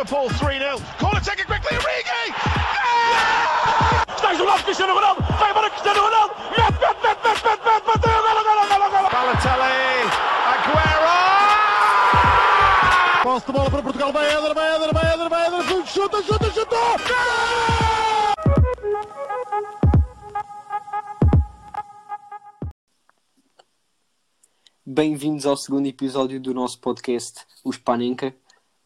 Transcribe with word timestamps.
Liverpool 0.00 0.30
3-0. 0.30 0.80
Corner 0.98 1.20
taken 1.20 1.44
quickly, 1.44 1.76
Origi! 1.76 2.32
Está 4.16 4.32
isolado 4.32 4.64
Cristiano 4.64 4.94
Ronaldo, 4.94 5.22
vai 5.38 5.50
embora 5.50 5.68
Cristiano 5.68 6.00
Ronaldo, 6.00 6.34
mete, 6.56 6.72
mete, 6.80 6.96
mete, 7.02 7.20
mete, 7.22 7.44
mete, 7.44 7.64
mete, 7.66 7.84
bateu, 7.84 8.22
golo, 8.22 8.42
golo, 8.42 8.66
golo, 8.66 8.90
golo. 8.90 9.10
Balotelli, 9.10 10.08
Aguero! 10.48 11.16
Posse 13.22 13.46
de 13.46 13.52
bola 13.52 13.70
para 13.70 13.82
Portugal, 13.82 14.10
vai 14.10 14.26
Éder, 14.26 14.54
vai 14.54 14.74
Éder, 14.74 14.94
vai 14.94 15.12
Éder, 15.12 15.28
vai 15.28 15.46
Éder, 15.46 15.86
chuta, 15.86 16.22
chuta, 16.22 16.50
chuta! 16.50 16.76
Bem-vindos 24.86 25.44
ao 25.44 25.58
segundo 25.58 25.86
episódio 25.86 26.40
do 26.40 26.54
nosso 26.54 26.80
podcast, 26.80 27.46
o 27.62 27.70
Spanenka. 27.70 28.34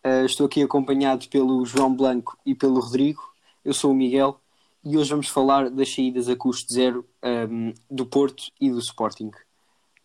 Uh, 0.07 0.27
estou 0.27 0.45
aqui 0.45 0.63
acompanhado 0.63 1.27
pelo 1.31 1.65
João 1.65 1.95
Blanco 1.95 2.37
e 2.45 2.55
pelo 2.55 2.79
Rodrigo. 2.79 3.23
Eu 3.65 3.73
sou 3.73 3.91
o 3.91 3.95
Miguel 3.95 4.39
e 4.85 4.99
hoje 4.99 5.09
vamos 5.09 5.29
falar 5.29 5.71
das 5.71 5.95
saídas 5.95 6.29
a 6.29 6.37
custo 6.37 6.71
zero 6.75 7.07
um, 7.49 7.73
do 7.91 8.05
Porto 8.05 8.53
e 8.61 8.71
do 8.71 8.79
Sporting. 8.81 9.31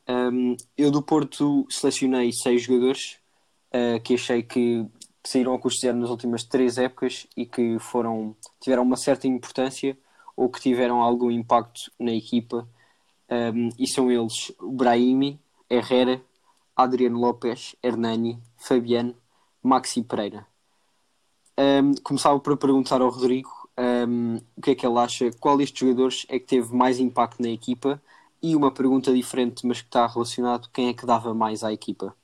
Um, 0.07 0.55
eu 0.77 0.89
do 0.89 1.01
Porto 1.01 1.67
selecionei 1.69 2.31
seis 2.31 2.61
jogadores 2.61 3.17
uh, 3.73 3.99
que 4.01 4.13
achei 4.13 4.41
que 4.41 4.85
saíram 5.21 5.53
a 5.53 5.59
custo 5.59 5.81
zero 5.81 5.97
nas 5.97 6.09
últimas 6.09 6.45
três 6.45 6.77
épocas 6.77 7.27
e 7.35 7.45
que 7.45 7.77
foram, 7.79 8.33
tiveram 8.61 8.83
uma 8.83 8.95
certa 8.95 9.27
importância 9.27 9.97
ou 10.33 10.49
que 10.49 10.61
tiveram 10.61 11.01
algum 11.01 11.29
impacto 11.29 11.91
na 11.99 12.13
equipa. 12.13 12.65
Um, 13.29 13.67
e 13.77 13.85
são 13.85 14.09
eles 14.09 14.49
Brahimi, 14.61 15.37
Herrera, 15.69 16.21
Adriano 16.73 17.19
Lopes, 17.19 17.75
Hernani, 17.83 18.39
Fabiano, 18.55 19.13
Maxi 19.61 20.03
Pereira. 20.03 20.45
Um, 21.57 21.93
começava 22.03 22.39
por 22.39 22.55
perguntar 22.57 23.01
ao 23.01 23.09
Rodrigo 23.09 23.49
um, 23.77 24.37
o 24.55 24.61
que 24.61 24.71
é 24.71 24.75
que 24.75 24.85
ele 24.85 24.97
acha, 24.97 25.29
qual 25.39 25.57
destes 25.57 25.79
jogadores 25.79 26.25
é 26.29 26.39
que 26.39 26.45
teve 26.45 26.73
mais 26.73 26.99
impacto 26.99 27.41
na 27.41 27.49
equipa 27.49 28.01
e 28.41 28.55
uma 28.55 28.73
pergunta 28.73 29.13
diferente, 29.13 29.65
mas 29.65 29.81
que 29.81 29.87
está 29.87 30.07
relacionado, 30.07 30.69
quem 30.71 30.89
é 30.89 30.93
que 30.93 31.05
dava 31.05 31.33
mais 31.33 31.63
à 31.63 31.73
equipa? 31.73 32.15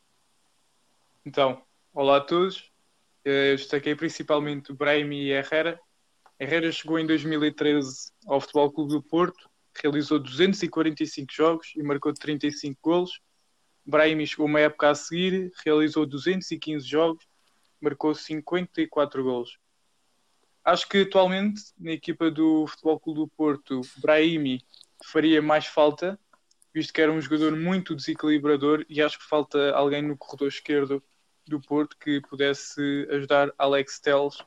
Então, 1.26 1.62
olá 1.94 2.18
a 2.18 2.22
todos. 2.22 2.72
Eh, 3.26 3.52
Eu 3.54 3.56
destaquei 3.58 3.96
principalmente 3.96 4.72
o 4.72 4.76
Brahimi 4.76 5.24
e 5.24 5.32
Herrera. 5.32 5.80
Herrera 6.40 6.72
chegou 6.72 7.00
em 7.00 7.06
2013 7.06 8.12
ao 8.28 8.40
Futebol 8.40 8.72
Clube 8.72 8.94
do 8.94 9.02
Porto, 9.02 9.50
realizou 9.82 10.20
245 10.20 11.34
jogos 11.34 11.74
e 11.76 11.84
marcou 11.84 12.14
35 12.14 12.80
golos. 12.82 13.20
Brahimi 13.86 14.26
chegou 14.26 14.46
uma 14.48 14.60
época 14.60 14.90
a 14.90 14.96
seguir, 14.96 15.52
realizou 15.64 16.06
215 16.06 16.86
jogos, 16.88 17.26
marcou 17.80 18.16
54 18.16 19.24
golos. 19.24 19.60
Acho 20.64 20.90
que 20.90 21.02
atualmente 21.02 21.62
na 21.78 21.92
equipa 21.92 22.32
do 22.32 22.66
Futebol 22.66 23.00
Clube 23.00 23.20
do 23.20 23.28
Porto, 23.28 23.82
Brahimi 23.98 24.66
faria 25.04 25.42
mais 25.42 25.68
falta, 25.68 26.20
visto 26.74 26.92
que 26.92 27.02
era 27.02 27.12
um 27.12 27.22
jogador 27.22 27.56
muito 27.56 27.96
desequilibrador 27.96 28.84
e 28.90 29.02
acho 29.02 29.20
que 29.20 29.26
falta 29.26 29.72
alguém 29.74 30.02
no 30.02 30.18
corredor 30.18 30.48
esquerdo 30.48 31.04
do 31.48 31.62
Porto 31.62 31.96
que 31.98 32.20
pudesse 32.22 33.08
ajudar 33.12 33.54
Alex 33.60 34.00
Telles. 34.00 34.40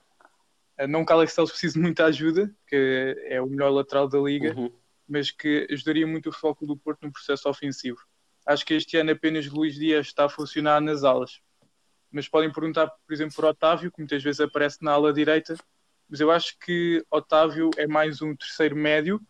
Eh, 0.77 0.89
Não 0.89 1.05
que 1.05 1.13
Alex 1.13 1.35
Telles 1.37 1.51
precise 1.51 1.75
de 1.75 1.81
muita 1.81 2.07
ajuda, 2.07 2.53
que 2.67 3.17
é 3.29 3.41
o 3.41 3.47
melhor 3.47 3.71
lateral 3.71 4.09
da 4.09 4.19
liga, 4.19 4.53
Uhum. 4.57 4.73
mas 5.09 5.31
que 5.31 5.69
ajudaria 5.71 6.07
muito 6.07 6.29
o 6.29 6.33
Futebol 6.33 6.57
Clube 6.57 6.75
do 6.75 6.81
Porto 6.81 7.07
no 7.07 7.13
processo 7.13 7.49
ofensivo. 7.49 8.01
Acho 8.49 8.65
que 8.65 8.73
este 8.73 8.97
ano 8.97 9.11
apenas 9.11 9.47
Luís 9.47 9.75
Dias 9.75 10.07
está 10.07 10.25
a 10.25 10.29
funcionar 10.31 10.81
nas 10.81 11.05
alas. 11.05 11.39
Mas 12.11 12.27
podem 12.27 12.51
perguntar, 12.51 12.89
por 12.89 13.13
exemplo, 13.13 13.37
por 13.37 13.45
Otávio, 13.45 13.93
que 13.93 13.99
muitas 13.99 14.23
vezes 14.23 14.41
aparece 14.41 14.83
na 14.83 14.93
ala 14.93 15.13
direita, 15.13 15.55
mas 16.09 16.19
eu 16.19 16.31
acho 16.31 16.59
que 16.59 17.05
Otávio 17.11 17.69
é 17.77 17.87
mais 17.87 18.23
um 18.23 18.35
terceiro 18.35 18.75
médio 18.75 19.21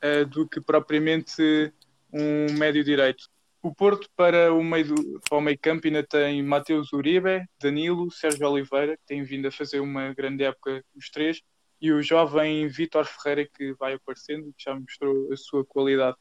eh, 0.00 0.24
do 0.24 0.48
que 0.48 0.60
propriamente 0.60 1.72
um 2.12 2.52
médio 2.58 2.82
direito. 2.82 3.28
O 3.62 3.72
Porto 3.72 4.08
para 4.16 4.52
o 4.52 4.60
meio, 4.64 4.92
meio 5.40 5.58
campo 5.60 5.86
ainda 5.86 6.02
tem 6.02 6.42
Mateus 6.42 6.92
Uribe, 6.92 7.46
Danilo, 7.62 8.10
Sérgio 8.10 8.50
Oliveira, 8.50 8.96
que 8.96 9.06
tem 9.06 9.22
vindo 9.22 9.46
a 9.46 9.52
fazer 9.52 9.78
uma 9.78 10.12
grande 10.14 10.42
época 10.42 10.84
os 10.96 11.08
três, 11.10 11.40
e 11.80 11.92
o 11.92 12.02
jovem 12.02 12.66
Vítor 12.66 13.04
Ferreira, 13.04 13.48
que 13.56 13.72
vai 13.74 13.94
aparecendo, 13.94 14.52
que 14.56 14.64
já 14.64 14.74
mostrou 14.74 15.32
a 15.32 15.36
sua 15.36 15.64
qualidade. 15.64 16.16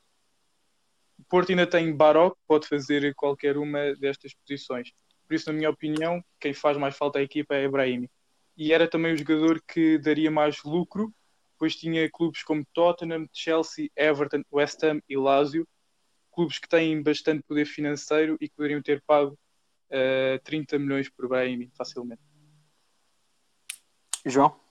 Porto 1.29 1.49
ainda 1.49 1.67
tem 1.67 1.93
Baró, 1.95 2.31
que 2.31 2.37
pode 2.47 2.67
fazer 2.67 3.13
qualquer 3.15 3.57
uma 3.57 3.93
destas 3.95 4.33
posições. 4.33 4.91
Por 5.27 5.33
isso, 5.33 5.51
na 5.51 5.57
minha 5.57 5.69
opinião, 5.69 6.23
quem 6.39 6.53
faz 6.53 6.77
mais 6.77 6.95
falta 6.95 7.19
à 7.19 7.21
equipa 7.21 7.55
é 7.55 7.65
Ibrahim. 7.65 8.07
E 8.55 8.71
era 8.71 8.89
também 8.89 9.13
o 9.13 9.17
jogador 9.17 9.61
que 9.67 9.97
daria 9.97 10.31
mais 10.31 10.63
lucro, 10.63 11.13
pois 11.59 11.75
tinha 11.75 12.09
clubes 12.09 12.43
como 12.43 12.65
Tottenham, 12.73 13.27
Chelsea, 13.33 13.89
Everton, 13.95 14.43
West 14.51 14.81
Ham 14.83 15.01
e 15.07 15.17
Lazio, 15.17 15.67
clubes 16.31 16.59
que 16.59 16.69
têm 16.69 17.01
bastante 17.01 17.43
poder 17.43 17.65
financeiro 17.65 18.37
e 18.39 18.47
que 18.47 18.55
poderiam 18.55 18.81
ter 18.81 19.03
pago 19.05 19.37
eh, 19.89 20.39
30 20.43 20.79
milhões 20.79 21.09
por 21.09 21.27
Brahimi 21.27 21.69
facilmente. 21.75 22.21
João? 24.25 24.66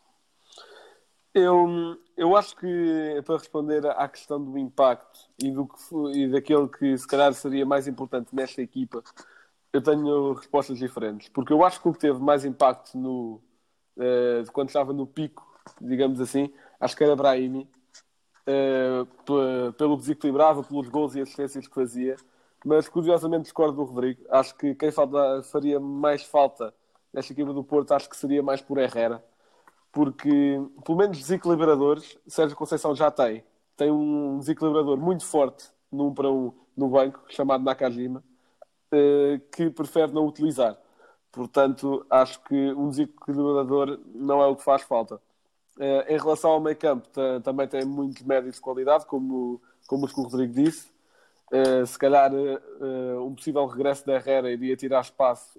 Eu, 1.39 1.99
eu 2.17 2.35
acho 2.35 2.57
que 2.57 2.67
para 3.27 3.37
responder 3.37 3.85
à 3.87 4.09
questão 4.09 4.43
do 4.43 4.57
impacto 4.59 5.19
e, 5.39 5.51
do 5.51 5.67
que, 5.69 5.77
e 6.15 6.29
daquele 6.31 6.67
que 6.69 6.97
se 6.97 7.07
calhar 7.07 7.33
seria 7.35 7.67
mais 7.67 7.87
importante 7.87 8.35
nesta 8.35 8.63
equipa, 8.63 9.03
eu 9.73 9.83
tenho 9.83 10.33
respostas 10.35 10.79
diferentes. 10.79 11.29
Porque 11.29 11.53
eu 11.53 11.63
acho 11.65 11.81
que 11.83 11.89
o 11.89 11.93
que 11.93 11.99
teve 12.01 12.19
mais 12.21 12.45
impacto 12.47 12.97
no, 12.99 13.43
de 14.45 14.51
quando 14.53 14.69
estava 14.69 14.93
no 14.93 15.07
pico, 15.07 15.47
digamos 15.81 16.21
assim, 16.21 16.53
acho 16.81 16.97
que 16.97 17.05
era 17.05 17.17
Brahimi, 17.17 17.69
pe- 19.25 19.73
pelo 19.77 19.97
que 19.97 20.03
desequilibrava, 20.03 20.63
pelos 20.63 20.89
gols 20.89 21.15
e 21.15 21.21
assistências 21.21 21.67
que 21.67 21.75
fazia. 21.75 22.17
Mas 22.65 22.89
curiosamente 22.89 23.43
discordo 23.45 23.77
do 23.77 23.85
Rodrigo. 23.85 24.23
Acho 24.31 24.55
que 24.57 24.75
quem 24.75 24.91
faria 25.51 25.79
mais 25.79 26.23
falta 26.25 26.75
nesta 27.13 27.33
equipa 27.33 27.53
do 27.53 27.63
Porto, 27.63 27.93
acho 27.93 28.09
que 28.09 28.17
seria 28.17 28.43
mais 28.43 28.61
por 28.61 28.79
Herrera 28.79 29.23
porque 29.97 30.61
pelo 30.85 30.99
menos 30.99 31.17
desequilibradores 31.17 32.19
Sérgio 32.29 32.55
Conceição 32.55 32.95
já 32.95 33.11
tem. 33.11 33.43
Tem 33.79 33.91
um 33.91 34.39
desequilibrador 34.39 34.99
muito 34.99 35.25
forte 35.25 35.71
num 35.91 36.13
para 36.13 36.31
um 36.31 36.53
no 36.77 36.91
banco, 36.91 37.23
chamado 37.31 37.65
Nakajima, 37.65 38.23
eh, 38.93 39.41
que 39.51 39.71
prefere 39.71 40.13
não 40.13 40.27
utilizar. 40.27 40.77
Portanto, 41.33 42.05
acho 42.11 42.43
que 42.45 42.55
um 42.75 42.91
desequilibrador 42.91 43.99
não 44.15 44.43
é 44.43 44.47
o 44.47 44.55
que 44.55 44.63
faz 44.63 44.83
falta. 44.83 45.19
Eh, 45.81 46.15
em 46.15 46.19
relação 46.19 46.51
ao 46.51 46.61
meio 46.61 46.77
campo, 46.77 47.09
ta- 47.09 47.41
também 47.41 47.67
tem 47.67 47.83
muitos 47.87 48.23
médios 48.23 48.57
de 48.57 48.61
qualidade, 48.61 49.07
como, 49.07 49.63
como 49.87 50.05
o 50.05 50.09
Rodrigo 50.25 50.53
disse. 50.53 50.93
Eh, 51.51 51.87
se 51.87 51.99
calhar 51.99 52.31
um 53.25 53.35
possível 53.35 53.65
regresso 53.65 54.07
da 54.07 54.17
Herrera 54.17 54.51
iria 54.53 54.77
tirar 54.77 55.01
espaço 55.01 55.59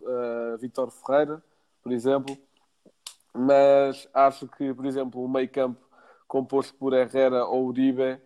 a 0.53 0.57
Vitor 0.57 0.91
Ferreira, 0.91 1.43
por 1.81 1.91
exemplo 1.91 2.37
mas 3.33 4.07
acho 4.13 4.47
que, 4.47 4.73
por 4.73 4.85
exemplo, 4.85 5.23
o 5.23 5.29
meio 5.29 5.49
campo 5.49 5.79
composto 6.27 6.75
por 6.75 6.93
Herrera 6.93 7.45
ou 7.45 7.67
Uribe, 7.67 8.19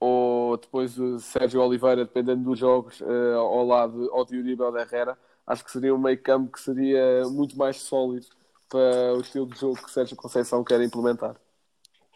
ou 0.00 0.56
depois 0.56 0.98
o 0.98 1.18
Sérgio 1.18 1.60
Oliveira, 1.60 2.04
dependendo 2.04 2.44
dos 2.44 2.58
jogos, 2.58 3.00
eh, 3.00 3.34
ao 3.34 3.64
lado 3.66 4.08
ou 4.12 4.24
de 4.24 4.36
Uribe 4.38 4.62
ou 4.62 4.72
de 4.72 4.80
Herrera, 4.80 5.18
acho 5.46 5.64
que 5.64 5.70
seria 5.72 5.94
um 5.94 5.98
meio 5.98 6.22
campo 6.22 6.52
que 6.52 6.60
seria 6.60 7.22
muito 7.30 7.56
mais 7.58 7.78
sólido 7.80 8.26
para 8.68 9.14
o 9.16 9.20
estilo 9.20 9.46
de 9.46 9.58
jogo 9.58 9.82
que 9.82 9.90
Sérgio 9.90 10.16
Conceição 10.16 10.62
quer 10.62 10.80
implementar. 10.80 11.36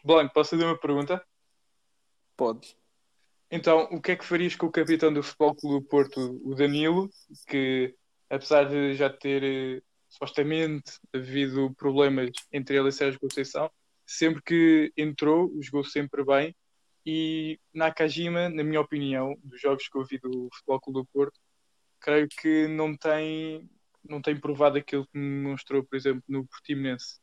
Blanco, 0.04 0.34
posso 0.34 0.50
fazer 0.50 0.64
uma 0.64 0.78
pergunta? 0.78 1.24
Podes. 2.36 2.76
Então, 3.50 3.88
o 3.90 4.00
que 4.00 4.12
é 4.12 4.16
que 4.16 4.24
farias 4.24 4.56
com 4.56 4.66
o 4.66 4.72
capitão 4.72 5.12
do 5.12 5.22
Futebol 5.22 5.54
Clube 5.54 5.80
do 5.80 5.88
Porto, 5.88 6.40
o 6.44 6.54
Danilo, 6.54 7.10
que 7.46 7.94
apesar 8.30 8.64
de 8.64 8.94
já 8.94 9.10
ter 9.10 9.42
eh, 9.42 9.82
supostamente 10.12 11.00
havido 11.12 11.74
problemas 11.74 12.30
entre 12.52 12.76
ele 12.76 12.90
e 12.90 12.92
Sérgio 12.92 13.18
Conceição, 13.18 13.70
sempre 14.06 14.42
que 14.42 14.92
entrou, 14.94 15.50
jogou 15.62 15.82
sempre 15.82 16.22
bem 16.22 16.54
e 17.04 17.58
Nakajima, 17.72 18.50
na 18.50 18.62
minha 18.62 18.80
opinião, 18.80 19.34
dos 19.42 19.58
jogos 19.58 19.88
que 19.88 19.98
eu 19.98 20.04
vi 20.04 20.18
do 20.18 20.48
Futebol 20.52 20.80
Clube 20.80 21.00
do 21.00 21.06
Porto, 21.06 21.40
creio 21.98 22.28
que 22.28 22.68
não 22.68 22.94
tem, 22.94 23.68
não 24.04 24.20
tem 24.20 24.38
provado 24.38 24.76
aquilo 24.76 25.06
que 25.06 25.18
mostrou, 25.18 25.82
por 25.82 25.96
exemplo, 25.96 26.22
no 26.28 26.46
Portimonense. 26.46 27.18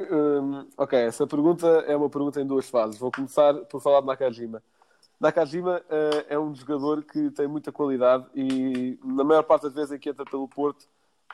Hum, 0.00 0.68
ok, 0.76 0.98
essa 0.98 1.26
pergunta 1.28 1.66
é 1.86 1.96
uma 1.96 2.10
pergunta 2.10 2.40
em 2.40 2.46
duas 2.46 2.68
fases. 2.68 2.98
Vou 2.98 3.12
começar 3.12 3.54
por 3.66 3.80
falar 3.80 4.00
de 4.00 4.06
Nakajima. 4.06 4.62
Nakajima 5.20 5.82
eh, 5.90 6.26
é 6.30 6.38
um 6.38 6.54
jogador 6.54 7.02
que 7.02 7.30
tem 7.32 7.48
muita 7.48 7.72
qualidade 7.72 8.26
e, 8.34 8.98
na 9.02 9.24
maior 9.24 9.42
parte 9.42 9.62
das 9.64 9.74
vezes 9.74 9.92
em 9.92 9.98
que 9.98 10.10
entra 10.10 10.24
pelo 10.24 10.48
Porto, 10.48 10.86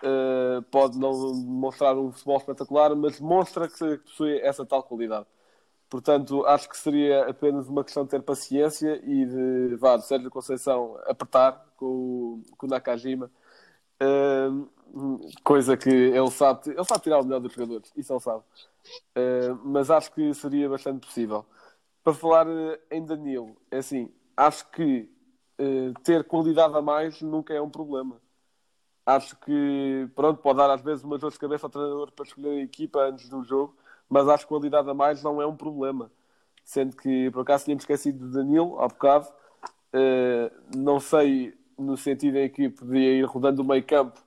eh, 0.03 0.61
pode 0.71 0.99
não 0.99 1.13
mostrar 1.35 1.97
um 1.97 2.11
futebol 2.13 2.39
espetacular, 2.39 2.95
mas 2.97 3.21
demonstra 3.21 3.69
que 3.69 3.99
possui 3.99 4.39
essa 4.41 4.65
tal 4.65 4.83
qualidade. 4.83 5.27
Portanto, 5.89 6.45
acho 6.47 6.69
que 6.69 6.77
seria 6.77 7.29
apenas 7.29 7.69
uma 7.69 7.85
questão 7.85 8.05
de 8.05 8.11
ter 8.11 8.23
paciência 8.23 9.01
e 9.05 9.27
de, 9.27 9.77
vá, 9.77 9.97
de 9.97 10.07
Sérgio 10.07 10.31
Conceição 10.31 10.99
apertar 11.07 11.65
com 11.77 11.87
o, 11.87 12.43
com 12.57 12.67
o 12.67 12.71
Nakajima. 12.71 13.31
Uh, 14.03 14.69
coisa 15.43 15.77
que 15.77 15.89
ele 15.91 16.31
sabe, 16.31 16.71
ele 16.71 16.85
sabe 16.85 17.03
tirar 17.03 17.21
o 17.21 17.25
melhor 17.25 17.41
dos 17.41 17.53
jogadores, 17.53 17.93
isso 17.97 18.13
ele 18.13 18.21
sabe. 18.21 18.43
Uh, 19.17 19.61
mas 19.65 19.91
acho 19.91 20.13
que 20.13 20.35
seria 20.35 20.69
bastante 20.69 21.07
possível. 21.07 21.47
Para 22.05 22.15
falar 22.15 22.47
uh, 22.47 22.79
em 22.91 23.05
Danilo, 23.05 23.57
é 23.71 23.79
assim, 23.79 24.13
acho 24.37 24.71
que 24.71 25.11
uh, 25.59 25.95
ter 26.03 26.23
qualidade 26.25 26.77
a 26.77 26.83
mais 26.83 27.23
nunca 27.23 27.55
é 27.55 27.61
um 27.61 27.71
problema. 27.71 28.21
Acho 29.07 29.37
que, 29.41 30.09
pronto, 30.15 30.41
pode 30.43 30.59
dar 30.59 30.71
às 30.71 30.83
vezes 30.83 31.03
uma 31.03 31.19
dor 31.19 31.33
de 31.33 31.39
cabeça 31.39 31.67
ao 31.67 31.71
treinador 31.71 32.13
para 32.13 32.27
escolher 32.27 32.61
a 32.61 32.63
equipa 32.63 33.01
antes 33.01 33.29
do 33.29 33.43
jogo, 33.43 33.75
mas 34.09 34.29
acho 34.29 34.45
que 34.45 34.49
qualidade 34.49 34.89
a 34.89 34.95
mais 34.95 35.23
não 35.23 35.41
é 35.41 35.47
um 35.47 35.57
problema. 35.57 36.11
Sendo 36.63 36.97
que, 36.97 37.31
por 37.31 37.41
acaso, 37.41 37.65
tínhamos 37.65 37.85
esquecido 37.85 38.27
de 38.27 38.35
Danilo, 38.35 38.81
há 38.81 38.89
bocado. 38.89 39.29
não 40.75 41.01
sei 41.01 41.55
no 41.79 41.97
sentido 41.97 42.39
em 42.39 42.49
que 42.49 42.69
podia 42.69 43.15
ir 43.15 43.25
rodando 43.25 43.63
o 43.63 43.65
meio 43.65 43.83
campo 43.83 44.21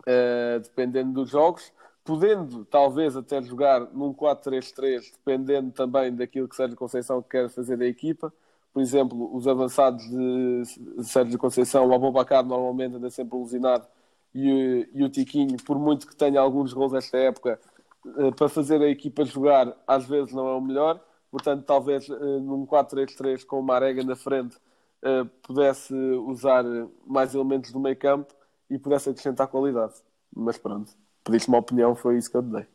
uh, 0.00 0.60
dependendo 0.60 1.12
dos 1.12 1.30
jogos, 1.30 1.72
podendo 2.10 2.64
talvez 2.64 3.16
até 3.16 3.40
jogar 3.40 3.82
num 3.92 4.12
4-3-3, 4.12 5.12
dependendo 5.12 5.70
também 5.70 6.12
daquilo 6.12 6.48
que 6.48 6.56
Sérgio 6.56 6.76
Conceição 6.76 7.22
quer 7.22 7.48
fazer 7.48 7.76
da 7.76 7.86
equipa. 7.86 8.32
Por 8.72 8.82
exemplo, 8.82 9.32
os 9.32 9.46
avançados 9.46 10.02
de 10.08 11.04
Sérgio 11.04 11.38
Conceição, 11.38 11.86
o 11.86 11.94
Abubacar 11.94 12.44
normalmente 12.44 12.96
anda 12.96 13.10
sempre 13.10 13.36
alucinado 13.36 13.86
e, 14.34 14.88
e, 14.92 15.04
o 15.04 15.08
Tiquinho, 15.08 15.56
por 15.64 15.78
muito 15.78 16.04
que 16.04 16.16
tenha 16.16 16.40
alguns 16.40 16.72
gols 16.72 16.94
esta 16.94 17.16
época, 17.16 17.60
uh, 18.04 18.34
para 18.34 18.48
fazer 18.48 18.82
a 18.82 18.88
equipa 18.88 19.24
jogar, 19.24 19.72
às 19.86 20.04
vezes 20.04 20.32
não 20.32 20.48
é 20.48 20.54
o 20.54 20.60
melhor. 20.60 21.00
Portanto, 21.30 21.64
talvez 21.64 22.08
uh, 22.08 22.40
num 22.40 22.66
4-3-3 22.66 23.44
com 23.46 23.60
o 23.60 23.62
Marega 23.62 24.02
na 24.02 24.16
frente, 24.16 24.56
uh, 24.56 25.26
pudesse 25.42 25.94
usar 25.94 26.64
mais 27.06 27.36
elementos 27.36 27.70
do 27.70 27.78
meio 27.78 27.96
campo 27.96 28.34
e 28.68 28.76
pudesse 28.78 29.10
acrescentar 29.10 29.46
qualidade. 29.46 29.94
Mas 30.34 30.58
pronto, 30.58 30.92
pediste 31.24 31.48
uma 31.48 31.58
opinião, 31.58 31.94
foi 31.94 32.18
isso 32.18 32.30
que 32.30 32.36
eu 32.36 32.42
dei. 32.42 32.66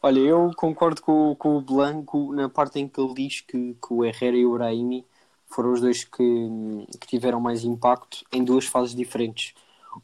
Olha, 0.02 0.20
eu 0.20 0.52
concordo 0.56 1.02
com, 1.02 1.36
com 1.36 1.58
o 1.58 1.62
Blanco 1.62 2.32
na 2.34 2.48
parte 2.48 2.80
em 2.80 2.88
que 2.88 3.02
ele 3.02 3.14
diz 3.14 3.42
que, 3.42 3.74
que 3.74 3.94
o 3.94 4.06
Herrera 4.06 4.38
e 4.38 4.46
o 4.46 4.54
Brahimi 4.54 5.06
foram 5.48 5.74
os 5.74 5.82
dois 5.82 6.04
que, 6.04 6.50
que 7.00 7.08
tiveram 7.08 7.40
mais 7.40 7.64
impacto 7.64 8.24
em 8.32 8.44
duas 8.44 8.66
fases 8.66 8.94
diferentes. 8.96 9.54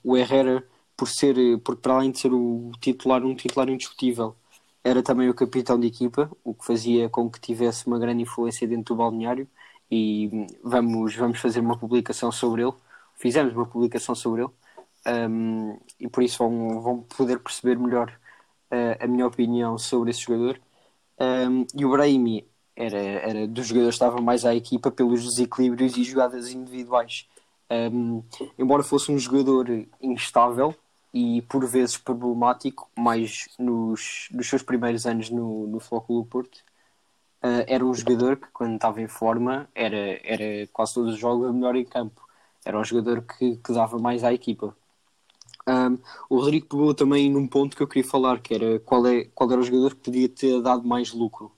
O 0.03 0.17
Herrera, 0.17 0.67
por 0.97 1.07
ser, 1.07 1.35
porque 1.59 1.81
para 1.81 1.93
além 1.95 2.11
de 2.11 2.19
ser 2.19 2.33
o 2.33 2.71
titular, 2.79 3.23
um 3.23 3.35
titular 3.35 3.69
indiscutível, 3.69 4.35
era 4.83 5.01
também 5.03 5.29
o 5.29 5.33
capitão 5.33 5.79
de 5.79 5.87
equipa, 5.87 6.29
o 6.43 6.53
que 6.53 6.65
fazia 6.65 7.09
com 7.09 7.29
que 7.29 7.39
tivesse 7.39 7.87
uma 7.87 7.99
grande 7.99 8.23
influência 8.23 8.67
dentro 8.67 8.95
do 8.95 8.97
balneário 8.97 9.47
e 9.89 10.47
vamos, 10.63 11.15
vamos 11.15 11.39
fazer 11.39 11.59
uma 11.59 11.77
publicação 11.77 12.31
sobre 12.31 12.63
ele. 12.63 12.73
Fizemos 13.15 13.53
uma 13.53 13.65
publicação 13.65 14.15
sobre 14.15 14.41
ele 14.41 14.51
um, 15.05 15.79
e 15.99 16.07
por 16.07 16.23
isso 16.23 16.37
vão, 16.37 16.81
vão 16.81 17.01
poder 17.03 17.39
perceber 17.39 17.77
melhor 17.77 18.09
uh, 18.71 19.03
a 19.03 19.07
minha 19.07 19.27
opinião 19.27 19.77
sobre 19.77 20.11
esse 20.11 20.21
jogador. 20.21 20.59
Um, 21.19 21.65
e 21.75 21.85
o 21.85 21.91
Brahimi 21.91 22.47
era, 22.75 22.97
era 22.97 23.47
dos 23.47 23.67
jogadores 23.67 23.97
que 23.97 24.03
estava 24.03 24.21
mais 24.21 24.45
à 24.45 24.55
equipa 24.55 24.91
pelos 24.91 25.23
desequilíbrios 25.23 25.97
e 25.97 26.03
jogadas 26.03 26.51
individuais. 26.51 27.27
Um, 27.69 28.23
embora 28.57 28.83
fosse 28.83 29.11
um 29.11 29.17
jogador 29.17 29.67
instável 30.01 30.75
e 31.13 31.41
por 31.43 31.65
vezes 31.67 31.97
problemático, 31.97 32.89
mais 32.97 33.47
nos, 33.59 34.27
nos 34.31 34.47
seus 34.49 34.63
primeiros 34.63 35.05
anos 35.05 35.29
no, 35.29 35.67
no 35.67 35.79
Flóculo 35.79 36.25
Porto, 36.25 36.57
uh, 37.43 37.63
era 37.67 37.85
um 37.85 37.93
jogador 37.93 38.37
que, 38.37 38.47
quando 38.51 38.75
estava 38.75 39.01
em 39.01 39.07
forma, 39.07 39.69
era, 39.75 40.19
era 40.23 40.67
quase 40.73 40.95
todos 40.95 41.13
os 41.13 41.19
jogos 41.19 41.49
o 41.49 41.53
melhor 41.53 41.75
em 41.75 41.85
campo. 41.85 42.21
Era 42.65 42.79
um 42.79 42.83
jogador 42.83 43.21
que, 43.23 43.57
que 43.57 43.73
dava 43.73 43.99
mais 43.99 44.23
à 44.23 44.33
equipa. 44.33 44.75
Um, 45.67 45.97
o 46.29 46.39
Rodrigo 46.39 46.67
pegou 46.67 46.93
também 46.93 47.29
num 47.29 47.47
ponto 47.47 47.75
que 47.75 47.83
eu 47.83 47.87
queria 47.87 48.09
falar, 48.09 48.41
que 48.41 48.53
era 48.53 48.79
qual, 48.81 49.05
é, 49.07 49.25
qual 49.33 49.49
era 49.51 49.61
o 49.61 49.63
jogador 49.63 49.95
que 49.95 50.01
podia 50.01 50.27
ter 50.29 50.61
dado 50.61 50.85
mais 50.87 51.13
lucro. 51.13 51.51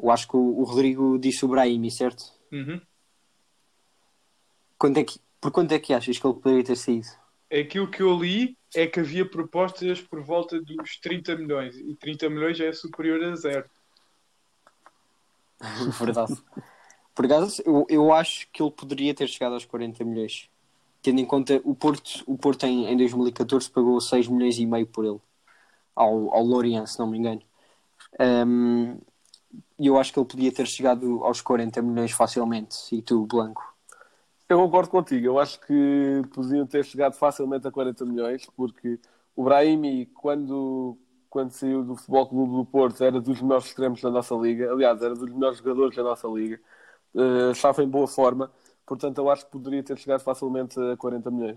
Eu 0.00 0.10
acho 0.10 0.28
que 0.28 0.36
o, 0.36 0.60
o 0.60 0.64
Rodrigo 0.64 1.18
disse 1.18 1.44
o 1.44 1.48
Brahimi, 1.48 1.90
certo? 1.90 2.24
Uhum. 2.52 2.80
Quanto 4.78 4.98
é 4.98 5.04
que, 5.04 5.20
por 5.40 5.50
quanto 5.50 5.72
é 5.72 5.78
que 5.78 5.92
achas 5.92 6.18
que 6.18 6.26
ele 6.26 6.34
poderia 6.34 6.64
ter 6.64 6.76
saído? 6.76 7.08
Aquilo 7.52 7.90
que 7.90 8.02
eu 8.02 8.16
li 8.16 8.56
é 8.74 8.86
que 8.86 9.00
havia 9.00 9.28
propostas 9.28 10.00
por 10.00 10.22
volta 10.22 10.60
dos 10.60 10.96
30 10.98 11.36
milhões 11.36 11.76
e 11.76 11.94
30 11.94 12.30
milhões 12.30 12.56
já 12.56 12.64
é 12.66 12.72
superior 12.72 13.22
a 13.24 13.36
zero. 13.36 13.68
Verdade. 16.00 16.36
Por 17.14 17.26
acaso, 17.26 17.62
eu, 17.64 17.86
eu 17.88 18.12
acho 18.12 18.48
que 18.50 18.62
ele 18.62 18.70
poderia 18.70 19.14
ter 19.14 19.28
chegado 19.28 19.52
aos 19.52 19.64
40 19.64 20.02
milhões. 20.04 20.48
Tendo 21.02 21.20
em 21.20 21.26
conta 21.26 21.60
o 21.64 21.74
Porto, 21.74 22.22
o 22.26 22.38
Porto 22.38 22.64
em, 22.64 22.86
em 22.86 22.96
2014 22.96 23.68
pagou 23.70 24.00
6 24.00 24.28
milhões 24.28 24.58
e 24.58 24.66
meio 24.66 24.86
por 24.86 25.04
ele 25.04 25.20
ao, 25.94 26.34
ao 26.34 26.44
Lorient, 26.44 26.86
se 26.86 26.98
não 26.98 27.06
me 27.06 27.18
engano. 27.18 27.42
Um, 28.20 28.98
eu 29.78 29.98
acho 29.98 30.12
que 30.12 30.18
ele 30.18 30.28
podia 30.28 30.52
ter 30.52 30.66
chegado 30.66 31.24
aos 31.24 31.40
40 31.40 31.82
milhões 31.82 32.12
facilmente. 32.12 32.76
E 32.94 33.02
tu, 33.02 33.26
Blanco? 33.26 33.72
Eu 34.48 34.58
concordo 34.58 34.90
contigo. 34.90 35.26
Eu 35.26 35.38
acho 35.38 35.60
que 35.60 36.22
podiam 36.34 36.66
ter 36.66 36.84
chegado 36.84 37.14
facilmente 37.14 37.66
a 37.66 37.70
40 37.70 38.04
milhões, 38.04 38.46
porque 38.56 38.98
o 39.34 39.44
Brahimi, 39.44 40.06
quando, 40.06 40.96
quando 41.28 41.50
saiu 41.52 41.82
do 41.82 41.96
Futebol 41.96 42.28
Clube 42.28 42.52
do 42.52 42.64
Porto, 42.64 43.02
era 43.02 43.20
dos 43.20 43.40
melhores 43.40 43.66
extremos 43.66 44.00
da 44.00 44.10
nossa 44.10 44.34
liga. 44.34 44.70
Aliás, 44.70 45.02
era 45.02 45.14
dos 45.14 45.32
melhores 45.32 45.58
jogadores 45.58 45.96
da 45.96 46.02
nossa 46.02 46.28
liga. 46.28 46.60
Uh, 47.14 47.50
estava 47.50 47.82
em 47.82 47.88
boa 47.88 48.06
forma. 48.06 48.50
Portanto, 48.92 49.16
eu 49.16 49.30
acho 49.30 49.46
que 49.46 49.52
poderia 49.52 49.82
ter 49.82 49.96
chegado 49.96 50.20
facilmente 50.20 50.78
a 50.78 50.94
40 50.98 51.30
milhões. 51.30 51.56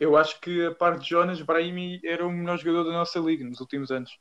Eu 0.00 0.16
acho 0.16 0.40
que 0.40 0.66
a 0.66 0.74
parte 0.74 1.04
de 1.04 1.10
Jonas, 1.10 1.40
Brahimi 1.40 2.00
era 2.02 2.26
o 2.26 2.30
melhor 2.30 2.58
jogador 2.58 2.82
da 2.82 2.90
nossa 2.90 3.20
liga 3.20 3.44
nos 3.44 3.60
últimos 3.60 3.92
anos. 3.92 4.18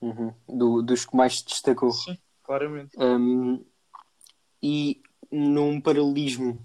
Uhum. 0.00 0.32
Do, 0.48 0.82
dos 0.82 1.04
que 1.04 1.16
mais 1.16 1.40
se 1.40 1.46
destacou. 1.46 1.90
Sim, 1.90 2.16
claramente. 2.44 2.96
Um, 2.96 3.64
e 4.62 5.02
num 5.32 5.80
paralelismo 5.80 6.64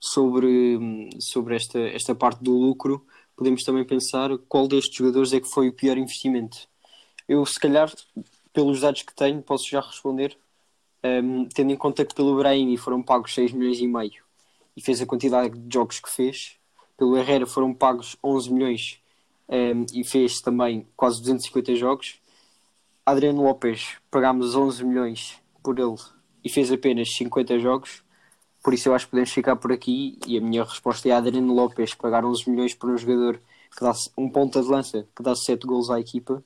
sobre, 0.00 1.08
sobre 1.20 1.54
esta, 1.54 1.78
esta 1.78 2.12
parte 2.12 2.42
do 2.42 2.50
lucro, 2.50 3.06
podemos 3.36 3.62
também 3.62 3.84
pensar 3.86 4.36
qual 4.48 4.66
destes 4.66 4.96
jogadores 4.96 5.32
é 5.32 5.38
que 5.38 5.48
foi 5.48 5.68
o 5.68 5.72
pior 5.72 5.96
investimento. 5.96 6.68
Eu, 7.28 7.46
se 7.46 7.60
calhar, 7.60 7.88
pelos 8.52 8.80
dados 8.80 9.02
que 9.02 9.14
tenho, 9.14 9.40
posso 9.40 9.70
já 9.70 9.80
responder, 9.80 10.36
um, 11.04 11.46
tendo 11.46 11.72
em 11.72 11.76
conta 11.76 12.04
que 12.04 12.14
pelo 12.14 12.36
Brahimi 12.36 12.76
foram 12.76 13.02
pagos 13.02 13.34
6 13.34 13.52
milhões 13.52 13.80
e 13.80 13.86
meio 13.86 14.22
e 14.76 14.82
fez 14.82 15.00
a 15.00 15.06
quantidade 15.06 15.58
de 15.58 15.74
jogos 15.74 16.00
que 16.00 16.10
fez, 16.10 16.56
pelo 16.96 17.16
Herrera 17.16 17.46
foram 17.46 17.72
pagos 17.74 18.16
11 18.22 18.52
milhões 18.52 19.00
um, 19.48 19.86
e 19.92 20.04
fez 20.04 20.40
também 20.40 20.86
quase 20.96 21.20
250 21.20 21.74
jogos. 21.76 22.20
Adriano 23.04 23.42
Lopes 23.42 23.96
pagámos 24.10 24.54
11 24.54 24.84
milhões 24.84 25.38
por 25.62 25.78
ele 25.78 25.96
e 26.44 26.48
fez 26.48 26.70
apenas 26.70 27.14
50 27.16 27.58
jogos. 27.58 28.02
Por 28.62 28.74
isso 28.74 28.88
eu 28.88 28.94
acho 28.94 29.06
que 29.06 29.12
podemos 29.12 29.30
ficar 29.30 29.56
por 29.56 29.72
aqui 29.72 30.18
e 30.26 30.36
a 30.36 30.40
minha 30.40 30.62
resposta 30.62 31.08
é 31.08 31.12
Adriano 31.12 31.54
Lopes 31.54 31.94
pagar 31.94 32.24
11 32.24 32.48
milhões 32.50 32.74
por 32.74 32.90
um 32.90 32.96
jogador 32.96 33.40
que 33.74 33.80
dá 33.80 33.92
um 34.16 34.28
ponta 34.28 34.62
de 34.62 34.68
lança 34.68 35.08
que 35.16 35.22
dá 35.22 35.34
7 35.34 35.66
gols 35.66 35.90
à 35.90 35.98
equipa. 35.98 36.44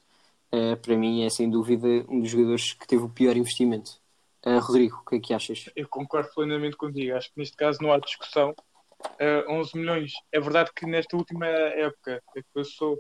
Uh, 0.52 0.76
para 0.80 0.96
mim 0.96 1.24
é 1.24 1.30
sem 1.30 1.50
dúvida 1.50 2.04
um 2.08 2.20
dos 2.20 2.30
jogadores 2.30 2.74
que 2.74 2.86
teve 2.86 3.02
o 3.02 3.08
pior 3.08 3.36
investimento. 3.36 4.03
Uh, 4.46 4.58
Rodrigo, 4.60 4.98
o 4.98 5.08
que 5.08 5.16
é 5.16 5.20
que 5.20 5.34
achas? 5.34 5.70
Eu 5.74 5.88
concordo 5.88 6.28
plenamente 6.34 6.76
contigo. 6.76 7.16
Acho 7.16 7.32
que 7.32 7.38
neste 7.38 7.56
caso 7.56 7.82
não 7.82 7.92
há 7.92 7.98
discussão. 7.98 8.54
Uh, 9.20 9.50
11 9.50 9.76
milhões. 9.78 10.12
É 10.32 10.40
verdade 10.40 10.70
que 10.74 10.86
nesta 10.86 11.16
última 11.16 11.46
época 11.46 12.22
que 12.32 12.42
passou, 12.54 12.98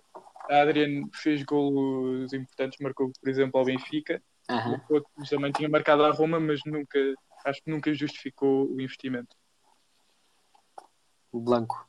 a 0.50 0.62
Adriano 0.62 1.08
fez 1.12 1.42
golos 1.42 2.32
importantes, 2.32 2.78
marcou, 2.80 3.10
por 3.20 3.28
exemplo, 3.28 3.58
ao 3.58 3.66
Benfica. 3.66 4.22
Uhum. 4.50 4.80
O 4.90 4.94
outro 4.94 5.10
também 5.28 5.52
tinha 5.52 5.68
marcado 5.68 6.04
a 6.04 6.10
Roma, 6.10 6.38
mas 6.38 6.60
nunca, 6.66 6.98
acho 7.44 7.62
que 7.62 7.70
nunca 7.70 7.92
justificou 7.94 8.66
o 8.66 8.80
investimento. 8.80 9.34
O 11.32 11.40
Blanco. 11.40 11.88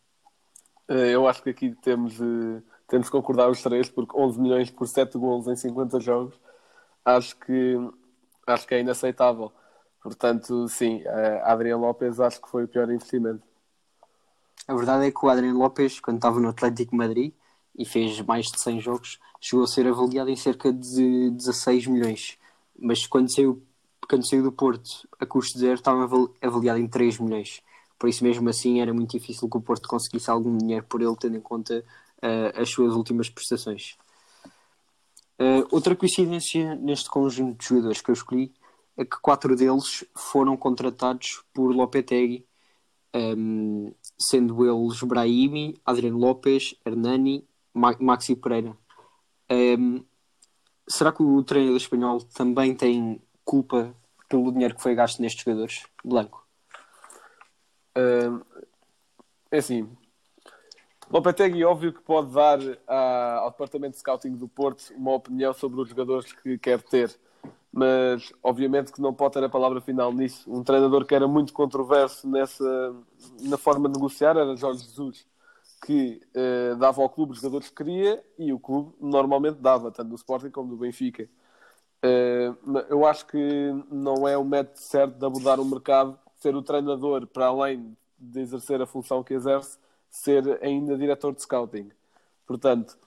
Eh, 0.88 1.12
eu 1.12 1.28
acho 1.28 1.44
que 1.44 1.50
aqui 1.50 1.76
temos, 1.82 2.20
uh, 2.20 2.64
temos 2.88 3.08
que 3.08 3.12
concordar 3.12 3.50
os 3.50 3.62
três, 3.62 3.90
porque 3.90 4.18
11 4.18 4.40
milhões 4.40 4.72
por 4.72 4.88
7 4.88 5.18
golos 5.18 5.48
em 5.48 5.56
50 5.56 6.00
jogos, 6.00 6.40
acho 7.04 7.38
que 7.40 7.78
acho 8.48 8.68
que 8.68 8.76
é 8.76 8.80
inaceitável. 8.80 9.52
Portanto, 10.02 10.68
sim, 10.68 11.04
a 11.44 11.52
Adriano 11.52 11.84
Lopes 11.84 12.20
acho 12.20 12.42
que 12.42 12.50
foi 12.50 12.66
o 12.66 12.68
pior 12.68 12.90
investimento. 12.92 13.42
A 14.68 14.74
verdade 14.76 15.06
é 15.08 15.12
que 15.12 15.26
o 15.26 15.30
Adriano 15.30 15.60
Lopes, 15.60 16.00
quando 16.00 16.18
estava 16.18 16.40
no 16.40 16.50
Atlético 16.50 16.96
Madrid 16.96 17.34
e 17.78 17.86
fez 17.86 18.20
mais 18.22 18.48
de 18.48 18.60
100 18.60 18.82
jogos, 18.82 19.20
chegou 19.40 19.64
a 19.64 19.68
ser 19.68 19.88
avaliado 19.88 20.30
em 20.30 20.36
cerca 20.36 20.72
de 20.72 21.30
16 21.32 21.88
milhões. 21.88 22.38
Mas 22.78 23.06
quando 23.06 23.34
saiu, 23.34 23.62
quando 24.08 24.28
saiu 24.28 24.44
do 24.44 24.52
Porto 24.52 25.08
a 25.20 25.26
custo 25.26 25.58
zero, 25.60 25.76
estava 25.76 26.08
avaliado 26.42 26.80
em 26.80 26.88
3 26.88 27.20
milhões. 27.20 27.62
Por 27.98 28.10
isso, 28.10 28.24
mesmo 28.24 28.50
assim, 28.50 28.82
era 28.82 28.94
muito 28.94 29.12
difícil 29.12 29.50
que 29.50 29.58
o 29.58 29.62
Porto 29.62 29.88
conseguisse 29.88 30.30
algum 30.30 30.58
dinheiro 30.58 30.86
por 30.88 31.02
ele, 31.02 31.16
tendo 31.16 31.38
em 31.38 31.42
conta 31.42 31.84
uh, 32.18 32.62
as 32.62 32.70
suas 32.70 32.94
últimas 32.94 33.30
prestações. 33.30 33.98
Uh, 35.40 35.68
outra 35.70 35.96
coincidência 35.96 36.76
neste 36.76 37.10
conjunto 37.10 37.60
de 37.60 37.68
jogadores 37.68 38.02
que 38.02 38.10
eu 38.10 38.14
escolhi 38.14 38.54
é 38.96 39.04
que 39.04 39.20
quatro 39.22 39.56
deles 39.56 40.06
foram 40.16 40.56
contratados 40.56 41.44
por 41.54 41.76
Lopetegui 41.76 42.46
um, 43.16 43.94
sendo 44.20 44.66
eles 44.66 45.02
Brahimi, 45.04 45.80
Adriano 45.86 46.18
Lopes, 46.18 46.76
Hernani, 46.86 47.48
Ma 47.74 47.96
Maxi 48.00 48.36
Pereira. 48.36 48.78
Um, 49.50 50.04
será 50.88 51.12
que 51.12 51.24
o 51.24 51.44
treinador 51.44 51.78
espanhol 51.78 52.22
também 52.22 52.76
tem 52.76 53.22
culpa 53.44 53.96
pelo 54.28 54.52
dinheiro 54.52 54.76
que 54.76 54.82
foi 54.82 54.96
gasto 54.96 55.22
nestes 55.22 55.44
jogadores? 55.44 55.86
Blanco. 56.04 56.46
Um, 57.98 58.42
é 59.50 59.60
assim, 59.60 59.90
Lopetegui 61.10 61.64
óbvio 61.64 61.94
que 61.94 62.02
pode 62.02 62.34
dar 62.34 62.60
à, 62.88 63.38
ao 63.40 63.52
departamento 63.52 63.94
de 63.94 64.00
scouting 64.00 64.36
do 64.36 64.48
Porto 64.48 64.92
uma 64.96 65.14
opinião 65.14 65.54
sobre 65.54 65.80
os 65.80 65.90
jogadores 65.90 66.32
que 66.34 66.58
quer 66.58 66.82
ter, 66.82 67.16
mas 67.72 68.34
obviamente 68.42 68.92
que 68.92 69.02
não 69.02 69.14
pode 69.14 69.34
ter 69.34 69.44
a 69.44 69.50
palavra 69.50 69.80
final 69.82 70.12
nisso. 70.12 70.52
Um 70.52 70.64
treinador 70.64 71.06
que 71.06 71.14
era 71.14 71.28
muito 71.28 71.54
controverso 71.54 72.28
nessa, 72.28 72.96
na 73.42 73.58
forma 73.58 73.88
de 73.88 73.96
negociar 73.96 74.36
era 74.36 74.56
Jorge 74.56 74.84
Jesus, 74.84 75.28
que 75.86 76.22
uh, 76.36 76.76
dava 76.78 77.02
ao 77.02 77.10
clube 77.10 77.34
os 77.34 77.40
jogadores 77.40 77.70
que 77.70 77.76
queria 77.76 78.24
e 78.40 78.52
o 78.52 78.60
clube 78.60 78.94
normalmente 79.00 79.58
dava, 79.60 79.92
tanto 79.92 80.10
do 80.10 80.16
Sporting 80.16 80.50
como 80.50 80.70
do 80.70 80.78
Benfica. 80.78 81.30
Uh, 82.04 82.80
eu 82.90 83.06
acho 83.06 83.28
que 83.28 83.72
não 83.92 84.28
é 84.28 84.38
o 84.38 84.44
método 84.44 84.80
certo 84.80 85.18
de 85.18 85.26
abordar 85.26 85.60
o 85.60 85.66
mercado 85.66 86.18
ser 86.38 86.56
o 86.56 86.62
treinador, 86.62 87.26
para 87.28 87.48
além 87.48 87.96
de 88.20 88.40
exercer 88.40 88.82
a 88.82 88.86
função 88.86 89.24
que 89.24 89.34
exerce, 89.34 89.78
ser 90.16 90.60
ainda 90.64 90.98
diretor 90.98 91.34
de 91.34 91.42
scouting. 91.42 91.92
Portanto, 92.48 92.98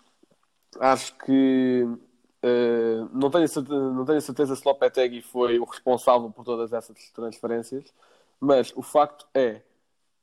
acho 0.79 1.17
que 1.19 1.83
uh, 1.85 3.09
não, 3.13 3.31
tenho 3.31 3.49
certeza, 3.49 3.93
não 3.93 4.05
tenho 4.05 4.21
certeza 4.21 4.55
se 4.55 4.67
Lopetegui 4.67 5.23
foi 5.23 5.59
o 5.59 5.65
responsável 5.65 6.31
por 6.31 6.45
todas 6.45 6.73
essas 6.73 7.11
transferências, 7.11 7.93
mas 8.39 8.73
o 8.77 8.83
facto 8.83 9.27
é 9.35 9.63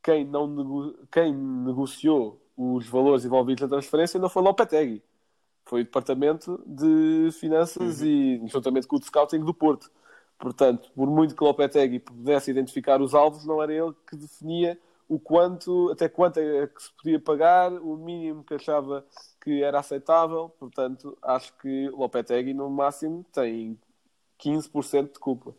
quem, 0.04 0.24
não 0.24 0.48
nego... 0.48 0.94
quem 1.12 1.34
negociou 1.34 2.39
os 2.56 2.88
valores 2.88 3.25
envolvidos 3.25 3.63
na 3.63 3.68
transferência 3.68 4.20
não 4.20 4.30
foi 4.30 4.44
Lopetegui. 4.44 5.04
Foi 5.65 5.82
o 5.82 5.84
Departamento 5.84 6.62
de 6.68 7.32
Finanças 7.32 8.01
uhum. 8.01 8.08
e 8.08 8.48
juntamente 8.48 8.86
com 8.86 8.98
o 8.98 9.00
de 9.00 9.08
Scouting 9.08 9.39
do 9.39 9.54
Porto. 9.54 9.89
Portanto, 10.38 10.92
por 10.96 11.10
muito 11.10 11.36
que 11.36 11.44
Lopetegui 11.44 12.00
pudesse 12.00 12.51
identificar 12.51 13.01
os 13.01 13.15
alvos, 13.15 13.44
não 13.46 13.62
era 13.62 13.74
ele 13.74 13.94
que 14.08 14.15
definia 14.15 14.80
o 15.08 15.20
quanto, 15.20 15.92
até 15.92 16.10
quanto 16.10 16.40
é 16.40 16.68
que 16.68 16.82
se 16.82 16.92
podia 16.94 17.20
pagar, 17.20 17.72
o 17.72 17.96
mínimo 17.96 18.44
que 18.44 18.56
achava 18.56 19.06
que 19.42 19.64
era 19.64 19.80
aceitável. 19.80 20.50
Portanto, 20.60 21.18
acho 21.22 21.54
que 21.58 21.90
Lopetegui, 21.90 22.54
no 22.54 22.70
máximo, 22.70 23.24
tem 23.32 23.80
15% 24.40 25.14
de 25.14 25.20
culpa. 25.20 25.56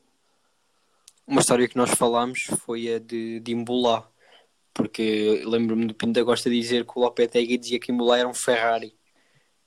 Uma 1.27 1.41
história 1.41 1.69
que 1.69 1.77
nós 1.77 1.91
falámos 1.91 2.47
foi 2.65 2.95
a 2.95 2.99
de, 2.99 3.41
de 3.41 3.53
Imbolá, 3.53 4.09
porque 4.75 5.43
lembro-me 5.45 5.87
do 5.87 5.95
Pinto 5.95 6.13
da 6.13 6.23
Gosta 6.23 6.51
dizer 6.51 6.85
que 6.85 6.93
o 6.97 7.01
Lopetegui 7.01 7.59
dizia 7.59 7.81
que 7.81 7.93
Imbolá 7.93 8.19
era 8.19 8.29
um 8.29 8.35
Ferrari, 8.35 8.97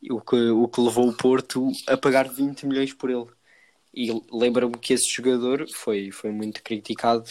o 0.09 0.21
que, 0.21 0.49
o 0.49 0.67
que 0.67 0.81
levou 0.81 1.07
o 1.07 1.15
Porto 1.15 1.71
a 1.87 1.97
pagar 1.97 2.29
20 2.29 2.65
milhões 2.65 2.93
por 2.93 3.09
ele. 3.09 3.27
E 3.93 4.21
lembro-me 4.31 4.77
que 4.77 4.93
esse 4.93 5.09
jogador 5.09 5.67
foi, 5.69 6.11
foi 6.11 6.31
muito 6.31 6.61
criticado 6.63 7.29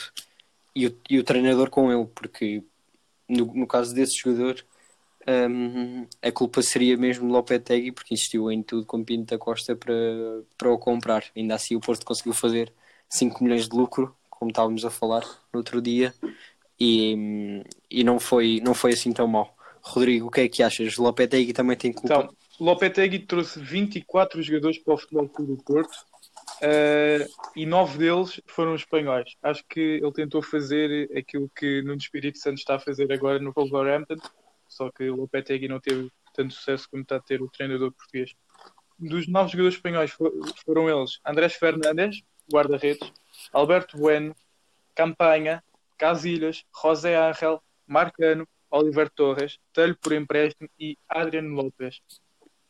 e 0.78 0.87
o, 0.87 0.97
e 1.11 1.18
o 1.18 1.25
treinador 1.25 1.70
com 1.70 1.90
ele, 1.92 2.08
porque 2.14 2.62
no, 3.28 3.47
no 3.47 3.66
caso 3.66 3.92
desse 3.92 4.16
jogador 4.16 4.64
um, 5.50 6.06
a 6.23 6.30
culpa 6.30 6.62
seria 6.62 6.97
mesmo 6.97 7.26
de 7.26 7.32
Lopetegui, 7.32 7.90
porque 7.90 8.14
insistiu 8.14 8.50
em 8.50 8.62
tudo 8.62 8.87
com 8.87 9.02
Pinto 9.02 9.35
da 9.35 9.38
Costa 9.38 9.75
para, 9.75 9.92
para 10.56 10.70
o 10.70 10.78
comprar. 10.78 11.25
Ainda 11.37 11.56
assim 11.56 11.75
o 11.75 11.80
Porto 11.80 12.06
conseguiu 12.06 12.32
fazer 12.32 12.73
5 13.08 13.42
milhões 13.42 13.68
de 13.68 13.76
lucro, 13.76 14.14
como 14.30 14.52
estávamos 14.52 14.85
a 14.85 14.90
falar 14.90 15.25
no 15.52 15.58
outro 15.58 15.82
dia, 15.82 16.14
e, 16.78 17.64
e 17.90 18.04
não, 18.04 18.20
foi, 18.20 18.61
não 18.64 18.73
foi 18.73 18.92
assim 18.92 19.12
tão 19.12 19.26
mal. 19.26 19.56
Rodrigo, 19.82 20.28
o 20.28 20.30
que 20.30 20.42
é 20.42 20.49
que 20.49 20.62
achas? 20.62 20.97
Lopetegui 20.97 21.52
também 21.52 21.76
tem 21.76 21.92
culpa? 21.92 22.14
Então, 22.14 22.37
Lopetegui 22.61 23.18
trouxe 23.18 23.58
24 23.58 24.40
jogadores 24.42 24.78
para 24.78 24.94
o 24.94 24.99
Futebol 24.99 25.28
Clube 25.28 25.56
do 25.56 25.62
Porto 25.64 26.06
Uh, 26.61 27.25
e 27.55 27.65
nove 27.65 27.99
deles 27.99 28.41
foram 28.47 28.75
espanhóis. 28.75 29.37
Acho 29.43 29.65
que 29.69 30.00
ele 30.03 30.12
tentou 30.12 30.43
fazer 30.43 31.09
aquilo 31.17 31.49
que 31.55 31.83
Nuno 31.83 31.97
Espírito 31.97 32.38
Santo 32.38 32.59
está 32.59 32.77
a 32.77 32.81
fazer 32.81 33.12
agora 33.12 33.38
no 33.38 33.53
Wolverhampton, 33.53 34.17
só 34.67 34.91
que 34.91 35.09
o 35.09 35.17
Lopetegui 35.17 35.69
não 35.69 35.81
teve 35.81 36.11
tanto 36.35 36.55
sucesso 36.55 36.88
como 36.91 37.03
está 37.03 37.17
a 37.17 37.21
ter 37.21 37.41
o 37.41 37.49
treinador 37.49 37.93
português. 37.93 38.35
Dos 38.99 39.29
nove 39.29 39.53
jogadores 39.53 39.77
espanhóis 39.77 40.11
foram 40.65 40.91
eles 40.91 41.21
Andrés 41.25 41.55
Fernandes, 41.55 42.23
guarda-redes, 42.53 43.12
Alberto 43.53 43.97
Bueno, 43.97 44.35
Campanha, 44.95 45.62
Casilhas, 45.97 46.65
José 46.83 47.17
Ángel, 47.17 47.62
Marcano, 47.87 48.49
Oliver 48.71 49.09
Torres, 49.11 49.59
Telho 49.73 49.97
por 49.97 50.12
empréstimo 50.12 50.69
e 50.79 50.99
Adriano 51.09 51.55
Lopes. 51.55 52.00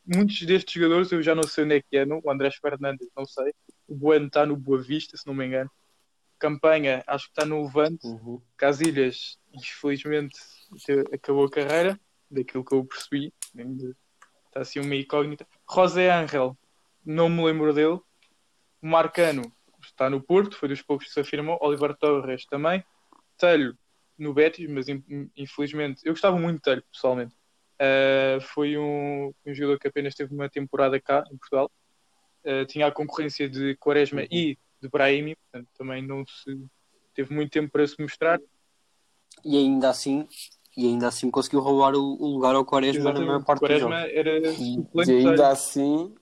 Muitos 0.06 0.40
destes 0.42 0.74
jogadores 0.74 1.10
eu 1.12 1.22
já 1.22 1.34
não 1.34 1.42
sei 1.42 1.64
onde 1.64 1.76
é 1.76 1.82
que 1.82 1.96
é, 1.96 2.04
o 2.04 2.30
Andrés 2.30 2.56
Fernandes 2.56 3.08
não 3.16 3.26
sei, 3.26 3.52
o 3.88 3.94
Bueno 3.94 4.26
está 4.26 4.44
no 4.44 4.56
Boa 4.56 4.80
Vista, 4.80 5.16
se 5.16 5.26
não 5.26 5.34
me 5.34 5.46
engano. 5.46 5.70
Campanha, 6.38 7.02
acho 7.06 7.24
que 7.24 7.30
está 7.32 7.44
no 7.44 7.64
Levante. 7.64 8.06
Uhum. 8.06 8.40
Casilhas, 8.56 9.38
infelizmente, 9.52 10.38
acabou 11.12 11.46
a 11.46 11.50
carreira, 11.50 11.98
daquilo 12.30 12.64
que 12.64 12.74
eu 12.74 12.84
percebi. 12.84 13.32
Está 14.46 14.60
assim 14.60 14.78
uma 14.78 14.94
incógnita. 14.94 15.46
José 15.68 16.10
Ángel, 16.10 16.56
não 17.04 17.28
me 17.28 17.42
lembro 17.44 17.72
dele. 17.72 18.00
O 18.80 18.86
Marcano 18.86 19.50
está 19.82 20.08
no 20.08 20.20
Porto, 20.20 20.56
foi 20.56 20.68
dos 20.68 20.82
poucos 20.82 21.08
que 21.08 21.12
se 21.12 21.20
afirmou. 21.20 21.58
Oliver 21.60 21.96
Torres 21.96 22.44
também. 22.46 22.84
Telho 23.36 23.76
no 24.18 24.34
Betis, 24.34 24.68
mas 24.68 24.86
infelizmente 25.36 26.02
eu 26.04 26.12
gostava 26.12 26.36
muito 26.38 26.56
de 26.56 26.62
Telho, 26.62 26.84
pessoalmente. 26.92 27.34
Uh, 27.80 28.40
foi 28.40 28.76
um, 28.76 29.32
um 29.46 29.54
jogador 29.54 29.78
que 29.78 29.86
apenas 29.86 30.14
teve 30.14 30.34
uma 30.34 30.48
temporada 30.48 31.00
cá 31.00 31.24
em 31.30 31.36
Portugal 31.36 31.70
uh, 32.48 32.66
tinha 32.66 32.86
a 32.86 32.92
concorrência 32.92 33.48
de 33.48 33.76
Quaresma 33.76 34.22
uhum. 34.22 34.28
e 34.30 34.58
de 34.80 34.88
Brahimi, 34.88 35.36
portanto 35.36 35.68
também 35.76 36.02
não 36.02 36.24
se 36.26 36.58
teve 37.14 37.34
muito 37.34 37.50
tempo 37.50 37.70
para 37.70 37.86
se 37.86 38.00
mostrar. 38.00 38.40
E 39.44 39.56
ainda 39.56 39.90
assim, 39.90 40.26
e 40.76 40.86
ainda 40.86 41.08
assim 41.08 41.30
conseguiu 41.30 41.60
roubar 41.60 41.94
o, 41.94 42.00
o 42.00 42.26
lugar 42.26 42.54
ao 42.54 42.64
Quaresma 42.64 43.00
Exatamente. 43.00 43.20
na 43.20 43.26
maior 43.26 43.44
parte 43.44 43.60
Quaresma 43.60 44.00
do 44.00 44.06
era 44.06 44.54
suplente. 44.54 45.10
E 45.10 45.16
ainda 45.16 45.48
assim, 45.48 46.14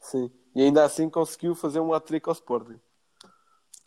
sim, 0.00 0.30
e 0.54 0.62
ainda 0.62 0.84
assim 0.84 1.08
conseguiu 1.08 1.54
fazer 1.54 1.80
um 1.80 1.92
hat-trick 1.94 2.28
ao 2.28 2.34
Sporting. 2.34 2.80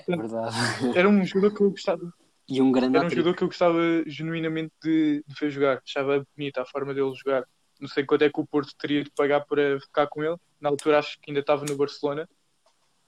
É 0.08 0.16
verdade. 0.16 0.56
Era 0.96 1.08
um 1.08 1.24
jogador 1.24 1.56
que 1.56 1.64
eu 1.64 1.70
gostava. 1.72 2.14
E 2.48 2.62
um 2.62 2.72
grande 2.72 2.98
Era 2.98 3.06
um 3.06 3.10
jogador 3.10 3.36
que 3.36 3.44
eu 3.44 3.48
gostava 3.48 3.80
genuinamente 4.08 4.74
de, 4.82 5.24
de 5.26 5.36
ver 5.40 5.52
jogar. 5.52 5.82
Achava 5.86 6.26
bonita 6.36 6.62
a 6.62 6.66
forma 6.66 6.94
dele 6.94 7.14
jogar 7.16 7.46
não 7.82 7.88
sei 7.88 8.06
quanto 8.06 8.24
é 8.24 8.30
que 8.30 8.40
o 8.40 8.46
Porto 8.46 8.76
teria 8.78 9.04
de 9.04 9.10
pagar 9.10 9.42
para 9.46 9.80
ficar 9.82 10.08
com 10.08 10.24
ele. 10.24 10.38
Na 10.60 10.70
altura 10.70 11.00
acho 11.00 11.20
que 11.20 11.32
ainda 11.32 11.40
estava 11.40 11.66
no 11.66 11.76
Barcelona. 11.76 12.30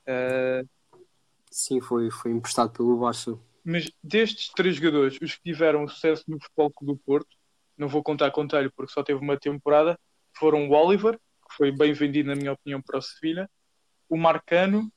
Uh... 0.07 0.67
Sim, 1.51 1.79
foi, 1.79 2.09
foi 2.09 2.31
emprestado 2.31 2.71
pelo 2.71 2.97
Barça. 2.97 3.39
Mas 3.63 3.89
destes 4.03 4.49
três 4.49 4.75
jogadores, 4.75 5.19
os 5.21 5.35
que 5.35 5.43
tiveram 5.43 5.87
sucesso 5.87 6.23
no 6.27 6.41
Futebol 6.41 6.71
Clube 6.71 6.93
do 6.93 6.99
Porto, 7.05 7.37
não 7.77 7.87
vou 7.87 8.03
contar 8.03 8.31
contar 8.31 8.69
porque 8.71 8.91
só 8.91 9.03
teve 9.03 9.19
uma 9.19 9.39
temporada, 9.39 9.97
foram 10.35 10.67
o 10.67 10.73
Oliver, 10.73 11.13
que 11.15 11.55
foi 11.55 11.71
bem 11.71 11.93
vendido 11.93 12.29
na 12.29 12.35
minha 12.35 12.53
opinião 12.53 12.81
para 12.81 12.97
o 12.97 13.01
Sevilha, 13.01 13.49
o 14.09 14.17
Marcano, 14.17 14.91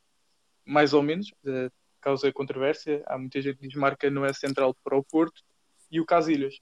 mais 0.64 0.94
ou 0.94 1.02
menos, 1.02 1.28
uh, 1.44 1.70
causa 2.00 2.32
controvérsia, 2.32 3.04
há 3.06 3.16
muita 3.18 3.40
gente 3.40 3.56
que 3.56 3.62
diz 3.62 3.74
que 3.74 3.78
Marcano 3.78 4.24
é 4.24 4.32
central 4.32 4.74
para 4.82 4.96
o 4.96 5.04
Porto, 5.04 5.42
e 5.90 6.00
o 6.00 6.06
Casilhas. 6.06 6.54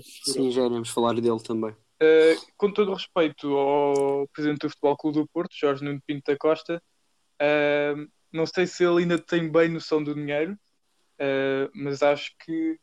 Sim, 0.00 0.50
já 0.50 0.64
iremos 0.66 0.90
falar 0.90 1.14
dele 1.14 1.40
também. 1.42 1.74
Uh, 2.02 2.36
com 2.58 2.70
todo 2.70 2.92
respeito 2.92 3.56
ao 3.56 4.28
presidente 4.28 4.60
do 4.60 4.68
Futebol 4.68 4.96
Clube 4.98 5.18
do 5.18 5.28
Porto, 5.28 5.56
Jorge 5.56 5.82
Nuno 5.82 6.02
Pinto 6.06 6.30
da 6.30 6.36
Costa, 6.36 6.82
uh, 7.40 8.12
não 8.30 8.44
sei 8.44 8.66
se 8.66 8.84
ele 8.84 9.02
ainda 9.02 9.18
tem 9.18 9.50
bem 9.50 9.70
noção 9.70 10.04
do 10.04 10.14
dinheiro, 10.14 10.52
uh, 10.52 11.70
mas 11.74 12.02
acho 12.02 12.36
que 12.38 12.78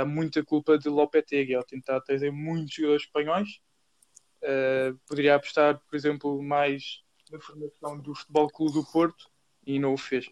há 0.00 0.06
muita 0.06 0.42
culpa 0.42 0.78
de 0.78 0.88
Lopetegui 0.88 1.54
ao 1.54 1.62
tentar 1.62 2.00
trazer 2.00 2.32
muitos 2.32 2.74
jogadores 2.74 3.02
espanhóis. 3.02 3.60
poderia 5.06 5.34
apostar, 5.34 5.78
por 5.86 5.94
exemplo, 5.94 6.42
mais 6.42 7.02
na 7.30 7.38
formação 7.38 7.98
do 8.00 8.14
Futebol 8.14 8.48
Clube 8.48 8.72
do 8.72 8.84
Porto 8.84 9.30
e 9.66 9.78
não 9.78 9.92
o 9.92 9.98
fez. 9.98 10.30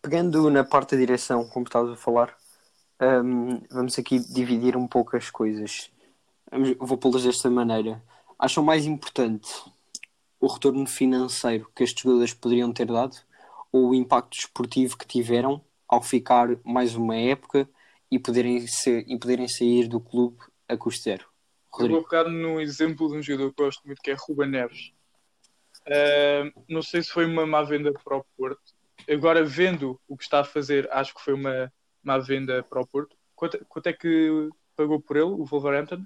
Pegando 0.00 0.48
na 0.50 0.62
parte 0.62 0.94
da 0.94 1.00
direção, 1.00 1.48
como 1.48 1.66
estavas 1.66 1.90
a 1.90 1.96
falar, 1.96 2.36
um, 3.00 3.60
vamos 3.70 3.98
aqui 3.98 4.18
dividir 4.18 4.76
um 4.76 4.86
pouco 4.86 5.16
as 5.16 5.30
coisas. 5.30 5.90
Vou 6.78 6.96
pô-las 6.96 7.24
desta 7.24 7.50
maneira. 7.50 8.02
Acham 8.38 8.62
mais 8.62 8.86
importante 8.86 9.50
o 10.40 10.46
retorno 10.46 10.86
financeiro 10.86 11.70
que 11.74 11.82
estes 11.82 12.02
jogadores 12.02 12.34
poderiam 12.34 12.72
ter 12.72 12.86
dado 12.86 13.16
ou 13.72 13.90
o 13.90 13.94
impacto 13.94 14.38
esportivo 14.38 14.96
que 14.96 15.06
tiveram 15.06 15.60
ao 15.88 16.02
ficar 16.02 16.48
mais 16.64 16.94
uma 16.94 17.16
época 17.16 17.68
e 18.10 18.18
poderem, 18.18 18.66
ser, 18.66 19.04
e 19.08 19.18
poderem 19.18 19.48
sair 19.48 19.88
do 19.88 20.00
clube 20.00 20.38
a 20.68 20.76
custo 20.76 21.02
zero? 21.02 21.26
Rodrigo. 21.70 22.00
vou 22.00 22.08
pegar 22.08 22.30
no 22.30 22.60
exemplo 22.60 23.08
de 23.08 23.16
um 23.16 23.22
jogador 23.22 23.52
que 23.52 23.60
eu 23.60 23.66
gosto 23.66 23.82
muito, 23.84 24.00
que 24.00 24.10
é 24.10 24.16
Ruben 24.16 24.48
Neves. 24.48 24.92
Uh, 25.86 26.62
não 26.68 26.82
sei 26.82 27.02
se 27.02 27.10
foi 27.10 27.26
uma 27.26 27.44
má 27.44 27.62
venda 27.62 27.92
para 27.92 28.16
o 28.16 28.24
Porto, 28.36 28.62
agora 29.10 29.44
vendo 29.44 30.00
o 30.08 30.16
que 30.16 30.22
está 30.22 30.40
a 30.40 30.44
fazer, 30.44 30.88
acho 30.92 31.14
que 31.14 31.20
foi 31.20 31.34
uma, 31.34 31.72
uma 32.04 32.18
venda 32.18 32.62
para 32.62 32.80
o 32.80 32.86
Porto. 32.86 33.16
Quanto, 33.34 33.64
quanto 33.66 33.86
é 33.88 33.92
que 33.92 34.50
pagou 34.76 35.00
por 35.00 35.16
ele, 35.16 35.26
o 35.26 35.44
Wolverhampton? 35.44 36.04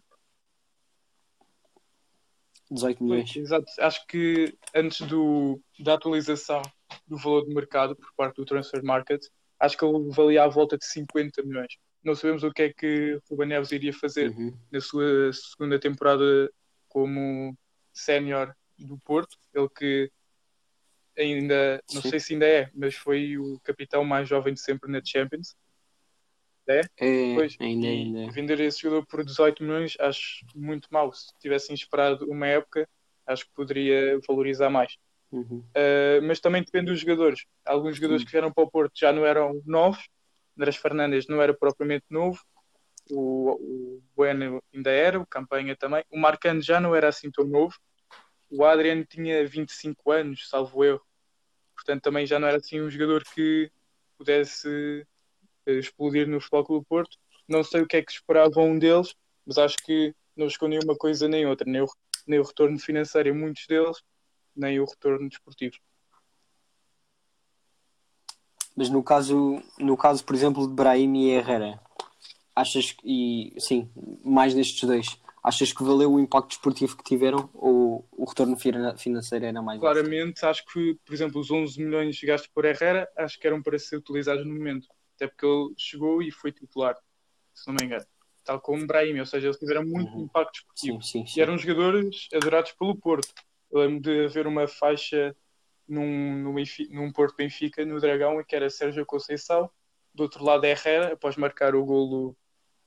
18 2.70 3.02
milhões. 3.02 3.34
Exato. 3.36 3.66
Acho 3.78 4.06
que 4.06 4.56
antes 4.74 5.06
do, 5.06 5.60
da 5.78 5.94
atualização 5.94 6.60
do 7.06 7.16
valor 7.16 7.46
de 7.46 7.54
mercado 7.54 7.96
por 7.96 8.12
parte 8.14 8.36
do 8.36 8.44
Transfer 8.44 8.82
Market, 8.84 9.24
acho 9.58 9.76
que 9.76 9.84
ele 9.84 10.10
valia 10.10 10.44
à 10.44 10.48
volta 10.48 10.76
de 10.76 10.84
50 10.84 11.42
milhões. 11.42 11.76
Não 12.04 12.14
sabemos 12.14 12.42
o 12.44 12.52
que 12.52 12.62
é 12.62 12.72
que 12.72 13.18
Ruben 13.28 13.48
Neves 13.48 13.72
iria 13.72 13.92
fazer 13.92 14.30
Uhum. 14.30 14.56
na 14.70 14.80
sua 14.80 15.32
segunda 15.32 15.78
temporada 15.78 16.50
como 16.88 17.56
sénior 17.92 18.54
do 18.78 18.98
Porto. 18.98 19.36
Ele 19.54 19.68
que 19.68 20.10
ainda, 21.16 21.82
não 21.92 22.02
Sim. 22.02 22.10
sei 22.10 22.20
se 22.20 22.32
ainda 22.34 22.46
é, 22.46 22.70
mas 22.74 22.94
foi 22.94 23.36
o 23.36 23.58
capitão 23.60 24.04
mais 24.04 24.28
jovem 24.28 24.54
de 24.54 24.60
sempre 24.60 24.90
na 24.90 25.00
Champions. 25.04 25.56
É, 26.72 27.34
Pois, 27.34 27.56
ainda, 27.60 27.86
ainda. 27.86 28.24
é. 28.24 28.30
Vender 28.30 28.60
esse 28.60 28.80
jogador 28.80 29.06
por 29.06 29.24
18 29.24 29.62
milhões 29.62 29.96
acho 29.98 30.44
muito 30.54 30.88
mau. 30.90 31.12
Se 31.12 31.32
tivessem 31.40 31.74
esperado 31.74 32.26
uma 32.30 32.46
época, 32.46 32.88
acho 33.26 33.44
que 33.46 33.52
poderia 33.54 34.18
valorizar 34.26 34.70
mais. 34.70 34.96
Uhum. 35.30 35.58
Uh, 35.58 36.22
mas 36.22 36.40
também 36.40 36.62
depende 36.62 36.90
dos 36.90 37.00
jogadores. 37.00 37.44
Alguns 37.64 37.96
jogadores 37.96 38.24
que 38.24 38.30
vieram 38.30 38.52
para 38.52 38.64
o 38.64 38.70
Porto 38.70 38.92
já 38.98 39.12
não 39.12 39.24
eram 39.24 39.60
novos. 39.64 40.08
Andrés 40.56 40.76
Fernandes 40.76 41.26
não 41.28 41.40
era 41.40 41.54
propriamente 41.54 42.04
novo. 42.10 42.40
O, 43.10 43.52
o 43.52 44.02
Bueno 44.16 44.62
ainda 44.74 44.90
era, 44.90 45.20
o 45.20 45.26
Campanha 45.26 45.76
também. 45.76 46.04
O 46.10 46.18
Marcano 46.18 46.60
já 46.60 46.80
não 46.80 46.94
era 46.94 47.08
assim 47.08 47.30
tão 47.30 47.46
novo. 47.46 47.74
O 48.50 48.64
Adriano 48.64 49.04
tinha 49.04 49.46
25 49.46 50.10
anos, 50.10 50.48
salvo 50.48 50.84
erro. 50.84 51.02
Portanto, 51.74 52.02
também 52.02 52.26
já 52.26 52.38
não 52.38 52.48
era 52.48 52.56
assim 52.56 52.80
um 52.80 52.90
jogador 52.90 53.22
que 53.34 53.70
pudesse 54.16 55.06
explodir 55.72 56.26
no 56.26 56.40
Futebol 56.40 56.64
Clube 56.64 56.84
do 56.84 56.88
Porto. 56.88 57.16
Não 57.48 57.64
sei 57.64 57.82
o 57.82 57.86
que 57.86 57.96
é 57.96 58.02
que 58.02 58.12
esperavam 58.12 58.70
um 58.70 58.78
deles, 58.78 59.14
mas 59.46 59.58
acho 59.58 59.76
que 59.84 60.14
não 60.36 60.46
escondem 60.46 60.78
uma 60.82 60.96
coisa 60.96 61.26
nem 61.28 61.46
outra. 61.46 61.68
Nem 61.68 61.82
o, 61.82 61.86
nem 62.26 62.38
o 62.38 62.44
retorno 62.44 62.78
financeiro 62.78 63.28
em 63.28 63.32
muitos 63.32 63.66
deles, 63.66 64.02
nem 64.54 64.78
o 64.80 64.84
retorno 64.84 65.28
desportivo. 65.28 65.76
Mas 68.76 68.90
no 68.90 69.02
caso, 69.02 69.60
no 69.78 69.96
caso, 69.96 70.24
por 70.24 70.36
exemplo, 70.36 70.68
de 70.68 70.72
Brahim 70.74 71.16
e 71.16 71.30
Herrera, 71.30 71.80
achas 72.54 72.92
que, 72.92 73.52
e 73.56 73.60
sim, 73.60 73.90
mais 74.24 74.54
destes 74.54 74.86
dois, 74.86 75.20
achas 75.42 75.72
que 75.72 75.82
valeu 75.82 76.12
o 76.12 76.20
impacto 76.20 76.50
desportivo 76.50 76.96
que 76.96 77.02
tiveram 77.02 77.50
ou 77.54 78.06
o 78.12 78.24
retorno 78.24 78.56
fina- 78.56 78.96
financeiro 78.96 79.46
era 79.46 79.62
mais 79.62 79.82
alto? 79.82 79.92
Claramente, 79.92 80.44
acho 80.44 80.64
que, 80.66 80.96
por 81.04 81.12
exemplo, 81.12 81.40
os 81.40 81.50
11 81.50 81.82
milhões 81.82 82.20
gastos 82.22 82.50
por 82.54 82.64
Herrera, 82.64 83.10
acho 83.16 83.38
que 83.38 83.46
eram 83.46 83.62
para 83.62 83.78
ser 83.78 83.96
utilizados 83.96 84.46
no 84.46 84.54
momento. 84.54 84.86
Até 85.18 85.26
porque 85.26 85.44
ele 85.44 85.74
chegou 85.76 86.22
e 86.22 86.30
foi 86.30 86.52
titular, 86.52 86.96
se 87.52 87.66
não 87.66 87.74
me 87.74 87.84
engano. 87.86 88.06
Tal 88.44 88.60
como 88.60 88.86
Brahim, 88.86 89.18
ou 89.18 89.26
seja, 89.26 89.48
eles 89.48 89.58
tiveram 89.58 89.84
muito 89.84 90.14
Uhum. 90.16 90.22
impacto 90.24 90.52
desportivo. 90.52 91.02
Sim, 91.02 91.20
sim, 91.22 91.26
sim. 91.26 91.40
E 91.40 91.42
eram 91.42 91.58
jogadores 91.58 92.28
adorados 92.32 92.70
pelo 92.72 92.96
Porto. 92.96 93.28
Eu 93.70 93.80
lembro 93.80 94.00
de 94.00 94.26
haver 94.26 94.46
uma 94.46 94.68
faixa 94.68 95.36
num, 95.88 96.36
num, 96.36 96.54
num 96.90 97.12
Porto 97.12 97.34
Benfica, 97.36 97.84
no 97.84 98.00
Dragão, 98.00 98.40
em 98.40 98.44
que 98.44 98.54
era 98.54 98.70
Sérgio 98.70 99.04
Conceição. 99.04 99.68
Do 100.14 100.22
outro 100.22 100.44
lado, 100.44 100.64
Herrera, 100.64 101.14
após 101.14 101.36
marcar 101.36 101.74
o 101.74 101.84
golo 101.84 102.36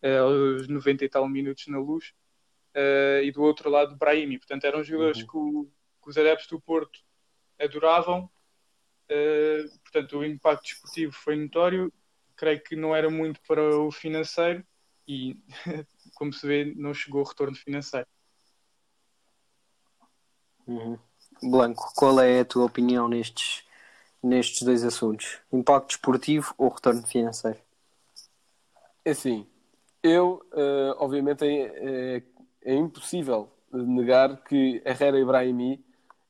eh, 0.01 0.17
aos 0.17 0.67
90 0.69 1.03
e 1.05 1.09
tal 1.09 1.27
minutos 1.27 1.67
na 1.67 1.79
luz. 1.79 2.13
Eh, 2.73 3.21
e 3.25 3.31
do 3.31 3.41
outro 3.43 3.69
lado, 3.69 3.97
Brahimi. 3.97 4.37
Portanto, 4.39 4.63
eram 4.63 4.81
jogadores 4.83 5.19
Uhum. 5.21 5.27
que, 5.27 5.37
o- 5.37 5.71
que 6.01 6.09
os 6.09 6.17
adeptos 6.17 6.47
do 6.47 6.61
Porto 6.61 7.01
adoravam. 7.59 8.29
Eh, 9.09 9.65
portanto, 9.83 10.17
o 10.19 10.25
impacto 10.25 10.63
desportivo 10.63 11.11
foi 11.11 11.35
notório. 11.35 11.91
Creio 12.41 12.59
que 12.63 12.75
não 12.75 12.95
era 12.95 13.07
muito 13.07 13.39
para 13.47 13.61
o 13.61 13.91
financeiro 13.91 14.65
e, 15.07 15.37
como 16.15 16.33
se 16.33 16.47
vê, 16.47 16.73
não 16.75 16.91
chegou 16.91 17.21
o 17.21 17.23
retorno 17.23 17.55
financeiro. 17.55 18.07
Uhum. 20.65 20.97
Blanco, 21.43 21.93
qual 21.95 22.19
é 22.19 22.39
a 22.39 22.45
tua 22.45 22.65
opinião 22.65 23.07
nestes, 23.07 23.63
nestes 24.23 24.63
dois 24.63 24.83
assuntos? 24.83 25.37
Impacto 25.53 25.89
desportivo 25.89 26.51
ou 26.57 26.69
retorno 26.69 27.03
financeiro? 27.05 27.59
É 29.05 29.11
assim, 29.11 29.45
eu, 30.01 30.41
eh, 30.51 30.95
obviamente, 30.97 31.45
é, 31.45 32.17
é- 32.17 32.23
é 32.63 32.73
impossível 32.73 33.51
negar 33.71 34.43
que 34.43 34.81
Herrera 34.83 35.19
e 35.19 35.25
Brahimi 35.25 35.85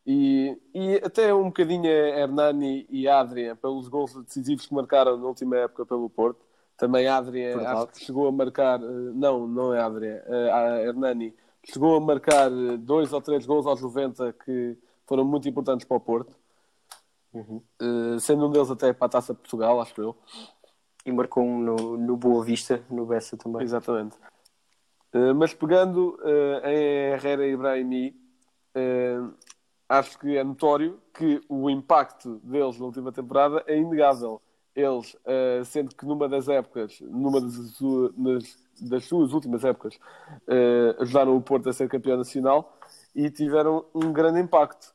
e, 0.05 0.57
e 0.73 0.95
até 1.03 1.33
um 1.33 1.45
bocadinho 1.45 1.85
a 1.85 2.19
Hernani 2.19 2.87
e 2.89 3.07
Adrian, 3.07 3.55
pelos 3.55 3.87
gols 3.87 4.13
decisivos 4.23 4.65
que 4.65 4.73
marcaram 4.73 5.17
na 5.17 5.25
última 5.27 5.57
época 5.57 5.85
pelo 5.85 6.09
Porto. 6.09 6.39
Também 6.77 7.07
Adrian, 7.07 7.57
Verdade. 7.57 7.77
acho 7.77 7.87
que 7.87 8.05
chegou 8.05 8.27
a 8.27 8.31
marcar, 8.31 8.81
eh, 8.81 8.85
não, 9.13 9.47
não 9.47 9.71
é 9.71 9.79
Adrian, 9.79 10.19
eh, 10.25 10.51
a 10.51 10.81
Hernani, 10.81 11.35
chegou 11.63 11.95
a 11.95 11.99
marcar 11.99 12.51
eh, 12.51 12.77
dois 12.77 13.13
ou 13.13 13.21
três 13.21 13.45
gols 13.45 13.67
aos 13.67 13.79
90 13.79 14.33
que 14.33 14.75
foram 15.05 15.23
muito 15.23 15.47
importantes 15.47 15.85
para 15.85 15.97
o 15.97 15.99
Porto, 15.99 16.35
Uhum. 17.33 17.61
Sendo 18.19 18.45
um 18.45 18.51
deles 18.51 18.69
até 18.69 18.91
para 18.91 19.05
a 19.05 19.09
Taça 19.09 19.33
de 19.33 19.39
Portugal, 19.39 19.79
acho 19.79 20.01
eu. 20.01 20.17
E 21.05 21.13
marcou 21.13 21.45
um 21.45 21.61
no, 21.61 21.97
no 21.97 22.17
Boa 22.17 22.43
Vista, 22.43 22.83
no 22.89 23.05
Bessa 23.05 23.37
também. 23.37 23.61
Exatamente. 23.61 24.17
Mas 25.33 25.53
pegando 25.53 26.19
em 26.65 27.13
Herrera 27.13 27.47
e 27.47 27.55
Brahimi, 27.55 28.13
uh, 28.75 29.33
acho 29.91 30.17
que 30.17 30.37
é 30.37 30.43
notório 30.43 30.97
que 31.13 31.41
o 31.49 31.69
impacto 31.69 32.39
deles 32.43 32.79
na 32.79 32.85
última 32.85 33.11
temporada 33.11 33.61
é 33.67 33.77
inegável. 33.77 34.41
Eles, 34.73 35.13
uh, 35.15 35.65
sendo 35.65 35.93
que 35.93 36.05
numa 36.05 36.29
das 36.29 36.47
épocas, 36.47 37.01
numa 37.01 37.41
das, 37.41 37.81
nas- 38.15 38.57
das 38.79 39.03
suas 39.05 39.33
últimas 39.33 39.65
épocas, 39.65 39.95
uh, 40.47 41.01
ajudaram 41.01 41.35
o 41.35 41.41
Porto 41.41 41.67
a 41.67 41.73
ser 41.73 41.89
campeão 41.89 42.17
nacional 42.17 42.77
e 43.13 43.29
tiveram 43.29 43.83
um 43.93 44.13
grande 44.13 44.39
impacto. 44.39 44.93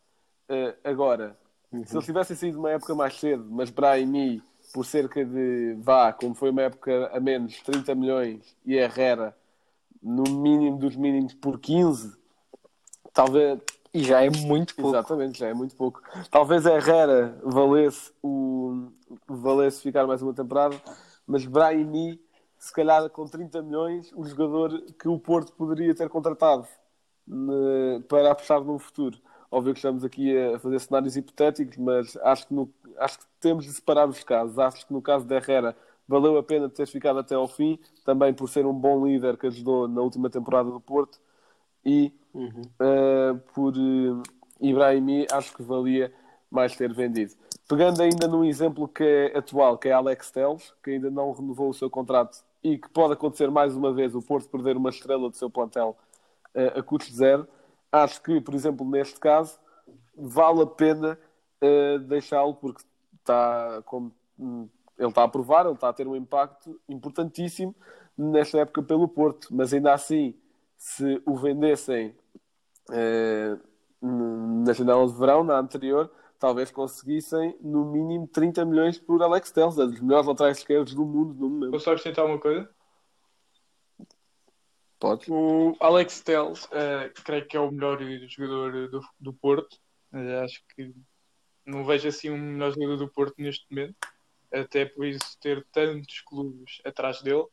Uh, 0.48 0.72
agora, 0.82 1.36
se 1.84 1.94
eles 1.94 2.06
tivessem 2.06 2.34
saído 2.34 2.58
uma 2.58 2.70
época 2.70 2.94
mais 2.94 3.20
cedo, 3.20 3.46
mas 3.50 3.68
Brahimi, 3.68 4.42
por 4.72 4.86
cerca 4.86 5.22
de, 5.22 5.76
vá, 5.78 6.10
como 6.10 6.34
foi 6.34 6.48
uma 6.48 6.62
época 6.62 7.10
a 7.12 7.20
menos, 7.20 7.60
30 7.60 7.94
milhões, 7.94 8.56
e 8.64 8.76
Herrera, 8.76 9.36
no 10.02 10.22
mínimo 10.22 10.78
dos 10.78 10.96
mínimos, 10.96 11.34
por 11.34 11.60
15, 11.60 12.16
talvez, 13.12 13.58
E 13.96 14.04
já 14.04 14.22
é 14.22 14.28
muito 14.28 14.74
pouco. 14.74 14.90
exatamente, 14.90 15.38
já 15.38 15.48
é 15.48 15.54
muito 15.54 15.74
pouco. 15.74 16.02
Talvez 16.30 16.66
Herrera 16.66 17.38
valesse, 17.42 18.12
o, 18.22 18.88
valesse 19.26 19.80
ficar 19.80 20.06
mais 20.06 20.20
uma 20.20 20.34
temporada, 20.34 20.76
mas 21.26 21.46
Brahimi, 21.46 22.20
se 22.58 22.70
calhar 22.72 23.08
com 23.08 23.24
30 23.26 23.62
milhões, 23.62 24.12
o 24.14 24.22
jogador 24.26 24.82
que 25.00 25.08
o 25.08 25.18
Porto 25.18 25.52
poderia 25.52 25.94
ter 25.94 26.10
contratado 26.10 26.66
ne- 27.26 28.00
para 28.06 28.32
apostar 28.32 28.60
no 28.62 28.78
futuro. 28.78 29.18
Óbvio 29.50 29.72
que 29.72 29.78
estamos 29.78 30.04
aqui 30.04 30.36
a 30.36 30.58
fazer 30.58 30.78
cenários 30.80 31.16
hipotéticos, 31.16 31.78
mas 31.78 32.16
acho 32.18 32.46
que, 32.48 32.52
no- 32.54 32.68
acho 32.98 33.18
que 33.20 33.24
temos 33.40 33.64
de 33.64 33.72
separar 33.72 34.06
os 34.08 34.22
casos. 34.22 34.58
Acho 34.58 34.86
que 34.86 34.92
no 34.92 35.00
caso 35.00 35.24
de 35.24 35.34
Herrera 35.34 35.74
valeu 36.06 36.36
a 36.36 36.42
pena 36.42 36.68
ter 36.68 36.86
ficado 36.86 37.18
até 37.18 37.34
ao 37.34 37.48
fim, 37.48 37.78
também 38.04 38.34
por 38.34 38.48
ser 38.48 38.66
um 38.66 38.74
bom 38.74 39.06
líder 39.06 39.38
que 39.38 39.46
ajudou 39.46 39.88
na 39.88 40.02
última 40.02 40.28
temporada 40.28 40.70
do 40.70 40.80
Porto. 40.80 41.18
E 41.86 42.12
Uhum. 42.36 42.62
uh, 42.78 43.38
por 43.54 43.74
uh, 43.74 44.22
Ibrahimi, 44.60 45.26
acho 45.32 45.56
que 45.56 45.62
valia 45.62 46.12
mais 46.50 46.76
ter 46.76 46.92
vendido. 46.92 47.32
Pegando 47.66 48.02
ainda 48.02 48.28
num 48.28 48.44
exemplo 48.44 48.86
que 48.86 49.02
é 49.02 49.38
atual, 49.38 49.78
que 49.78 49.88
é 49.88 49.92
Alex 49.92 50.30
Telles, 50.30 50.74
que 50.84 50.90
ainda 50.90 51.10
não 51.10 51.32
renovou 51.32 51.70
o 51.70 51.74
seu 51.74 51.88
contrato 51.88 52.44
e 52.62 52.76
que 52.76 52.90
pode 52.90 53.14
acontecer 53.14 53.50
mais 53.50 53.74
uma 53.74 53.92
vez 53.92 54.14
o 54.14 54.20
Porto 54.20 54.50
perder 54.50 54.76
uma 54.76 54.90
estrela 54.90 55.30
do 55.30 55.36
seu 55.36 55.48
plantel 55.48 55.96
uh, 56.54 56.78
a 56.78 56.82
custo 56.82 57.12
zero, 57.12 57.48
acho 57.90 58.22
que, 58.22 58.38
por 58.38 58.54
exemplo, 58.54 58.86
neste 58.86 59.18
caso, 59.18 59.58
vale 60.14 60.60
a 60.60 60.66
pena 60.66 61.18
uh, 61.62 61.98
deixá-lo 62.00 62.54
porque 62.54 62.82
está 63.18 63.82
como 63.86 64.12
hum, 64.38 64.68
ele 64.98 65.08
está 65.08 65.24
a 65.24 65.28
provar, 65.28 65.64
ele 65.64 65.74
está 65.74 65.88
a 65.88 65.92
ter 65.92 66.06
um 66.06 66.14
impacto 66.14 66.78
importantíssimo 66.86 67.74
nesta 68.16 68.58
época 68.58 68.82
pelo 68.82 69.08
Porto, 69.08 69.48
mas 69.50 69.72
ainda 69.72 69.94
assim, 69.94 70.34
se 70.76 71.22
o 71.26 71.36
vendessem 71.36 72.14
eh, 72.92 73.56
na 74.00 74.72
janela 74.72 75.06
de 75.06 75.18
verão, 75.18 75.42
na 75.42 75.58
anterior, 75.58 76.10
talvez 76.38 76.70
conseguissem 76.70 77.56
no 77.60 77.84
mínimo 77.84 78.28
30 78.28 78.64
milhões 78.64 78.98
por 78.98 79.22
Alex 79.22 79.50
Telles, 79.50 79.78
um 79.78 79.90
dos 79.90 80.00
melhores 80.00 80.26
laterais 80.26 80.58
esquerdos 80.58 80.94
do 80.94 81.04
mundo 81.04 81.34
no 81.34 81.48
momento. 81.48 81.70
Posso 81.72 81.84
só 81.84 81.92
acrescentar 81.92 82.26
uma 82.26 82.38
coisa? 82.38 82.68
Pode. 84.98 85.30
O 85.30 85.76
Alex 85.80 86.20
Telles, 86.20 86.68
eh, 86.72 87.12
creio 87.24 87.46
que 87.46 87.56
é 87.56 87.60
o 87.60 87.70
melhor 87.70 87.98
jogador 88.28 88.88
do, 88.88 89.00
do 89.20 89.32
Porto. 89.32 89.78
Eh, 90.12 90.40
acho 90.40 90.62
que 90.74 90.94
não 91.64 91.84
vejo 91.84 92.08
assim 92.08 92.30
um 92.30 92.38
melhor 92.38 92.72
jogador 92.72 92.96
do 92.96 93.08
Porto 93.08 93.34
neste 93.38 93.66
momento, 93.70 93.96
até 94.52 94.86
por 94.86 95.04
isso 95.04 95.38
ter 95.40 95.66
tantos 95.72 96.20
clubes 96.22 96.80
atrás 96.84 97.20
dele. 97.20 97.46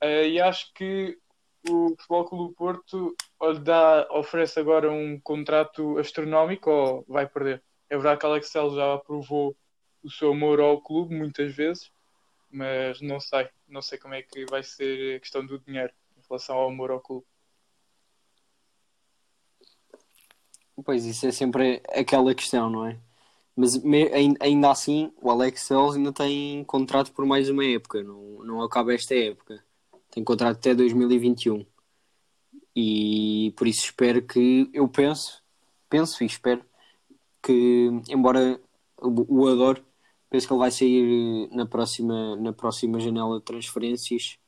Eh, 0.00 0.28
e 0.30 0.40
acho 0.40 0.72
que 0.74 1.18
o 1.68 1.90
Futebol 1.96 2.24
Clube 2.24 2.54
Porto 2.54 3.16
dá, 3.62 4.08
oferece 4.10 4.58
agora 4.58 4.90
um 4.90 5.20
contrato 5.20 5.98
astronómico 5.98 6.70
ou 6.70 7.04
vai 7.08 7.28
perder. 7.28 7.62
É 7.88 7.96
verdade 7.96 8.20
que 8.20 8.26
Alex 8.26 8.50
Telles 8.50 8.74
já 8.74 8.98
provou 8.98 9.56
o 10.02 10.10
seu 10.10 10.32
amor 10.32 10.60
ao 10.60 10.80
clube, 10.80 11.14
muitas 11.14 11.54
vezes, 11.54 11.90
mas 12.50 13.00
não 13.00 13.20
sei. 13.20 13.48
Não 13.68 13.80
sei 13.80 13.98
como 13.98 14.14
é 14.14 14.22
que 14.22 14.44
vai 14.46 14.62
ser 14.62 15.16
a 15.16 15.20
questão 15.20 15.44
do 15.44 15.58
dinheiro 15.60 15.92
em 16.16 16.22
relação 16.28 16.56
ao 16.56 16.68
amor 16.68 16.90
ao 16.90 17.00
clube. 17.00 17.26
Pois, 20.84 21.04
isso 21.04 21.26
é 21.26 21.30
sempre 21.30 21.80
aquela 21.90 22.34
questão, 22.34 22.68
não 22.68 22.86
é? 22.86 22.98
Mas 23.54 23.80
ainda 24.40 24.70
assim, 24.70 25.12
o 25.20 25.30
Alex 25.30 25.68
Telles 25.68 25.94
ainda 25.94 26.12
tem 26.12 26.64
contrato 26.64 27.12
por 27.12 27.26
mais 27.26 27.48
uma 27.48 27.64
época, 27.64 28.02
não, 28.02 28.42
não 28.44 28.62
acaba 28.62 28.94
esta 28.94 29.14
época. 29.14 29.62
Tem 30.12 30.22
contrato 30.22 30.58
até 30.58 30.74
2021. 30.74 31.64
E 32.76 33.52
por 33.56 33.66
isso 33.66 33.86
espero 33.86 34.22
que, 34.22 34.70
eu 34.72 34.86
penso, 34.86 35.42
penso 35.88 36.22
e 36.22 36.26
espero 36.26 36.62
que, 37.42 37.88
embora 38.08 38.60
o, 38.98 39.48
adoro, 39.48 39.82
penso 40.30 40.46
que 40.46 40.52
ele 40.52 40.60
vai 40.60 40.70
sair 40.70 41.48
na 41.50 41.66
próxima, 41.66 42.36
na 42.36 42.52
próxima 42.52 43.00
janela 43.00 43.38
de 43.38 43.44
transferências 43.44 44.38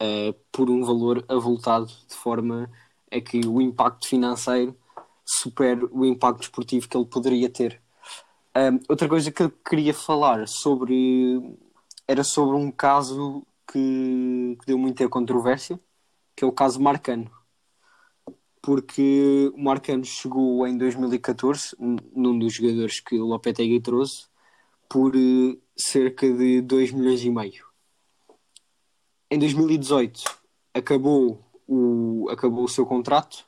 eh, 0.00 0.34
por 0.52 0.68
um 0.68 0.84
valor 0.84 1.24
avultado, 1.28 1.86
de 1.86 2.14
forma 2.14 2.70
a 3.10 3.20
que 3.20 3.40
o 3.46 3.60
impacto 3.62 4.08
financeiro 4.08 4.76
supere 5.24 5.86
o 5.92 6.04
impacto 6.04 6.40
desportivo 6.40 6.88
que 6.88 6.96
ele 6.96 7.06
poderia 7.06 7.48
ter. 7.48 7.80
Um, 8.56 8.80
outra 8.88 9.08
coisa 9.08 9.30
que 9.30 9.42
eu 9.42 9.50
queria 9.50 9.94
falar 9.94 10.48
sobre 10.48 11.56
era 12.08 12.24
sobre 12.24 12.56
um 12.56 12.70
caso 12.70 13.46
que, 13.70 14.56
que 14.60 14.66
deu 14.66 14.78
muita 14.78 15.08
controvérsia, 15.08 15.80
que 16.34 16.44
é 16.44 16.46
o 16.46 16.52
caso 16.52 16.80
Marcano. 16.80 17.30
Porque 18.62 19.50
o 19.54 19.62
Marcano 19.62 20.04
chegou 20.04 20.66
em 20.66 20.76
2014, 20.76 21.76
n- 21.78 22.00
num 22.14 22.38
dos 22.38 22.54
jogadores 22.54 23.00
que 23.00 23.18
o 23.18 23.26
Lopetegui 23.26 23.80
trouxe, 23.80 24.26
por 24.88 25.14
eh, 25.14 25.56
cerca 25.76 26.30
de 26.32 26.60
2 26.62 26.90
milhões 26.92 27.22
e 27.22 27.30
meio. 27.30 27.64
Em 29.30 29.38
2018 29.38 30.22
acabou 30.72 31.44
o, 31.66 32.28
acabou 32.30 32.64
o 32.64 32.68
seu 32.68 32.86
contrato 32.86 33.44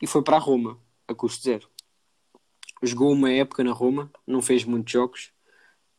e 0.00 0.06
foi 0.06 0.22
para 0.22 0.36
a 0.36 0.40
Roma, 0.40 0.78
a 1.06 1.14
custo 1.14 1.44
zero. 1.44 1.68
Jogou 2.82 3.12
uma 3.12 3.30
época 3.30 3.62
na 3.62 3.72
Roma, 3.72 4.10
não 4.26 4.42
fez 4.42 4.64
muitos 4.64 4.92
jogos. 4.92 5.32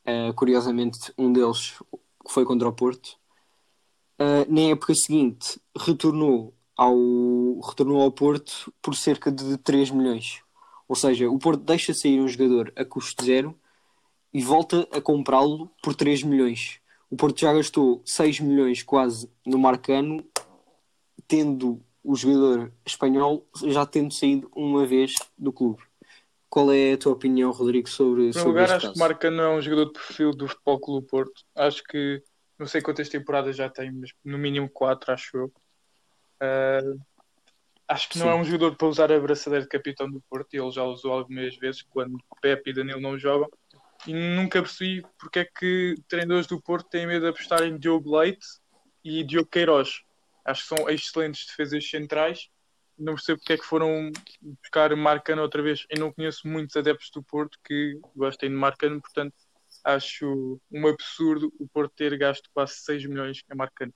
Uh, 0.06 0.34
curiosamente, 0.34 1.14
um 1.18 1.32
deles 1.32 1.80
foi 2.28 2.44
contra 2.44 2.68
o 2.68 2.74
Porto. 2.74 3.18
Uh, 4.20 4.46
na 4.48 4.72
época 4.72 4.94
seguinte, 4.94 5.60
retornou 5.76 6.54
ao, 6.78 6.96
retornou 7.68 8.02
ao 8.02 8.12
Porto 8.12 8.74
por 8.82 8.96
cerca 8.96 9.32
de 9.32 9.58
3 9.58 9.92
milhões. 9.92 10.42
Ou 10.88 10.96
seja, 10.96 11.30
o 11.30 11.40
Porto 11.40 11.64
deixa 11.64 11.94
sair 11.94 12.20
um 12.20 12.28
jogador 12.28 12.72
a 12.76 12.86
custo 12.86 13.24
zero 13.24 13.58
e 14.34 14.42
volta 14.42 14.88
a 14.92 15.02
comprá-lo 15.02 15.70
por 15.82 15.96
3 15.96 16.24
milhões. 16.24 16.80
O 17.10 17.16
Porto 17.16 17.40
já 17.40 17.54
gastou 17.54 18.02
6 18.06 18.40
milhões 18.40 18.84
quase 18.84 19.30
no 19.46 19.58
Marcano, 19.60 20.26
tendo 21.28 21.82
o 22.04 22.16
jogador 22.16 22.72
espanhol 22.86 23.48
já 23.66 23.86
tendo 23.86 24.14
saído 24.14 24.52
uma 24.56 24.86
vez 24.86 25.14
do 25.38 25.54
clube. 25.54 25.82
Qual 26.50 26.72
é 26.72 26.94
a 26.94 26.98
tua 26.98 27.14
opinião, 27.14 27.52
Rodrigo, 27.52 27.90
sobre, 27.90 28.28
Em 28.28 28.32
primeiro 28.32 28.40
sobre 28.40 28.62
lugar, 28.62 28.76
acho 28.76 28.82
caso? 28.88 28.94
que 28.94 29.00
Marca 29.00 29.32
não 29.32 29.44
é 29.44 29.58
um 29.58 29.62
jogador 29.62 29.86
de 29.86 29.94
perfil 29.94 30.32
do 30.32 30.48
Futebol 30.48 30.80
Clube 30.80 31.08
Porto. 31.08 31.42
Acho 31.56 31.84
que 31.84 32.22
não 32.64 32.68
sei 32.68 32.82
quantas 32.82 33.10
temporadas 33.10 33.58
já 33.58 33.70
tem, 33.70 33.92
mas 33.92 34.12
no 34.24 34.38
mínimo 34.38 34.70
quatro, 34.70 35.12
acho 35.12 35.36
eu. 35.36 35.54
Ah, 36.40 36.96
acho 37.90 38.08
que 38.08 38.18
não 38.18 38.28
Sim. 38.28 38.32
é 38.32 38.36
um 38.36 38.44
jogador 38.46 38.76
para 38.78 38.88
usar 38.88 39.12
a 39.12 39.20
braçadeira 39.20 39.66
de 39.66 39.70
capitão 39.70 40.10
do 40.10 40.22
Porto 40.30 40.54
ele 40.54 40.72
já 40.72 40.84
usou 40.84 41.12
algumas 41.12 41.56
vezes 41.58 41.82
quando 41.82 42.18
Pepe 42.42 42.70
e 42.70 42.74
Danilo 42.74 43.02
não 43.02 43.20
jogam. 43.20 43.50
E 44.08 44.14
nunca 44.14 44.62
percebi 44.62 45.06
porque 45.20 45.40
é 45.40 45.46
que 45.46 45.96
treinadores 46.08 46.48
do 46.48 46.62
Porto 46.62 46.90
têm 46.90 47.06
medo 47.06 47.24
de 47.24 47.30
apostar 47.30 47.64
em 47.64 47.78
Diogo 47.78 48.18
Leite 48.18 48.46
e 49.04 49.24
Diogo 49.24 49.50
Queiroz. 49.50 50.02
Acho 50.46 50.62
que 50.62 50.76
são 50.76 50.90
excelentes 50.90 51.46
defesas 51.46 51.90
centrais. 51.90 52.50
Não 52.98 53.16
percebo 53.16 53.40
porque 53.40 53.54
é 53.54 53.58
que 53.58 53.66
foram 53.66 54.10
buscar 54.42 54.96
Marcano 54.96 55.42
outra 55.42 55.62
vez. 55.62 55.86
Eu 55.90 56.00
não 56.00 56.14
conheço 56.14 56.48
muitos 56.48 56.78
adeptos 56.78 57.10
do 57.12 57.22
Porto 57.24 57.58
que 57.64 58.00
gostem 58.16 58.50
de 58.50 58.56
Marcano, 58.56 59.02
portanto 59.02 59.36
acho 59.84 60.60
um 60.72 60.88
absurdo 60.88 61.52
o 61.60 61.68
Porto 61.70 61.94
ter 61.96 62.18
gasto 62.18 62.50
quase 62.54 62.74
6 62.76 63.06
milhões 63.06 63.42
em 63.52 63.56
Marcano. 63.56 63.94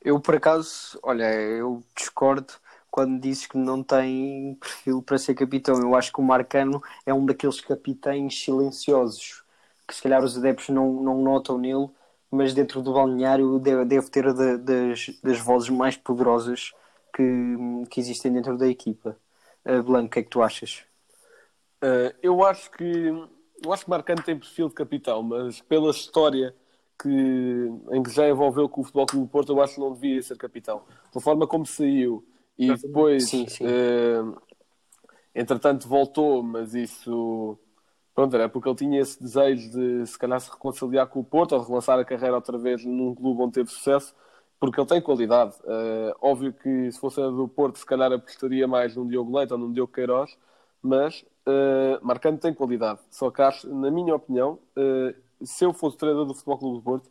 Eu, 0.00 0.20
por 0.20 0.36
acaso, 0.36 0.98
olha, 1.02 1.24
eu 1.34 1.82
discordo 1.96 2.52
quando 2.90 3.20
dizes 3.20 3.46
que 3.46 3.58
não 3.58 3.82
tem 3.82 4.54
perfil 4.60 5.02
para 5.02 5.18
ser 5.18 5.34
capitão. 5.34 5.80
Eu 5.80 5.94
acho 5.96 6.12
que 6.12 6.20
o 6.20 6.22
Marcano 6.24 6.80
é 7.04 7.12
um 7.12 7.26
daqueles 7.26 7.60
capitães 7.60 8.40
silenciosos 8.42 9.44
que 9.86 9.94
se 9.94 10.02
calhar 10.02 10.22
os 10.24 10.36
adeptos 10.36 10.68
não, 10.70 10.92
não 11.02 11.22
notam 11.22 11.58
nele, 11.58 11.88
mas 12.30 12.52
dentro 12.54 12.82
do 12.82 12.92
balneário 12.92 13.58
deve, 13.58 14.10
ter 14.10 14.32
da- 14.34 14.56
das, 14.56 15.08
das 15.22 15.38
vozes 15.38 15.68
mais 15.70 15.96
poderosas 15.96 16.72
que, 17.14 17.22
que 17.90 18.00
existem 18.00 18.32
dentro 18.32 18.56
da 18.58 18.66
equipa. 18.68 19.16
Uh, 19.64 19.82
Blanco, 19.82 20.06
o 20.08 20.10
que 20.10 20.18
é 20.20 20.22
que 20.22 20.30
tu 20.30 20.42
achas? 20.42 20.84
Uh, 21.86 22.12
eu 22.22 22.44
acho 22.44 22.70
que 22.72 23.12
eu 23.64 23.72
acho 23.72 23.84
que 23.84 23.90
Marcano 23.90 24.22
tem 24.22 24.38
perfil 24.38 24.68
de 24.68 24.74
capitão, 24.74 25.22
mas 25.22 25.60
pela 25.60 25.90
história 25.90 26.54
que, 27.00 27.08
em 27.90 28.02
que 28.02 28.10
já 28.10 28.28
envolveu 28.28 28.68
com 28.68 28.80
o 28.80 28.84
Futebol 28.84 29.06
Clube 29.06 29.26
do 29.26 29.30
Porto, 29.30 29.52
eu 29.52 29.62
acho 29.62 29.74
que 29.74 29.80
não 29.80 29.92
devia 29.92 30.20
ser 30.22 30.36
capitão. 30.36 30.82
Da 31.14 31.20
forma 31.20 31.46
como 31.46 31.64
saiu 31.64 32.24
e 32.58 32.64
Exatamente. 32.64 32.86
depois, 32.86 33.28
Sim, 33.28 33.46
sim. 33.48 33.64
uh, 33.64 34.36
entretanto, 35.34 35.88
voltou, 35.88 36.42
mas 36.42 36.74
isso 36.74 37.58
pronto, 38.14 38.34
era 38.34 38.48
porque 38.48 38.68
ele 38.68 38.76
tinha 38.76 39.00
esse 39.00 39.22
desejo 39.22 39.70
de 39.70 40.06
se 40.06 40.18
calhar 40.18 40.40
se 40.40 40.50
reconciliar 40.50 41.06
com 41.06 41.20
o 41.20 41.24
Porto 41.24 41.52
ou 41.52 41.60
de 41.60 41.66
relançar 41.66 41.98
a 41.98 42.04
carreira 42.04 42.34
outra 42.34 42.56
vez 42.56 42.84
num 42.84 43.14
clube 43.14 43.42
onde 43.42 43.52
teve 43.52 43.70
sucesso, 43.70 44.14
porque 44.58 44.80
ele 44.80 44.88
tem 44.88 45.02
qualidade. 45.02 45.54
Uh, 45.64 46.16
óbvio 46.20 46.52
que 46.52 46.90
se 46.90 46.98
fosse 46.98 47.20
a 47.20 47.28
do 47.28 47.46
Porto, 47.46 47.78
se 47.78 47.86
calhar 47.86 48.10
apostaria 48.10 48.66
mais 48.66 48.96
num 48.96 49.06
Diogo 49.06 49.36
Leite 49.36 49.52
ou 49.52 49.58
num 49.58 49.72
Diogo 49.72 49.92
Queiroz, 49.92 50.36
mas 50.82 51.24
uh, 51.46 51.98
Marcano 52.04 52.38
tem 52.38 52.52
qualidade. 52.54 53.00
Só 53.10 53.30
que 53.30 53.42
acho, 53.42 53.68
na 53.74 53.90
minha 53.90 54.14
opinião, 54.14 54.58
uh, 54.76 55.14
se 55.44 55.64
eu 55.64 55.72
fosse 55.72 55.96
treinador 55.96 56.26
do 56.26 56.34
Futebol 56.34 56.58
Clube 56.58 56.76
do 56.78 56.82
Porto, 56.82 57.10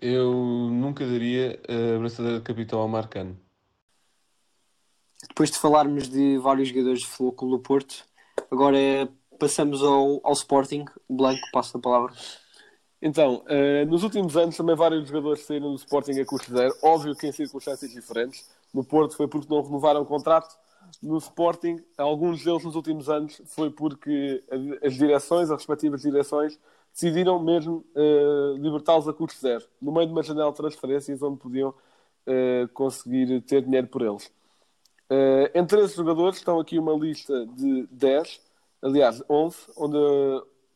Eu 0.00 0.32
nunca 0.70 1.04
daria 1.06 1.60
a 1.68 1.98
braçadeira 1.98 2.38
de 2.38 2.44
capitão 2.44 2.78
ao 2.80 2.88
Marcano. 2.88 3.36
Depois 5.28 5.50
de 5.50 5.58
falarmos 5.58 6.08
de 6.08 6.38
vários 6.38 6.68
jogadores 6.68 7.00
de 7.00 7.06
Futebol 7.06 7.32
Clube 7.32 7.56
do 7.56 7.62
Porto, 7.62 8.04
agora 8.50 8.78
é- 8.78 9.08
passamos 9.38 9.82
ao, 9.82 10.20
ao 10.24 10.32
Sporting. 10.32 10.84
Blanco, 11.08 11.40
passa 11.52 11.78
a 11.78 11.80
palavra. 11.80 12.12
Então, 13.00 13.44
eh, 13.48 13.84
nos 13.86 14.02
últimos 14.02 14.36
anos 14.36 14.56
também 14.56 14.74
vários 14.76 15.06
jogadores 15.08 15.44
saíram 15.46 15.70
do 15.70 15.76
Sporting 15.76 16.18
a 16.20 16.26
custo 16.26 16.50
zero, 16.52 16.74
óbvio 16.82 17.14
que 17.16 17.26
em 17.28 17.32
circunstâncias 17.32 17.92
diferentes. 17.92 18.48
No 18.74 18.84
Porto 18.84 19.16
foi 19.16 19.28
porque 19.28 19.48
não 19.52 19.62
renovaram 19.62 20.02
o 20.02 20.06
contrato. 20.06 20.56
No 21.02 21.18
Sporting, 21.18 21.84
alguns 21.96 22.44
deles 22.44 22.64
nos 22.64 22.74
últimos 22.74 23.08
anos 23.08 23.40
foi 23.46 23.70
porque 23.70 24.42
as 24.82 24.94
direções, 24.94 25.50
as 25.50 25.58
respectivas 25.58 26.02
direções, 26.02 26.58
decidiram 26.92 27.38
mesmo 27.38 27.84
eh, 27.94 28.54
libertá-los 28.58 29.06
a 29.08 29.12
custo 29.12 29.40
zero, 29.40 29.64
no 29.80 29.92
meio 29.92 30.06
de 30.06 30.12
uma 30.12 30.22
janela 30.22 30.50
de 30.50 30.56
transferências 30.56 31.22
onde 31.22 31.38
podiam 31.38 31.72
eh, 32.26 32.68
conseguir 32.74 33.40
ter 33.42 33.62
dinheiro 33.62 33.86
por 33.86 34.02
eles. 34.02 34.32
Eh, 35.10 35.52
entre 35.54 35.80
esses 35.80 35.96
jogadores 35.96 36.38
estão 36.38 36.58
aqui 36.58 36.78
uma 36.78 36.92
lista 36.92 37.46
de 37.46 37.86
10, 37.90 38.40
aliás, 38.82 39.22
11, 39.28 39.56
onde, 39.76 39.96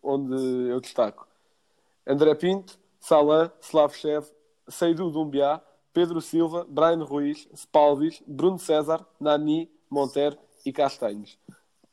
onde 0.02 0.70
eu 0.70 0.80
destaco. 0.80 1.26
André 2.06 2.34
Pinto, 2.34 2.78
Salan, 3.00 3.50
Slavchev, 3.60 4.26
Seidu 4.68 5.10
Dumbiá, 5.10 5.60
Pedro 5.92 6.20
Silva, 6.20 6.64
Brian 6.68 7.04
Ruiz, 7.04 7.48
Spalvis, 7.54 8.22
Bruno 8.26 8.58
César, 8.58 9.04
Nani, 9.20 9.70
Monteiro 9.92 10.38
e 10.64 10.72
Castanhos. 10.72 11.38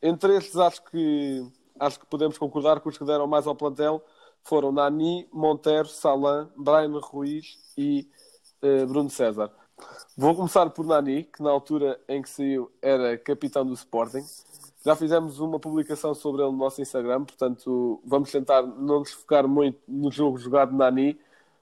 Entre 0.01 0.37
estes, 0.37 0.55
acho 0.55 0.81
que, 0.85 1.45
acho 1.77 1.99
que 1.99 2.05
podemos 2.05 2.37
concordar 2.37 2.79
que 2.79 2.87
os 2.87 2.97
que 2.97 3.03
deram 3.03 3.27
mais 3.27 3.45
ao 3.45 3.55
plantel 3.55 4.01
foram 4.43 4.71
Nani, 4.71 5.27
Monteiro, 5.33 5.87
Salan, 5.87 6.49
Brian 6.55 6.97
Ruiz 6.99 7.57
e 7.77 8.07
eh, 8.61 8.85
Bruno 8.85 9.09
César. 9.09 9.51
Vou 10.15 10.33
começar 10.33 10.69
por 10.69 10.85
Nani, 10.85 11.25
que 11.25 11.43
na 11.43 11.49
altura 11.49 11.99
em 12.07 12.21
que 12.21 12.29
saiu 12.29 12.71
era 12.81 13.17
capitão 13.17 13.65
do 13.65 13.73
Sporting. 13.73 14.25
Já 14.85 14.95
fizemos 14.95 15.39
uma 15.39 15.59
publicação 15.59 16.13
sobre 16.15 16.41
ele 16.41 16.51
no 16.51 16.57
nosso 16.57 16.81
Instagram, 16.81 17.25
portanto 17.25 18.01
vamos 18.05 18.31
tentar 18.31 18.61
não 18.61 18.99
nos 18.99 19.11
focar 19.11 19.45
muito 19.45 19.79
no 19.85 20.09
jogo 20.09 20.37
jogado 20.37 20.71
de 20.71 20.77
Nani, 20.77 21.19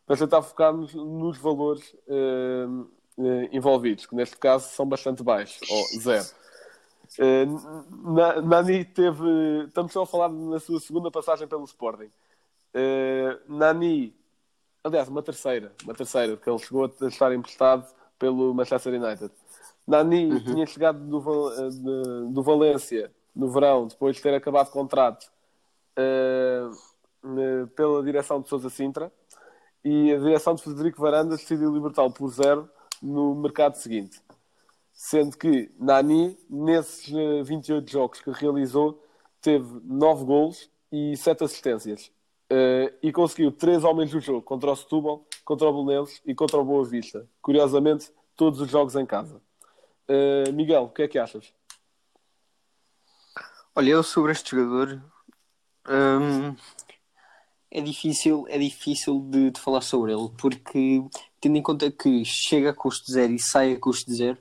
mas 0.07 0.19
tentar 0.19 0.43
focar-nos 0.43 0.93
nos 0.93 1.37
valores 1.39 1.95
eh, 2.07 2.67
envolvidos, 3.51 4.05
que 4.05 4.15
neste 4.15 4.37
caso 4.37 4.69
são 4.69 4.85
bastante 4.85 5.23
baixos, 5.23 5.59
ou 5.69 5.83
zero. 5.99 6.25
Eh, 7.19 7.45
Na- 8.03 8.41
Nani 8.41 8.85
teve. 8.85 9.65
Estamos 9.67 9.91
só 9.93 10.03
a 10.03 10.05
falar 10.05 10.29
na 10.29 10.59
sua 10.59 10.79
segunda 10.79 11.09
passagem 11.09 11.47
pelo 11.47 11.63
Sporting. 11.65 12.11
Eh, 12.73 13.37
Nani, 13.47 14.13
aliás, 14.83 15.07
uma 15.07 15.23
terceira, 15.23 15.71
uma 15.83 15.93
terceira, 15.93 16.35
porque 16.35 16.49
ele 16.49 16.59
chegou 16.59 16.85
a 16.85 17.07
estar 17.07 17.33
emprestado 17.33 17.87
pelo 18.19 18.53
Manchester 18.53 18.93
United. 19.01 19.31
Nani 19.87 20.41
tinha 20.43 20.65
chegado 20.65 20.99
do, 20.99 21.51
eh, 21.53 21.69
de- 21.69 22.33
do 22.33 22.43
Valência 22.43 23.11
no 23.35 23.49
verão, 23.49 23.87
depois 23.87 24.15
de 24.17 24.21
ter 24.21 24.33
acabado 24.33 24.69
contrato 24.69 25.31
eh, 25.95 26.69
eh, 27.25 27.65
pela 27.75 28.03
direção 28.03 28.41
de 28.41 28.49
Sousa 28.49 28.69
Sintra, 28.69 29.11
e 29.83 30.11
a 30.13 30.17
direção 30.19 30.53
de 30.53 30.61
Frederico 30.61 31.01
Varandas 31.01 31.39
decidiu 31.39 31.73
libertá-lo 31.73 32.11
por 32.11 32.29
zero 32.29 32.69
no 33.01 33.35
mercado 33.35 33.75
seguinte. 33.75 34.21
Sendo 34.93 35.37
que 35.37 35.71
Nani, 35.79 36.37
nesses 36.49 37.13
eh, 37.13 37.43
28 37.43 37.91
jogos 37.91 38.19
que 38.19 38.31
realizou, 38.31 39.03
teve 39.41 39.79
9 39.83 40.25
golos 40.25 40.69
e 40.91 41.15
7 41.15 41.43
assistências. 41.43 42.11
Eh, 42.49 42.93
e 43.03 43.11
conseguiu 43.11 43.51
3 43.51 43.83
homens 43.83 44.11
do 44.11 44.19
jogo 44.19 44.41
contra 44.41 44.71
o 44.71 44.75
Setúbal, 44.75 45.25
contra 45.45 45.67
o 45.67 45.83
Belenenses 45.85 46.21
e 46.25 46.33
contra 46.33 46.57
o 46.57 46.65
Boa 46.65 46.83
Vista. 46.83 47.27
Curiosamente, 47.41 48.11
todos 48.35 48.59
os 48.59 48.69
jogos 48.69 48.95
em 48.95 49.05
casa. 49.05 49.41
Eh, 50.07 50.51
Miguel, 50.51 50.83
o 50.83 50.89
que 50.89 51.03
é 51.03 51.07
que 51.07 51.19
achas? 51.19 51.53
Olha, 53.75 53.91
eu 53.91 54.01
sobre 54.01 54.31
este 54.31 54.55
jogador 54.55 54.99
hum, 55.87 56.55
é 57.77 57.81
difícil, 57.81 58.45
é 58.49 58.57
difícil 58.57 59.19
de, 59.29 59.51
de 59.51 59.59
falar 59.59 59.81
sobre 59.81 60.11
ele, 60.11 60.29
porque 60.39 61.03
tendo 61.39 61.57
em 61.57 61.61
conta 61.61 61.91
que 61.91 62.25
chega 62.25 62.71
a 62.71 62.73
custo 62.73 63.11
zero 63.11 63.33
e 63.33 63.39
sai 63.39 63.73
a 63.73 63.79
custo 63.79 64.11
zero, 64.13 64.37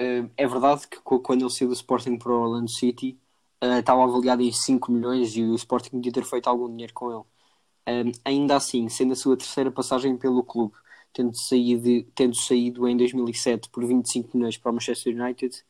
hum, 0.00 0.30
é 0.36 0.46
verdade 0.46 0.88
que 0.88 0.98
quando 1.00 1.42
ele 1.42 1.50
saiu 1.50 1.68
do 1.68 1.74
Sporting 1.74 2.16
para 2.18 2.32
o 2.32 2.40
Orlando 2.42 2.70
City 2.70 3.18
uh, 3.62 3.78
estava 3.78 4.02
avaliado 4.04 4.42
em 4.42 4.52
5 4.52 4.90
milhões 4.92 5.36
e 5.36 5.42
o 5.42 5.54
Sporting 5.56 5.90
podia 5.90 6.12
ter 6.12 6.24
feito 6.24 6.48
algum 6.48 6.68
dinheiro 6.70 6.94
com 6.94 7.10
ele. 7.12 7.24
Hum, 8.08 8.12
ainda 8.24 8.56
assim, 8.56 8.88
sendo 8.88 9.12
a 9.12 9.16
sua 9.16 9.36
terceira 9.36 9.70
passagem 9.70 10.16
pelo 10.16 10.42
clube, 10.42 10.74
tendo 11.12 11.36
saído, 11.36 12.10
tendo 12.14 12.36
saído 12.36 12.88
em 12.88 12.96
2007 12.96 13.68
por 13.70 13.84
25 13.86 14.36
milhões 14.36 14.56
para 14.58 14.70
o 14.70 14.74
Manchester 14.74 15.14
United, 15.14 15.64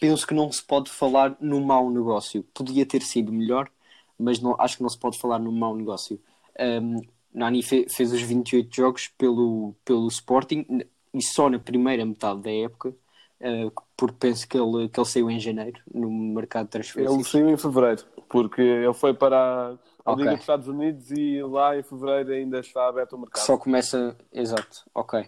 penso 0.00 0.26
que 0.26 0.34
não 0.34 0.50
se 0.52 0.62
pode 0.62 0.90
falar 0.90 1.36
no 1.40 1.60
mau 1.60 1.90
negócio. 1.90 2.42
Podia 2.54 2.86
ter 2.86 3.02
sido 3.02 3.32
melhor, 3.32 3.70
mas 4.18 4.40
não, 4.40 4.56
acho 4.60 4.76
que 4.76 4.82
não 4.82 4.88
se 4.90 4.98
pode 4.98 5.18
falar 5.18 5.38
no 5.38 5.52
mau 5.52 5.76
negócio. 5.76 6.20
Um, 6.58 7.00
Nani 7.32 7.62
fe- 7.62 7.86
fez 7.88 8.12
os 8.12 8.20
28 8.22 8.74
jogos 8.74 9.08
pelo, 9.08 9.74
pelo 9.84 10.06
Sporting 10.08 10.64
e 11.12 11.22
só 11.22 11.48
na 11.50 11.58
primeira 11.58 12.04
metade 12.06 12.42
da 12.42 12.50
época, 12.52 12.90
uh, 12.90 13.72
porque 13.96 14.16
penso 14.18 14.48
que 14.48 14.56
ele, 14.58 14.88
que 14.88 14.98
ele 15.00 15.06
saiu 15.08 15.30
em 15.30 15.40
janeiro 15.40 15.80
no 15.92 16.10
mercado 16.10 16.66
de 16.66 16.70
Ele 16.94 17.22
transferências. 17.22 17.24
saiu 17.24 17.48
em 17.50 17.56
fevereiro, 17.56 18.04
porque 18.28 18.60
ele 18.62 18.94
foi 18.94 19.12
para 19.14 19.78
a 20.04 20.12
Ok. 20.12 20.24
Liga 20.24 20.36
dos 20.36 20.42
Estados 20.44 20.68
Unidos 20.68 21.10
e 21.10 21.42
lá 21.42 21.76
em 21.78 21.82
fevereiro 21.82 22.32
ainda 22.32 22.60
está 22.60 22.88
aberto 22.88 23.14
o 23.14 23.18
que 23.32 23.38
mercado. 23.38 23.40
só 23.40 23.56
começa. 23.58 24.16
Exato, 24.32 24.84
ok. 24.94 25.20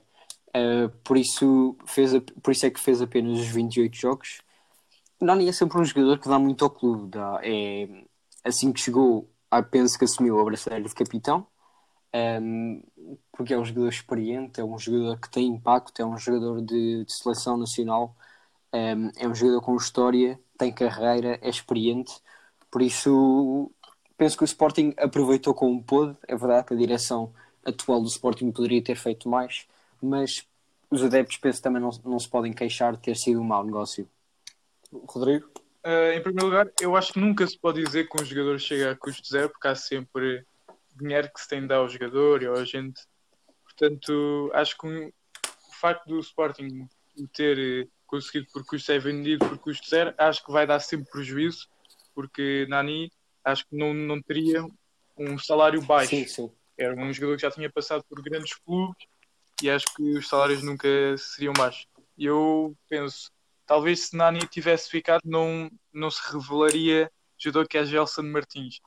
Uh, 0.56 0.88
por, 1.04 1.16
isso 1.18 1.76
fez 1.86 2.12
por 2.42 2.50
isso 2.52 2.66
é 2.66 2.70
que 2.70 2.80
fez 2.80 3.02
apenas 3.02 3.38
os 3.40 3.46
28 3.48 3.96
jogos. 3.96 4.40
Nani 5.20 5.48
é 5.48 5.52
sempre 5.52 5.78
um 5.80 5.84
jogador 5.84 6.18
que 6.20 6.28
dá 6.28 6.38
muito 6.38 6.64
ao 6.64 6.70
clube. 6.70 7.10
Dá, 7.10 7.40
é, 7.44 7.88
assim 8.46 8.72
que 8.72 8.80
chegou, 8.80 9.28
ah, 9.50 9.62
penso 9.62 9.98
que 9.98 10.04
assumiu 10.04 10.38
a 10.40 10.44
braçadeira 10.44 10.88
de 10.88 10.94
capitão, 10.94 11.46
um, 12.14 12.82
porque 13.32 13.52
é 13.52 13.58
um 13.58 13.64
jogador 13.64 13.88
experiente, 13.88 14.60
é 14.60 14.64
um 14.64 14.78
jogador 14.78 15.18
que 15.20 15.30
tem 15.30 15.48
impacto, 15.48 16.00
é 16.00 16.06
um 16.06 16.16
jogador 16.16 16.62
de, 16.62 17.04
de 17.04 17.12
seleção 17.12 17.56
nacional, 17.56 18.16
um, 18.72 19.10
é 19.16 19.28
um 19.28 19.34
jogador 19.34 19.60
com 19.62 19.76
história, 19.76 20.40
tem 20.58 20.72
carreira, 20.72 21.38
é 21.42 21.48
experiente. 21.48 22.20
Por 22.70 22.82
isso, 22.82 23.70
penso 24.16 24.36
que 24.36 24.44
o 24.44 24.46
Sporting 24.46 24.94
aproveitou 24.98 25.54
como 25.54 25.82
pôde. 25.82 26.16
É 26.28 26.36
verdade 26.36 26.66
que 26.66 26.74
a 26.74 26.76
direção 26.76 27.32
atual 27.64 28.00
do 28.00 28.08
Sporting 28.08 28.50
poderia 28.52 28.82
ter 28.82 28.96
feito 28.96 29.28
mais, 29.28 29.66
mas 30.02 30.46
os 30.90 31.02
adeptos 31.02 31.36
penso 31.38 31.62
também 31.62 31.82
não, 31.82 31.90
não 32.04 32.18
se 32.18 32.28
podem 32.28 32.52
queixar 32.52 32.94
de 32.94 33.02
ter 33.02 33.16
sido 33.16 33.40
um 33.40 33.44
mau 33.44 33.64
negócio. 33.64 34.08
Rodrigo? 34.92 35.48
Uh, 35.86 36.10
em 36.14 36.20
primeiro 36.20 36.46
lugar, 36.46 36.68
eu 36.80 36.96
acho 36.96 37.12
que 37.12 37.20
nunca 37.20 37.46
se 37.46 37.56
pode 37.56 37.80
dizer 37.84 38.08
que 38.08 38.20
um 38.20 38.24
jogador 38.24 38.58
chega 38.58 38.90
a 38.90 38.96
custo 38.96 39.28
zero, 39.28 39.50
porque 39.50 39.68
há 39.68 39.74
sempre 39.76 40.44
dinheiro 40.96 41.30
que 41.32 41.40
se 41.40 41.46
tem 41.46 41.60
de 41.60 41.68
dar 41.68 41.76
ao 41.76 41.88
jogador 41.88 42.42
e 42.42 42.46
ao 42.46 42.56
agente. 42.56 43.02
Portanto, 43.62 44.50
acho 44.52 44.76
que 44.76 44.84
um- 44.84 45.06
o 45.06 45.74
facto 45.80 46.06
do 46.06 46.18
Sporting 46.18 46.88
o 47.16 47.28
ter 47.28 47.56
eh, 47.58 47.88
conseguido 48.04 48.48
por 48.52 48.64
custo 48.66 48.90
é 48.90 48.98
vendido 48.98 49.48
por 49.48 49.58
custo 49.58 49.88
zero, 49.88 50.12
acho 50.18 50.44
que 50.44 50.50
vai 50.50 50.66
dar 50.66 50.80
sempre 50.80 51.08
prejuízo, 51.08 51.68
porque 52.14 52.66
Nani 52.68 53.12
acho 53.44 53.64
que 53.68 53.76
não, 53.76 53.94
não 53.94 54.20
teria 54.20 54.66
um 55.16 55.38
salário 55.38 55.80
baixo. 55.80 56.10
Sim, 56.10 56.26
sim. 56.26 56.50
Era 56.76 56.94
um 56.96 57.12
jogador 57.12 57.36
que 57.36 57.42
já 57.42 57.50
tinha 57.50 57.70
passado 57.70 58.04
por 58.08 58.20
grandes 58.22 58.54
clubes 58.54 59.06
e 59.62 59.70
acho 59.70 59.86
que 59.94 60.02
os 60.18 60.28
salários 60.28 60.64
nunca 60.64 60.88
seriam 61.16 61.52
baixos. 61.52 61.86
Eu 62.18 62.76
penso, 62.88 63.30
talvez 63.66 64.08
se 64.08 64.16
Nani 64.16 64.46
tivesse 64.48 64.88
ficado, 64.88 65.22
não, 65.24 65.70
não 65.92 66.10
se 66.10 66.20
revelaria 66.32 67.10
jogador 67.38 67.68
que 67.68 67.78
é 67.78 67.84
Gelson 67.84 68.22
Martins. 68.22 68.80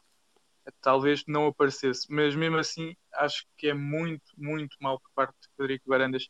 Talvez 0.81 1.23
não 1.27 1.47
aparecesse, 1.47 2.11
mas 2.11 2.35
mesmo 2.35 2.57
assim 2.57 2.95
acho 3.13 3.45
que 3.57 3.67
é 3.67 3.73
muito, 3.73 4.31
muito 4.37 4.75
mal 4.79 4.99
por 4.99 5.09
parte 5.15 5.33
de 5.41 5.47
Federico 5.55 5.89
Varandas 5.89 6.29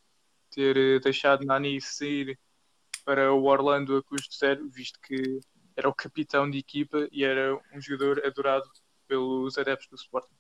ter 0.49 0.77
eh, 0.77 0.99
deixado 0.99 1.45
Nani 1.45 1.79
sair 1.81 2.39
para 3.05 3.33
o 3.33 3.43
Orlando 3.45 3.97
a 3.97 4.03
custo 4.03 4.35
zero, 4.37 4.69
visto 4.69 4.99
que 5.01 5.39
era 5.75 5.89
o 5.89 5.93
capitão 5.93 6.49
de 6.49 6.57
equipa 6.57 7.07
e 7.11 7.23
era 7.23 7.55
um 7.73 7.81
jogador 7.81 8.25
adorado 8.25 8.69
pelos 9.07 9.57
adeptos 9.57 9.89
do 9.89 9.95
Sporting. 9.95 10.38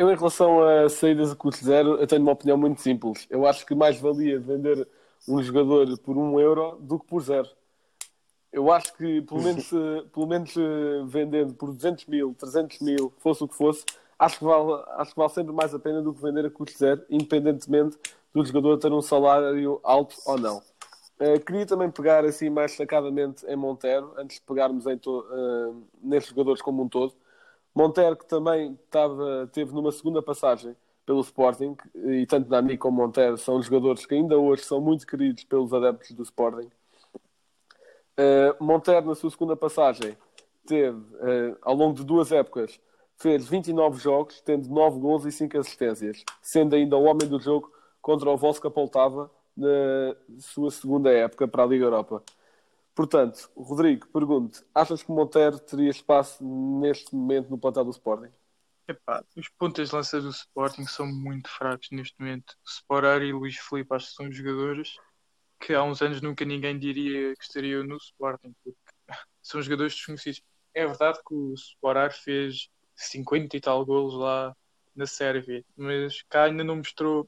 Eu, 0.00 0.10
em 0.10 0.16
relação 0.16 0.66
a 0.66 0.88
saídas 0.88 1.30
a 1.30 1.36
custo 1.36 1.62
zero, 1.62 1.96
eu 1.96 2.06
tenho 2.06 2.22
uma 2.22 2.32
opinião 2.32 2.56
muito 2.56 2.80
simples. 2.80 3.26
Eu 3.28 3.46
acho 3.46 3.66
que 3.66 3.74
mais 3.74 4.00
valia 4.00 4.40
vender 4.40 4.88
um 5.28 5.42
jogador 5.42 5.94
por 5.98 6.16
um 6.16 6.40
euro 6.40 6.78
do 6.80 6.98
que 6.98 7.06
por 7.06 7.20
zero. 7.20 7.46
Eu 8.50 8.72
acho 8.72 8.96
que, 8.96 9.20
pelo 9.20 9.42
menos, 9.42 9.68
pelo 10.10 10.26
menos 10.26 10.56
eh, 10.56 11.02
vendendo 11.04 11.52
por 11.52 11.74
200 11.74 12.06
mil, 12.06 12.32
300 12.32 12.78
mil, 12.80 13.12
fosse 13.18 13.44
o 13.44 13.48
que 13.48 13.54
fosse, 13.54 13.84
acho 14.18 14.38
que, 14.38 14.44
vale, 14.46 14.82
acho 14.96 15.10
que 15.10 15.18
vale 15.18 15.32
sempre 15.34 15.52
mais 15.52 15.74
a 15.74 15.78
pena 15.78 16.00
do 16.00 16.14
que 16.14 16.22
vender 16.22 16.46
a 16.46 16.50
custo 16.50 16.78
zero, 16.78 17.04
independentemente 17.10 17.98
do 18.32 18.42
jogador 18.42 18.78
ter 18.78 18.94
um 18.94 19.02
salário 19.02 19.80
alto 19.82 20.16
ou 20.24 20.38
não. 20.38 20.62
Eh, 21.18 21.38
queria 21.40 21.66
também 21.66 21.90
pegar 21.90 22.24
assim 22.24 22.48
mais 22.48 22.70
destacadamente 22.70 23.44
em 23.44 23.54
Montero, 23.54 24.14
antes 24.16 24.36
de 24.36 24.46
pegarmos 24.46 24.86
em 24.86 24.94
eh, 24.94 25.72
nestes 26.02 26.30
jogadores 26.30 26.62
como 26.62 26.82
um 26.82 26.88
todo. 26.88 27.12
Montero, 27.74 28.16
que 28.16 28.26
também 28.26 28.78
estava, 28.84 29.48
teve 29.52 29.72
numa 29.72 29.92
segunda 29.92 30.22
passagem 30.22 30.76
pelo 31.06 31.20
Sporting, 31.20 31.76
e 31.94 32.26
tanto 32.26 32.48
Nani 32.48 32.76
como 32.76 33.02
Montero 33.02 33.36
são 33.36 33.60
jogadores 33.62 34.06
que 34.06 34.14
ainda 34.14 34.38
hoje 34.38 34.62
são 34.62 34.80
muito 34.80 35.06
queridos 35.06 35.44
pelos 35.44 35.72
adeptos 35.72 36.12
do 36.12 36.22
Sporting. 36.22 36.70
Uh, 38.18 39.02
na 39.06 39.14
sua 39.14 39.30
segunda 39.30 39.56
passagem, 39.56 40.16
teve, 40.66 40.96
uh, 40.96 41.56
ao 41.62 41.74
longo 41.74 41.94
de 41.94 42.04
duas 42.04 42.30
épocas, 42.30 42.78
fez 43.16 43.48
29 43.48 44.00
jogos, 44.00 44.40
tendo 44.40 44.68
9 44.68 44.98
gols 44.98 45.24
e 45.24 45.32
5 45.32 45.58
assistências, 45.58 46.24
sendo 46.40 46.74
ainda 46.74 46.96
o 46.96 47.04
homem 47.04 47.28
do 47.28 47.40
jogo 47.40 47.70
contra 48.00 48.30
o 48.30 48.36
Voska 48.36 48.70
Poltava 48.70 49.30
na 49.56 50.16
sua 50.38 50.70
segunda 50.70 51.10
época 51.12 51.46
para 51.46 51.62
a 51.62 51.66
Liga 51.66 51.84
Europa. 51.84 52.22
Portanto, 53.00 53.50
Rodrigo, 53.56 54.06
pergunto, 54.08 54.62
achas 54.74 55.02
que 55.02 55.10
Montero 55.10 55.58
teria 55.58 55.88
espaço 55.88 56.44
neste 56.44 57.14
momento 57.14 57.48
no 57.48 57.56
plantel 57.56 57.86
do 57.86 57.92
Sporting? 57.92 58.30
Epá, 58.86 59.24
os 59.34 59.48
pontas 59.48 59.88
de 59.88 59.94
lança 59.94 60.20
do 60.20 60.28
Sporting 60.28 60.84
são 60.84 61.06
muito 61.06 61.48
fracos 61.48 61.88
neste 61.92 62.14
momento. 62.20 62.54
Sporar 62.62 63.22
e 63.22 63.32
Luís 63.32 63.56
Filipe 63.56 63.94
acho 63.94 64.08
que 64.08 64.16
são 64.16 64.30
jogadores 64.30 64.96
que 65.58 65.72
há 65.72 65.82
uns 65.82 66.02
anos 66.02 66.20
nunca 66.20 66.44
ninguém 66.44 66.78
diria 66.78 67.34
que 67.34 67.42
estariam 67.42 67.82
no 67.84 67.96
Sporting, 67.96 68.54
porque 68.62 68.78
são 69.40 69.62
jogadores 69.62 69.94
desconhecidos. 69.94 70.42
É 70.74 70.86
verdade 70.86 71.20
que 71.26 71.32
o 71.32 71.54
Sporar 71.54 72.12
fez 72.12 72.68
50 72.94 73.56
e 73.56 73.60
tal 73.62 73.82
golos 73.86 74.12
lá 74.12 74.54
na 74.94 75.06
Sérvia, 75.06 75.64
mas 75.74 76.20
cá 76.28 76.44
ainda 76.44 76.62
não 76.62 76.76
mostrou 76.76 77.26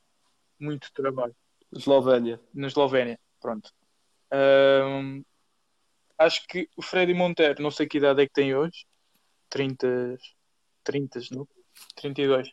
muito 0.61 0.93
trabalho. 0.93 1.35
Eslovénia. 1.75 2.39
Na 2.53 2.67
Eslovénia, 2.67 3.19
pronto. 3.41 3.71
Ahm, 4.31 5.23
acho 6.25 6.47
que 6.47 6.69
o 6.77 6.83
Freddy 6.83 7.15
Monteiro, 7.15 7.63
não 7.63 7.71
sei 7.71 7.87
que 7.87 7.99
idade 7.99 8.23
é 8.23 8.27
que 8.27 8.33
tem 8.33 8.55
hoje, 8.55 8.85
30, 9.51 10.19
30 10.85 11.21
não? 11.33 11.49
32. 11.97 12.51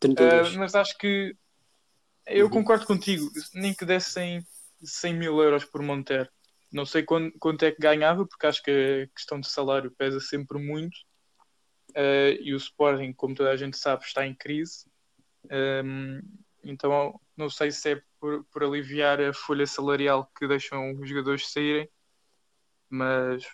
32. 0.00 0.54
Uh, 0.54 0.58
mas 0.58 0.74
acho 0.74 0.96
que 0.98 1.36
eu 2.26 2.48
concordo 2.48 2.86
contigo, 2.86 3.30
nem 3.54 3.74
que 3.74 3.84
dessem 3.84 4.44
100 4.82 5.14
mil 5.14 5.40
euros 5.40 5.64
por 5.64 5.82
Monteiro. 5.82 6.28
Não 6.70 6.86
sei 6.86 7.02
quanto, 7.02 7.38
quanto 7.38 7.64
é 7.64 7.70
que 7.70 7.80
ganhava, 7.80 8.26
porque 8.26 8.46
acho 8.46 8.62
que 8.62 8.70
a 9.10 9.14
questão 9.14 9.38
de 9.38 9.48
salário 9.48 9.90
pesa 9.90 10.20
sempre 10.20 10.58
muito. 10.58 10.96
Uh, 11.90 12.40
e 12.40 12.54
o 12.54 12.56
Sporting, 12.56 13.12
como 13.12 13.34
toda 13.34 13.50
a 13.50 13.56
gente 13.56 13.76
sabe, 13.76 14.04
está 14.04 14.26
em 14.26 14.34
crise. 14.34 14.86
Um, 15.50 16.20
então 16.64 17.20
não 17.36 17.50
sei 17.50 17.70
se 17.70 17.92
é 17.92 18.02
por, 18.18 18.44
por 18.44 18.62
aliviar 18.62 19.20
a 19.20 19.34
folha 19.34 19.66
salarial 19.66 20.30
que 20.38 20.46
deixam 20.46 20.92
os 20.94 21.08
jogadores 21.08 21.50
saírem, 21.50 21.88
mas 22.92 23.44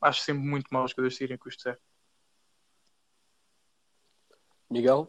acho 0.00 0.22
sempre 0.22 0.44
muito 0.44 0.68
mal 0.70 0.84
os 0.84 0.90
jogadores 0.92 1.16
saírem 1.16 1.38
custo 1.38 1.62
zero. 1.62 1.78
Miguel? 4.70 5.08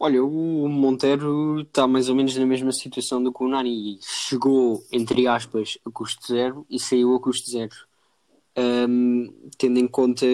Olha, 0.00 0.22
o 0.24 0.68
Monteiro 0.68 1.62
está 1.62 1.86
mais 1.88 2.08
ou 2.08 2.14
menos 2.14 2.36
na 2.36 2.46
mesma 2.46 2.70
situação 2.70 3.20
do 3.22 3.32
que 3.32 3.42
o 3.42 3.48
Nani. 3.48 3.98
Chegou, 4.00 4.84
entre 4.92 5.26
aspas, 5.26 5.76
a 5.84 5.90
custo 5.90 6.26
zero 6.26 6.64
e 6.70 6.78
saiu 6.78 7.16
a 7.16 7.20
custo 7.20 7.50
zero. 7.50 7.74
Um, 8.56 9.50
tendo 9.56 9.78
em 9.78 9.88
conta 9.88 10.24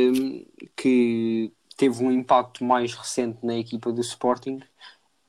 que 0.76 1.50
teve 1.76 2.02
um 2.04 2.12
impacto 2.12 2.62
mais 2.62 2.94
recente 2.94 3.38
na 3.44 3.56
equipa 3.56 3.90
do 3.92 4.00
Sporting 4.00 4.60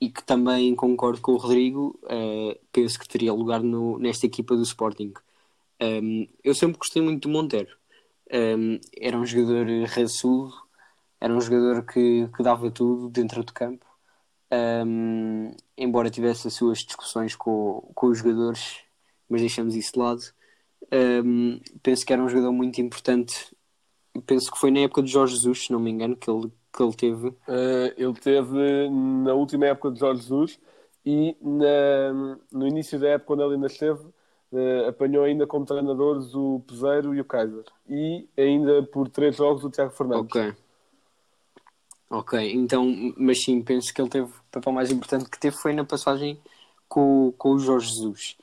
e 0.00 0.10
que 0.10 0.22
também 0.22 0.74
concordo 0.74 1.20
com 1.20 1.32
o 1.32 1.38
Rodrigo, 1.38 1.98
uh, 2.04 2.58
penso 2.70 2.98
que 2.98 3.08
teria 3.08 3.32
lugar 3.32 3.62
no, 3.62 3.98
nesta 3.98 4.26
equipa 4.26 4.54
do 4.54 4.62
Sporting. 4.62 5.14
Um, 5.80 6.26
eu 6.42 6.54
sempre 6.54 6.78
gostei 6.78 7.02
muito 7.02 7.28
do 7.28 7.32
Monteiro. 7.32 7.76
Um, 8.32 8.80
era 8.98 9.16
um 9.16 9.26
jogador 9.26 9.66
raçudo, 9.88 10.52
era 11.20 11.32
um 11.32 11.40
jogador 11.40 11.84
que, 11.84 12.28
que 12.34 12.42
dava 12.42 12.70
tudo 12.70 13.08
dentro 13.08 13.44
do 13.44 13.52
campo 13.52 13.86
um, 14.52 15.54
embora 15.76 16.10
tivesse 16.10 16.48
as 16.48 16.54
suas 16.54 16.78
discussões 16.78 17.34
com, 17.34 17.90
com 17.94 18.06
os 18.08 18.18
jogadores, 18.18 18.80
mas 19.28 19.40
deixamos 19.40 19.74
isso 19.74 19.92
de 19.92 19.98
lado. 19.98 20.22
Um, 20.92 21.60
penso 21.82 22.06
que 22.06 22.12
era 22.12 22.22
um 22.22 22.28
jogador 22.28 22.52
muito 22.52 22.80
importante. 22.80 23.54
Penso 24.24 24.50
que 24.50 24.58
foi 24.58 24.70
na 24.70 24.80
época 24.80 25.02
de 25.02 25.10
Jorge 25.10 25.34
Jesus, 25.34 25.66
se 25.66 25.72
não 25.72 25.80
me 25.80 25.90
engano, 25.90 26.16
que 26.16 26.30
ele, 26.30 26.50
que 26.72 26.82
ele 26.82 26.94
teve. 26.94 27.28
Uh, 27.28 27.92
ele 27.96 28.14
teve 28.14 28.88
na 28.90 29.34
última 29.34 29.66
época 29.66 29.90
de 29.90 30.00
Jorge 30.00 30.22
Jesus 30.22 30.60
e 31.04 31.36
na, 31.40 32.38
no 32.52 32.66
início 32.66 32.98
da 32.98 33.08
época, 33.08 33.26
quando 33.26 33.42
ele 33.42 33.54
ainda 33.54 33.66
esteve, 33.66 34.04
uh, 34.56 34.88
apanhou 34.88 35.24
ainda 35.24 35.46
como 35.46 35.66
treinadores 35.66 36.34
o 36.34 36.62
Peseiro 36.66 37.14
e 37.14 37.20
o 37.20 37.24
Kaiser. 37.24 37.64
E 37.88 38.28
ainda 38.36 38.82
por 38.82 39.08
três 39.08 39.36
jogos 39.36 39.64
o 39.64 39.70
Tiago 39.70 39.92
Fernandes. 39.92 40.34
Ok. 40.34 40.54
Ok, 42.08 42.52
então, 42.52 42.86
mas 43.16 43.42
sim, 43.42 43.60
penso 43.62 43.92
que 43.92 44.00
ele 44.00 44.08
teve 44.08 44.26
o 44.26 44.32
papel 44.50 44.72
mais 44.72 44.92
importante 44.92 45.28
que 45.28 45.40
teve 45.40 45.56
foi 45.56 45.72
na 45.72 45.84
passagem 45.84 46.40
com, 46.88 47.34
com 47.36 47.50
o 47.50 47.58
Jorge 47.58 47.88
Jesus. 47.88 48.36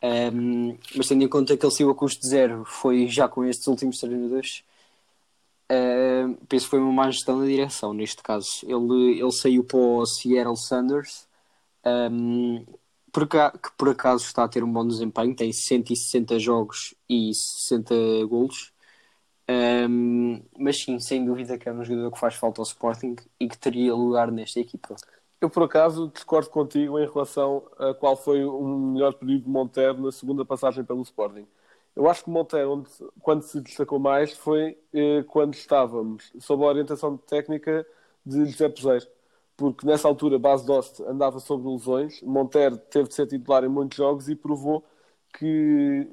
Um, 0.00 0.78
mas 0.94 1.08
tendo 1.08 1.24
em 1.24 1.28
conta 1.28 1.56
que 1.56 1.66
ele 1.66 1.74
saiu 1.74 1.90
a 1.90 1.94
custo 1.94 2.24
zero, 2.24 2.64
foi 2.64 3.08
já 3.08 3.28
com 3.28 3.44
estes 3.44 3.66
últimos 3.66 3.98
treinadores, 3.98 4.62
uh, 5.70 6.36
penso 6.48 6.66
que 6.66 6.70
foi 6.70 6.78
uma 6.78 6.92
má 6.92 7.10
gestão 7.10 7.40
da 7.40 7.46
direção 7.46 7.92
neste 7.92 8.22
caso. 8.22 8.48
Ele, 8.62 9.20
ele 9.20 9.32
saiu 9.32 9.64
para 9.64 9.78
o 9.78 10.06
Seattle 10.06 10.56
Sanders, 10.56 11.26
um, 11.84 12.64
que 13.12 13.70
por 13.76 13.88
acaso 13.88 14.24
está 14.24 14.44
a 14.44 14.48
ter 14.48 14.62
um 14.62 14.72
bom 14.72 14.86
desempenho, 14.86 15.34
tem 15.34 15.52
160 15.52 16.38
jogos 16.38 16.94
e 17.08 17.32
60 17.34 17.94
golos. 18.26 18.72
Um, 19.50 20.42
mas 20.58 20.82
sim, 20.82 21.00
sem 21.00 21.24
dúvida 21.24 21.56
que 21.56 21.68
é 21.68 21.72
um 21.72 21.82
jogador 21.82 22.12
que 22.12 22.18
faz 22.18 22.34
falta 22.34 22.60
ao 22.60 22.64
Sporting 22.64 23.16
e 23.40 23.48
que 23.48 23.56
teria 23.56 23.94
lugar 23.94 24.30
nesta 24.30 24.60
equipa. 24.60 24.94
Eu, 25.40 25.48
por 25.48 25.62
acaso, 25.62 26.10
discordo 26.12 26.50
contigo 26.50 26.98
em 26.98 27.06
relação 27.06 27.64
a 27.78 27.94
qual 27.94 28.16
foi 28.16 28.44
o 28.44 28.62
melhor 28.62 29.14
período 29.14 29.44
de 29.44 29.48
Monteiro 29.48 30.02
na 30.02 30.12
segunda 30.12 30.44
passagem 30.44 30.84
pelo 30.84 31.02
Sporting. 31.02 31.46
Eu 31.94 32.08
acho 32.08 32.24
que 32.24 32.30
Monteiro, 32.30 32.72
onde, 32.72 32.90
quando 33.20 33.42
se 33.42 33.60
destacou 33.60 33.98
mais, 33.98 34.36
foi 34.36 34.78
eh, 34.92 35.24
quando 35.28 35.54
estávamos 35.54 36.32
sob 36.40 36.64
a 36.64 36.66
orientação 36.68 37.16
técnica 37.16 37.86
de 38.24 38.46
José 38.46 38.68
Peseiro. 38.68 39.06
Porque 39.58 39.84
nessa 39.84 40.06
altura, 40.06 40.38
Base 40.38 40.64
Dost 40.64 41.02
andava 41.02 41.40
sobre 41.40 41.68
lesões, 41.68 42.22
Monteiro 42.22 42.78
teve 42.78 43.08
de 43.08 43.14
ser 43.16 43.26
titular 43.26 43.64
em 43.64 43.68
muitos 43.68 43.98
jogos 43.98 44.28
e 44.28 44.36
provou 44.36 44.84
que, 45.36 46.08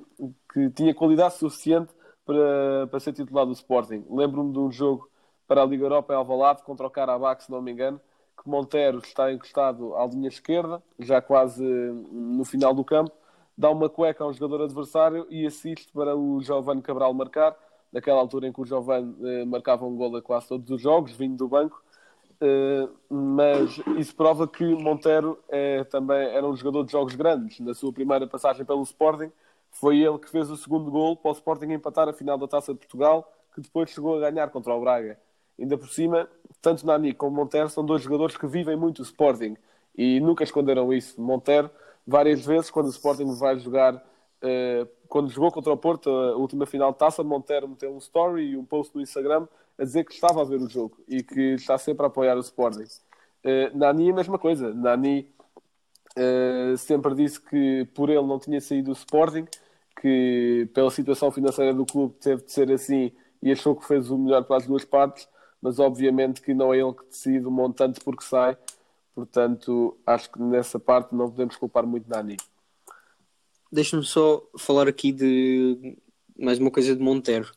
que 0.51 0.71
tinha 0.71 0.95
qualidade 0.95 1.36
suficiente 1.36 1.93
para, 2.25 2.88
para 2.88 2.99
ser 2.99 3.13
titular 3.13 3.45
do 3.45 3.51
Sporting. 3.51 4.03
Lembro-me 4.10 4.51
de 4.51 4.58
um 4.58 4.71
jogo 4.71 5.08
para 5.47 5.62
a 5.62 5.65
Liga 5.65 5.86
Europa 5.86 6.12
em 6.12 6.17
Alvalade 6.17 6.63
contra 6.63 6.88
o 6.88 6.89
Karabakh, 6.89 7.43
se 7.43 7.51
não 7.51 7.62
me 7.62 7.71
engano, 7.71 8.01
que 8.36 8.49
Montero 8.49 8.97
está 8.97 9.31
encostado 9.31 9.95
à 9.95 10.08
linha 10.08 10.27
esquerda, 10.27 10.81
já 10.97 11.21
quase 11.21 11.63
no 11.63 12.43
final 12.43 12.73
do 12.73 12.84
campo, 12.84 13.12
dá 13.55 13.69
uma 13.69 13.88
cueca 13.88 14.23
a 14.23 14.27
um 14.27 14.34
jogador 14.34 14.63
adversário 14.63 15.27
e 15.29 15.45
assiste 15.45 15.93
para 15.93 16.15
o 16.15 16.41
Giovanni 16.41 16.81
Cabral 16.81 17.13
marcar, 17.13 17.55
naquela 17.93 18.21
altura 18.21 18.47
em 18.47 18.51
que 18.51 18.60
o 18.60 18.65
Giovanni 18.65 19.15
eh, 19.23 19.45
marcava 19.45 19.86
um 19.86 19.95
gol 19.95 20.15
a 20.15 20.21
quase 20.21 20.47
todos 20.47 20.67
os 20.71 20.81
jogos, 20.81 21.12
vindo 21.12 21.38
do 21.38 21.47
banco, 21.47 21.85
mas 23.10 23.78
isso 23.98 24.15
prova 24.15 24.48
que 24.48 24.63
Montero 24.63 25.39
é, 25.50 25.84
também 25.86 26.28
era 26.30 26.45
um 26.45 26.56
jogador 26.56 26.84
de 26.86 26.91
jogos 26.91 27.15
grandes. 27.15 27.60
Na 27.60 27.74
sua 27.74 27.91
primeira 27.91 28.28
passagem 28.28 28.65
pelo 28.65 28.84
Sporting, 28.84 29.32
foi 29.71 30.00
ele 30.00 30.17
que 30.19 30.30
fez 30.30 30.50
o 30.50 30.58
segundo 30.58 30.89
gol 30.89 31.15
para 31.15 31.32
o 31.32 31.34
Sporting 31.34 31.71
empatar 31.71 32.08
a 32.08 32.13
final 32.13 32.38
da 32.38 32.48
Taça 32.48 32.74
de 32.74 32.80
Portugal, 32.80 33.32
que 33.54 33.62
depois 33.62 33.89
chegou 33.89 34.17
a 34.17 34.30
ganhar 34.30 34.50
contra 34.50 34.74
o 34.74 34.82
Braga. 34.82 35.17
Ainda 35.60 35.78
por 35.78 35.88
cima, 35.88 36.30
tanto 36.62 36.86
Nani 36.86 37.13
como 37.13 37.36
Montero 37.36 37.69
são 37.69 37.86
dois 37.86 38.02
jogadores 38.02 38.36
que 38.38 38.48
vivem 38.48 38.76
muito 38.76 39.00
o 39.00 39.04
Sporting 39.04 39.56
e 39.98 40.19
nunca 40.19 40.43
esconderam 40.43 40.91
isso. 40.93 41.19
Montero, 41.19 41.69
várias 42.06 42.45
vezes, 42.45 42.69
quando 42.69 42.88
o 42.88 42.89
Sporting 42.89 43.34
vai 43.38 43.58
jogar, 43.58 44.04
quando 45.08 45.29
jogou 45.29 45.51
contra 45.51 45.71
o 45.71 45.77
Porto, 45.77 46.10
a 46.10 46.36
última 46.36 46.65
final 46.65 46.91
de 46.91 46.97
taça, 46.97 47.23
Montero 47.23 47.67
meteu 47.67 47.93
um 47.93 47.97
story 47.97 48.51
e 48.51 48.58
um 48.58 48.65
post 48.65 48.95
no 48.95 49.01
Instagram 49.01 49.47
a 49.77 49.84
dizer 49.84 50.03
que 50.05 50.13
estava 50.13 50.41
a 50.41 50.43
ver 50.43 50.60
o 50.60 50.69
jogo 50.69 50.97
e 51.08 51.21
que 51.21 51.53
está 51.53 51.77
sempre 51.77 52.05
a 52.05 52.08
apoiar 52.08 52.36
o 52.36 52.41
Sporting. 52.41 52.84
Uh, 53.43 53.77
Nani, 53.77 54.12
a 54.12 54.13
mesma 54.13 54.39
coisa. 54.39 54.73
Nani 54.73 55.29
uh, 56.17 56.77
sempre 56.77 57.13
disse 57.13 57.39
que 57.39 57.86
por 57.93 58.10
ele 58.10 58.25
não 58.25 58.39
tinha 58.39 58.60
saído 58.60 58.89
o 58.89 58.93
Sporting 58.93 59.45
que 60.01 60.69
pela 60.73 60.91
situação 60.91 61.31
financeira 61.31 61.73
do 61.73 61.86
clube 61.86 62.13
teve 62.15 62.43
de 62.43 62.51
ser 62.51 62.71
assim 62.71 63.12
e 63.41 63.51
achou 63.51 63.75
que 63.75 63.86
fez 63.86 64.10
o 64.10 64.17
melhor 64.17 64.43
para 64.43 64.58
as 64.58 64.67
duas 64.67 64.84
partes, 64.84 65.27
mas 65.62 65.79
obviamente 65.79 66.41
que 66.41 66.53
não 66.53 66.73
é 66.73 66.79
ele 66.79 66.93
que 66.93 67.05
decide 67.05 67.45
o 67.45 67.51
montante 67.51 67.99
porque 68.01 68.23
sai, 68.23 68.58
portanto 69.13 69.97
acho 70.05 70.29
que 70.31 70.41
nessa 70.41 70.79
parte 70.79 71.15
não 71.15 71.29
podemos 71.29 71.55
culpar 71.55 71.86
muito 71.86 72.10
Nani. 72.10 72.38
Deixa-me 73.76 74.06
só 74.06 74.42
falar 74.58 74.88
aqui 74.88 75.12
de 75.12 75.98
mais 76.40 76.60
uma 76.60 76.72
coisa 76.72 76.96
de 76.96 77.04
Montero. 77.04 77.52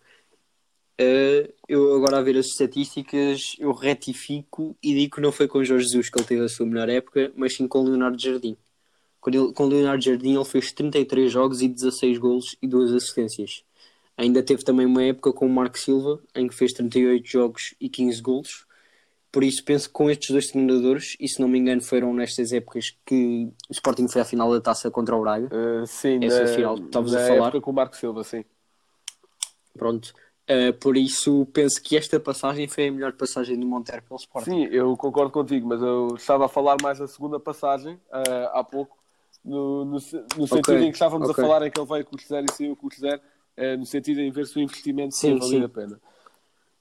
Uh, 1.01 1.55
eu 1.69 1.95
agora 1.95 2.19
a 2.19 2.21
ver 2.21 2.37
as 2.37 2.47
estatísticas, 2.47 3.55
eu 3.57 3.71
retifico 3.71 4.77
e 4.83 4.95
digo 4.95 5.15
que 5.15 5.23
não 5.23 5.31
foi 5.31 5.47
com 5.47 5.63
Jorge 5.63 5.85
Jesus 5.85 6.11
que 6.11 6.19
ele 6.19 6.27
teve 6.27 6.45
a 6.45 6.49
sua 6.49 6.67
melhor 6.67 6.89
época, 6.89 7.33
mas 7.37 7.55
sim 7.55 7.69
com 7.69 7.85
Leonardo 7.85 8.21
Jardim. 8.21 8.57
Ele, 9.29 9.53
com 9.53 9.67
Leonardo 9.67 10.03
Jardim 10.03 10.35
ele 10.35 10.45
fez 10.45 10.73
33 10.73 11.31
jogos 11.31 11.63
e 11.63 11.69
16 11.69 12.19
golos 12.19 12.57
e 12.61 12.67
2 12.67 12.95
assistências. 12.95 13.63
Ainda 14.17 14.43
teve 14.43 14.65
também 14.65 14.87
uma 14.87 15.05
época 15.05 15.33
com 15.33 15.47
o 15.47 15.49
Marco 15.49 15.79
Silva, 15.79 16.21
em 16.35 16.49
que 16.49 16.55
fez 16.57 16.73
38 16.73 17.29
jogos 17.29 17.77
e 17.81 17.89
15 17.89 18.21
golos. 18.21 18.67
Por 19.31 19.45
isso 19.45 19.63
penso 19.65 19.89
que 19.89 19.93
com 19.93 20.09
estes 20.11 20.31
dois 20.31 20.49
treinadores, 20.51 21.17
e 21.21 21.29
se 21.29 21.41
não 21.41 21.49
me 21.49 21.59
engano 21.59 21.83
foram 21.83 22.15
nestas 22.15 22.51
épocas 22.53 22.97
que 23.05 23.51
o 23.69 23.73
Sporting 23.73 24.09
foi 24.09 24.23
à 24.23 24.25
final 24.25 24.51
da 24.51 24.61
taça 24.61 24.91
contra 24.91 25.15
o 25.15 25.21
Braga. 25.21 25.49
Uh, 25.55 25.87
sim, 25.87 26.19
Essa 26.25 26.45
na, 26.45 26.47
final 26.49 26.77
que 26.77 26.85
estavas 26.85 27.15
a 27.15 27.27
falar. 27.27 27.47
época 27.49 27.61
com 27.61 27.71
o 27.71 27.75
Marco 27.75 27.97
Silva, 27.97 28.25
sim. 28.25 28.45
Pronto. 29.77 30.13
Uh, 30.51 30.73
por 30.81 30.97
isso 30.97 31.47
penso 31.53 31.81
que 31.83 31.95
esta 31.95 32.19
passagem 32.19 32.67
foi 32.67 32.89
a 32.89 32.93
melhor 32.93 33.13
passagem 33.13 33.59
do 33.61 33.67
Monteiro 33.67 34.03
pelo 34.03 34.19
Sporting. 34.19 34.51
Sim, 34.51 34.65
eu 34.73 34.97
concordo 34.97 35.31
contigo, 35.31 35.69
mas 35.69 35.83
eu 35.83 36.15
estava 36.17 36.47
a 36.47 36.49
falar 36.49 36.77
mais 36.83 36.99
da 36.99 37.07
segunda 37.07 37.39
passagem 37.39 37.97
uh, 37.97 38.49
há 38.55 38.65
pouco, 38.65 38.97
no, 39.45 39.85
no, 39.85 39.93
no 39.93 40.01
sentido 40.01 40.59
Ok, 40.59 40.79
em 40.79 40.87
que 40.91 40.97
estávamos 40.97 41.29
ok. 41.29 41.45
a 41.45 41.47
falar 41.47 41.67
em 41.67 41.71
que 41.71 41.79
ele 41.79 41.87
veio 41.87 42.05
com 42.07 42.17
o 42.17 42.19
zero 42.19 42.47
e 42.49 42.53
saiu 42.55 42.75
com 42.75 42.87
o 42.87 42.91
zero, 42.99 43.21
uh, 43.59 43.77
no 43.77 43.85
sentido 43.85 44.21
em 44.23 44.31
ver 44.31 44.47
se 44.47 44.57
o 44.57 44.61
investimento 44.63 45.15
Sim, 45.15 45.39
sim. 45.43 45.63
a 45.63 45.69
pena. 45.69 46.01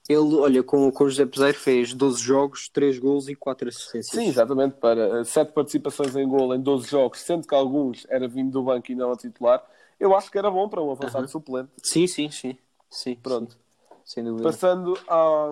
Ele, 0.09 0.35
olha, 0.35 0.63
com, 0.63 0.89
com 0.89 1.03
o 1.03 1.09
José 1.09 1.25
Peseiro 1.25 1.57
fez 1.57 1.93
12 1.93 2.21
jogos, 2.21 2.69
3 2.69 2.97
golos 2.97 3.27
e 3.27 3.35
4 3.35 3.67
assistências. 3.67 4.07
Sim, 4.07 4.29
exatamente, 4.29 4.75
para 4.75 5.21
uh, 5.21 5.25
sete 5.25 5.51
participações 5.51 6.15
em 6.15 6.27
gol 6.27 6.55
em 6.55 6.61
12 6.61 6.89
jogos, 6.89 7.19
sendo 7.19 7.45
que 7.45 7.53
alguns 7.53 8.05
era 8.09 8.27
vindo 8.27 8.51
do 8.51 8.63
banco 8.63 8.89
e 8.89 8.95
não 8.95 9.11
a 9.11 9.17
titular, 9.17 9.61
eu 9.99 10.15
acho 10.15 10.31
que 10.31 10.37
era 10.37 10.49
bom 10.49 10.69
para 10.69 10.81
um 10.81 10.91
avançado 10.91 11.27
suplente. 11.27 11.69
sim, 11.83 12.07
sim, 12.07 12.29
sim. 12.29 12.57
sim 12.89 13.15
Pronto. 13.15 13.51
sim, 13.51 13.97
sem 14.05 14.23
dúvida. 14.23 14.43
Passando 14.43 14.97
à, 15.09 15.47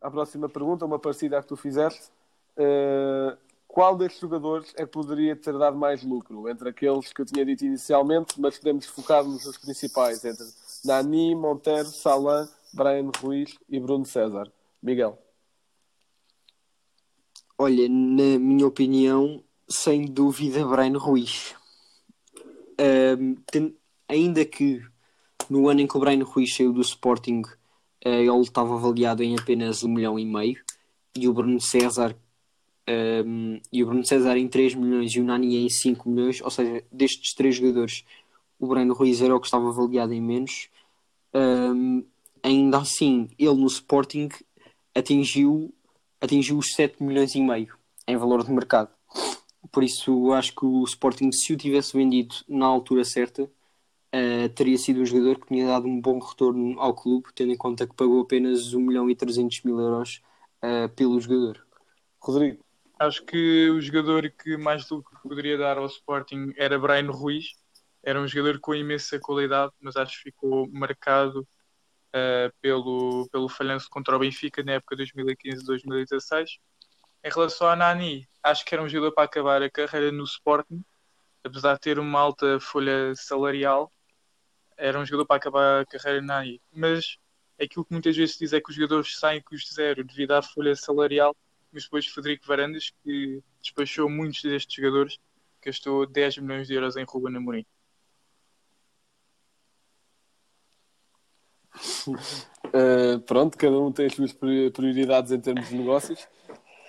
à 0.00 0.10
próxima 0.10 0.48
pergunta, 0.48 0.84
uma 0.84 0.98
parecida 0.98 1.38
à 1.38 1.42
que 1.42 1.48
tu 1.48 1.56
fizeste. 1.56 2.10
Uh, 2.56 3.36
qual 3.72 3.96
destes 3.96 4.20
jogadores 4.20 4.70
é 4.76 4.84
que 4.84 4.90
poderia 4.90 5.34
ter 5.34 5.56
dado 5.56 5.78
mais 5.78 6.02
lucro? 6.02 6.46
Entre 6.48 6.68
aqueles 6.68 7.10
que 7.10 7.22
eu 7.22 7.24
tinha 7.24 7.44
dito 7.44 7.64
inicialmente, 7.64 8.38
mas 8.38 8.58
podemos 8.58 8.84
focar-nos 8.84 9.46
nos 9.46 9.56
principais, 9.56 10.22
entre 10.24 10.44
Nani, 10.84 11.34
Monteiro, 11.34 11.86
Salan, 11.86 12.46
Brian 12.72 13.10
Ruiz 13.20 13.58
e 13.68 13.78
Bruno 13.78 14.04
César. 14.04 14.50
Miguel. 14.82 15.18
Olha, 17.58 17.88
na 17.88 18.38
minha 18.38 18.66
opinião, 18.66 19.42
sem 19.68 20.06
dúvida, 20.06 20.66
Brian 20.66 20.98
Ruiz. 20.98 21.54
Ten- 23.50 23.74
ainda 24.08 24.44
que 24.44 24.82
no 25.48 25.68
ano 25.68 25.80
em 25.80 25.86
que 25.86 25.96
o 25.96 26.00
Brian 26.00 26.24
Ruiz 26.24 26.54
saiu 26.54 26.72
do 26.72 26.80
Sporting, 26.80 27.42
eh, 28.04 28.22
ele 28.24 28.40
estava 28.40 28.74
avaliado 28.74 29.22
em 29.22 29.36
apenas 29.38 29.84
um 29.84 29.88
milhão 29.88 30.18
e 30.18 30.24
meio, 30.24 30.62
e 31.14 31.28
o 31.28 31.32
Bruno 31.32 31.60
César 31.60 32.16
ahm, 32.88 33.60
e 33.72 33.82
o 33.82 33.86
Bruno 33.86 34.04
César 34.04 34.36
em 34.36 34.48
3 34.48 34.74
milhões 34.74 35.12
e 35.14 35.20
o 35.20 35.24
Nani 35.24 35.56
em 35.64 35.68
5 35.68 36.08
milhões, 36.08 36.40
ou 36.42 36.50
seja, 36.50 36.82
destes 36.90 37.34
três 37.34 37.56
jogadores, 37.56 38.04
o 38.58 38.66
Brian 38.66 38.92
Ruiz 38.92 39.20
era 39.22 39.34
o 39.36 39.40
que 39.40 39.46
estava 39.46 39.68
avaliado 39.68 40.12
em 40.12 40.20
menos. 40.20 40.68
Ahm, 41.34 42.02
ainda 42.42 42.78
assim, 42.78 43.28
ele 43.38 43.54
no 43.54 43.66
Sporting 43.66 44.28
atingiu, 44.94 45.72
atingiu 46.20 46.58
os 46.58 46.74
7 46.74 47.02
milhões 47.02 47.34
e 47.34 47.40
meio 47.40 47.76
em 48.06 48.16
valor 48.16 48.44
de 48.44 48.50
mercado. 48.50 48.90
Por 49.70 49.84
isso, 49.84 50.32
acho 50.32 50.54
que 50.54 50.64
o 50.64 50.84
Sporting, 50.84 51.30
se 51.32 51.52
o 51.52 51.56
tivesse 51.56 51.96
vendido 51.96 52.34
na 52.48 52.66
altura 52.66 53.04
certa, 53.04 53.44
uh, 53.44 54.48
teria 54.54 54.76
sido 54.76 55.00
um 55.00 55.06
jogador 55.06 55.38
que 55.38 55.46
tinha 55.46 55.66
dado 55.66 55.86
um 55.86 56.00
bom 56.00 56.18
retorno 56.18 56.78
ao 56.80 56.94
clube, 56.94 57.28
tendo 57.34 57.52
em 57.52 57.56
conta 57.56 57.86
que 57.86 57.94
pagou 57.94 58.22
apenas 58.22 58.74
1 58.74 58.80
milhão 58.80 59.08
e 59.08 59.14
300 59.14 59.62
mil 59.62 59.78
euros 59.78 60.20
uh, 60.62 60.88
pelo 60.90 61.20
jogador. 61.20 61.64
Rodrigo. 62.20 62.64
Acho 62.98 63.24
que 63.24 63.70
o 63.70 63.80
jogador 63.80 64.30
que 64.30 64.56
mais 64.56 64.88
lucro 64.88 65.18
poderia 65.22 65.58
dar 65.58 65.78
ao 65.78 65.86
Sporting 65.86 66.52
era 66.56 66.78
Brian 66.78 67.10
Ruiz. 67.10 67.54
Era 68.02 68.20
um 68.20 68.28
jogador 68.28 68.60
com 68.60 68.74
imensa 68.74 69.18
qualidade, 69.18 69.72
mas 69.80 69.96
acho 69.96 70.18
que 70.18 70.30
ficou 70.30 70.68
marcado 70.70 71.46
uh, 72.14 72.52
pelo, 72.60 73.28
pelo 73.30 73.48
falhanço 73.48 73.88
contra 73.90 74.16
o 74.16 74.18
Benfica 74.18 74.62
na 74.62 74.72
época 74.72 74.96
2015-2016. 74.96 76.58
Em 77.24 77.30
relação 77.30 77.68
a 77.68 77.76
Nani, 77.76 78.28
acho 78.42 78.64
que 78.64 78.74
era 78.74 78.82
um 78.82 78.88
jogador 78.88 79.12
para 79.12 79.24
acabar 79.24 79.62
a 79.62 79.70
carreira 79.70 80.10
no 80.10 80.24
Sporting, 80.24 80.84
apesar 81.44 81.74
de 81.74 81.80
ter 81.80 81.98
uma 81.98 82.18
alta 82.20 82.58
folha 82.60 83.14
salarial, 83.14 83.90
era 84.76 84.98
um 84.98 85.06
jogador 85.06 85.26
para 85.26 85.36
acabar 85.36 85.82
a 85.82 85.86
carreira 85.86 86.20
na 86.20 86.38
Nani. 86.40 86.60
Mas 86.72 87.18
aquilo 87.60 87.84
que 87.84 87.92
muitas 87.92 88.16
vezes 88.16 88.34
se 88.34 88.40
diz 88.40 88.52
é 88.52 88.60
que 88.60 88.70
os 88.70 88.76
jogadores 88.76 89.18
saem 89.18 89.40
custo 89.42 89.72
zero 89.74 90.04
devido 90.04 90.32
à 90.32 90.42
folha 90.42 90.74
salarial 90.74 91.36
mas 91.72 91.84
depois 91.84 92.06
Frederico 92.06 92.46
Varandas, 92.46 92.92
que 93.02 93.42
despachou 93.60 94.08
muitos 94.08 94.42
destes 94.42 94.74
jogadores, 94.74 95.18
gastou 95.64 96.06
10 96.06 96.38
milhões 96.38 96.68
de 96.68 96.74
euros 96.74 96.96
em 96.96 97.04
Ruben 97.04 97.36
Amorim. 97.36 97.64
Uh, 102.08 103.18
pronto, 103.26 103.58
cada 103.58 103.78
um 103.78 103.92
tem 103.92 104.06
as 104.06 104.14
suas 104.14 104.32
prioridades 104.32 105.32
em 105.32 105.40
termos 105.40 105.68
de 105.68 105.76
negócios, 105.76 106.26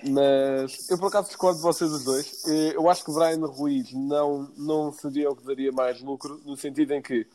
mas 0.08 0.90
eu 0.90 0.98
por 0.98 1.08
acaso 1.08 1.28
discordo 1.28 1.58
de 1.58 1.64
vocês 1.64 1.92
os 1.92 2.04
dois. 2.04 2.44
Eh, 2.48 2.74
eu 2.76 2.90
acho 2.90 3.04
que 3.04 3.12
Brian 3.12 3.46
Ruiz 3.46 3.92
não, 3.94 4.52
não 4.58 4.92
seria 4.92 5.30
o 5.30 5.36
que 5.36 5.46
daria 5.46 5.72
mais 5.72 6.02
lucro, 6.02 6.42
no 6.46 6.58
sentido 6.58 6.92
em 6.94 7.02
que 7.02 7.28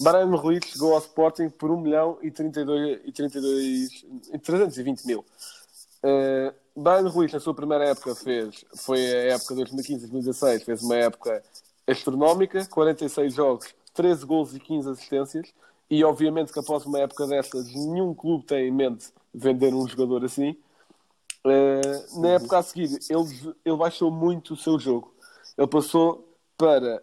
Brian 0.00 0.34
Ruiz 0.36 0.64
chegou 0.64 0.94
ao 0.94 1.00
Sporting 1.00 1.50
por 1.50 1.70
1 1.70 1.80
milhão 1.80 2.18
e, 2.22 2.30
32, 2.30 3.00
e 3.04 3.12
32, 3.12 4.04
320 4.42 5.04
mil. 5.04 5.24
Uh, 6.02 6.54
Brian 6.74 7.08
Ruiz, 7.08 7.32
na 7.32 7.40
sua 7.40 7.54
primeira 7.54 7.84
época, 7.84 8.14
fez, 8.14 8.64
foi 8.74 9.00
a 9.00 9.34
época 9.34 9.54
2015-2016, 9.56 10.64
fez 10.64 10.82
uma 10.82 10.96
época 10.96 11.42
astronómica, 11.86 12.64
46 12.64 13.34
jogos, 13.34 13.74
13 13.92 14.24
gols 14.24 14.54
e 14.54 14.60
15 14.60 14.90
assistências. 14.90 15.52
E 15.90 16.04
obviamente 16.04 16.52
que 16.52 16.58
após 16.58 16.86
uma 16.86 17.00
época 17.00 17.26
dessas, 17.26 17.74
nenhum 17.74 18.14
clube 18.14 18.44
tem 18.44 18.68
em 18.68 18.70
mente 18.70 19.08
vender 19.34 19.74
um 19.74 19.86
jogador 19.88 20.24
assim. 20.24 20.56
Uh, 21.44 22.20
na 22.20 22.28
época 22.30 22.58
a 22.58 22.62
seguir, 22.62 22.98
ele, 23.08 23.54
ele 23.64 23.76
baixou 23.76 24.10
muito 24.10 24.54
o 24.54 24.56
seu 24.56 24.78
jogo. 24.78 25.12
Ele 25.58 25.66
passou 25.66 26.28
para 26.56 27.02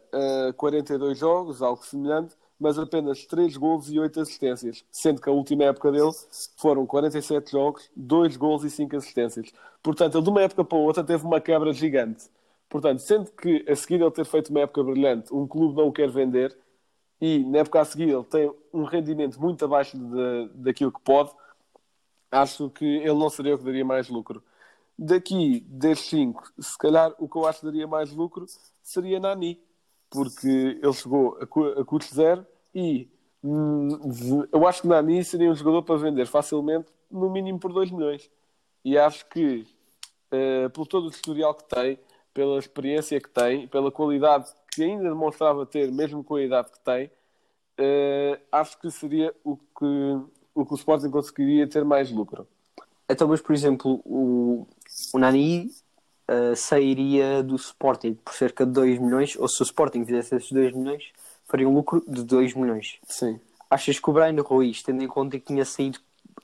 uh, 0.50 0.54
42 0.54 1.18
jogos, 1.18 1.62
algo 1.62 1.84
semelhante, 1.86 2.36
mas 2.60 2.80
apenas 2.80 3.26
3 3.26 3.58
gols 3.58 3.90
e 3.90 4.00
8 4.00 4.22
assistências, 4.22 4.84
sendo 4.92 5.22
que 5.22 5.30
a 5.30 5.32
última 5.32 5.66
época 5.66 5.92
dele 5.92 6.12
foram 6.56 6.86
47 6.86 7.52
jogos, 7.52 7.90
2 7.96 8.38
gols 8.38 8.64
e 8.64 8.70
5 8.70 8.96
assistências. 8.96 9.52
Portanto, 9.84 10.18
ele 10.18 10.24
de 10.24 10.30
uma 10.30 10.42
época 10.42 10.64
para 10.64 10.78
outra 10.78 11.04
teve 11.04 11.26
uma 11.26 11.42
quebra 11.42 11.74
gigante. 11.74 12.26
Portanto, 12.70 13.00
sendo 13.00 13.32
que 13.32 13.66
a 13.68 13.76
seguir 13.76 14.02
ele 14.02 14.12
ter 14.12 14.26
feito 14.26 14.50
uma 14.50 14.62
época 14.62 14.84
brilhante, 14.84 15.34
um 15.34 15.48
clube 15.48 15.76
não 15.76 15.88
o 15.88 15.92
quer 15.92 16.10
vender, 16.10 16.56
e 17.20 17.40
na 17.40 17.60
época 17.60 17.82
a 17.82 17.86
seguir 17.86 18.10
ele 18.10 18.24
tem 18.24 18.52
um 18.74 18.84
rendimento 18.84 19.40
muito 19.40 19.64
abaixo 19.66 19.98
de, 19.98 20.50
daquilo 20.54 20.92
que 20.92 21.02
pode, 21.02 21.32
acho 22.32 22.70
que 22.70 22.86
ele 22.86 23.14
não 23.14 23.30
seria 23.30 23.56
o 23.56 23.58
que 23.58 23.64
daria 23.64 23.86
mais 23.86 24.10
lucro. 24.10 24.44
Daqui, 24.98 25.62
destes 25.68 26.10
5, 26.10 26.54
se 26.60 26.78
calhar 26.78 27.14
o 27.20 27.28
que 27.28 27.38
eu 27.38 27.46
acho 27.48 27.60
que 27.60 27.66
daria 27.66 27.88
mais 27.88 28.12
lucro 28.12 28.46
seria 28.82 29.20
Nani 29.20 29.60
porque 30.10 30.48
ele 30.82 30.94
chegou 30.94 31.38
a, 31.42 31.86
custo 31.86 32.16
zero 32.16 32.46
e 32.74 33.10
hum, 33.44 34.48
eu 34.52 34.68
acho 34.68 34.82
que 34.82 34.88
Nani 34.88 35.24
seria 35.24 35.52
um 35.52 35.56
jogador 35.56 35.84
para 35.84 35.98
vender 35.98 36.26
facilmente, 36.26 36.88
no 37.10 37.30
mínimo 37.30 37.60
por 37.60 37.72
2 37.74 37.92
milhões. 37.92 38.30
E 38.84 38.98
acho 38.98 39.26
que, 39.28 39.68
uh, 40.32 40.70
pelo 40.70 40.86
todo 40.86 41.08
o 41.08 41.10
historial 41.10 41.54
que 41.54 41.64
tem, 41.64 42.00
pela 42.34 42.60
experiência 42.60 43.20
que 43.20 43.30
tem, 43.30 43.68
pela 43.68 43.92
qualidade 43.92 44.52
que 44.78 44.84
ainda 44.84 45.10
demonstrava 45.10 45.66
ter, 45.66 45.92
mesmo 45.92 46.24
com 46.24 46.36
a 46.36 46.44
idade 46.44 46.72
que 46.72 46.80
tem, 46.80 47.08
uh, 47.08 48.40
acho 48.52 48.80
que 48.80 48.92
seria 48.92 49.34
o 49.44 49.58
que, 49.58 50.30
o 50.54 50.66
que 50.66 50.74
o 50.74 50.76
Sporting 50.76 51.10
conseguiria 51.10 51.68
ter 51.68 51.84
mais 51.84 52.12
lucro. 52.12 52.48
Então, 53.10 53.28
mas 53.28 53.42
por 53.42 53.56
exemplo, 53.56 54.00
o, 54.06 54.68
o 55.14 55.18
Nani 55.18 55.72
uh, 56.30 56.56
sairia 56.56 57.42
do 57.42 57.56
Sporting 57.56 58.14
por 58.14 58.36
cerca 58.36 58.68
de 58.68 58.72
2 58.72 59.00
milhões, 59.00 59.36
ou 59.36 59.48
se 59.48 59.60
o 59.62 59.64
Sporting 59.64 60.06
fizesse 60.06 60.36
esses 60.36 60.52
2 60.52 60.74
milhões, 60.74 61.12
faria 61.46 61.68
um 61.68 61.74
lucro 61.74 62.04
de 62.08 62.24
2 62.24 62.54
milhões. 62.54 63.00
Sim. 63.08 63.40
Achas 63.68 64.00
que 64.00 64.10
o 64.10 64.14
Brian 64.14 64.40
Ruiz, 64.44 64.84
tendo 64.84 65.04
em 65.04 65.08
conta 65.08 65.40
que 65.40 65.46
tinha 65.46 65.66
saído, 65.66 65.98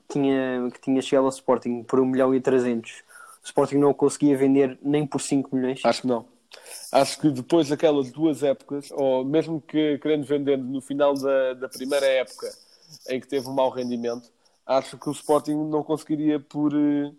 tinha, 0.10 0.72
que 0.74 0.82
tinha 0.82 1.02
chegado 1.04 1.26
ao 1.26 1.30
Sporting 1.30 1.84
por 1.84 2.00
1 2.00 2.06
milhão 2.08 2.34
e 2.34 2.42
300, 2.42 3.04
o 3.44 3.46
Sporting 3.46 3.78
não 3.78 3.94
conseguia 3.94 4.36
vender 4.36 4.80
nem 4.82 5.06
por 5.06 5.22
5 5.22 5.56
milhões? 5.56 5.82
Acho 5.86 6.02
que 6.02 6.08
não. 6.08 6.33
Acho 6.91 7.20
que 7.20 7.30
depois 7.30 7.70
daquelas 7.70 8.12
duas 8.12 8.43
épocas, 8.43 8.91
ou 8.91 9.26
mesmo 9.26 9.60
que 9.60 9.97
querendo 9.97 10.26
vender 10.26 10.58
no 10.58 10.80
final 10.80 11.14
da, 11.16 11.54
da 11.54 11.70
primeira 11.70 12.06
época 12.06 12.47
em 13.10 13.20
que 13.20 13.28
teve 13.28 13.47
um 13.47 13.54
mau 13.54 13.70
rendimento, 13.70 14.30
acho 14.66 14.97
que 14.97 15.10
o 15.10 15.12
Sporting 15.12 15.56
não 15.56 15.84
conseguiria 15.84 16.39
por, 16.39 16.72
eh, 16.74 17.12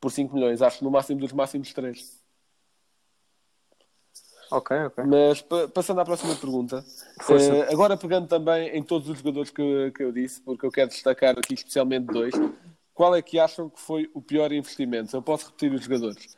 por 0.00 0.10
5 0.10 0.34
milhões. 0.34 0.60
Acho 0.60 0.84
no 0.84 0.90
máximo 0.90 1.20
dos 1.20 1.32
máximos 1.32 1.72
3. 1.72 2.20
Ok, 4.50 4.76
ok. 4.76 5.04
Mas 5.04 5.42
passando 5.72 6.02
à 6.02 6.04
próxima 6.04 6.34
pergunta, 6.36 6.84
uh, 7.20 7.72
agora 7.72 7.96
pegando 7.96 8.28
também 8.28 8.68
em 8.76 8.82
todos 8.82 9.08
os 9.08 9.16
jogadores 9.16 9.50
que, 9.50 9.90
que 9.92 10.02
eu 10.02 10.12
disse, 10.12 10.42
porque 10.42 10.66
eu 10.66 10.70
quero 10.70 10.90
destacar 10.90 11.38
aqui 11.38 11.54
especialmente 11.54 12.04
dois, 12.04 12.34
qual 12.92 13.16
é 13.16 13.22
que 13.22 13.38
acham 13.38 13.70
que 13.70 13.80
foi 13.80 14.10
o 14.12 14.20
pior 14.20 14.52
investimento? 14.52 15.16
Eu 15.16 15.22
posso 15.22 15.46
repetir 15.46 15.72
os 15.72 15.82
jogadores. 15.82 16.36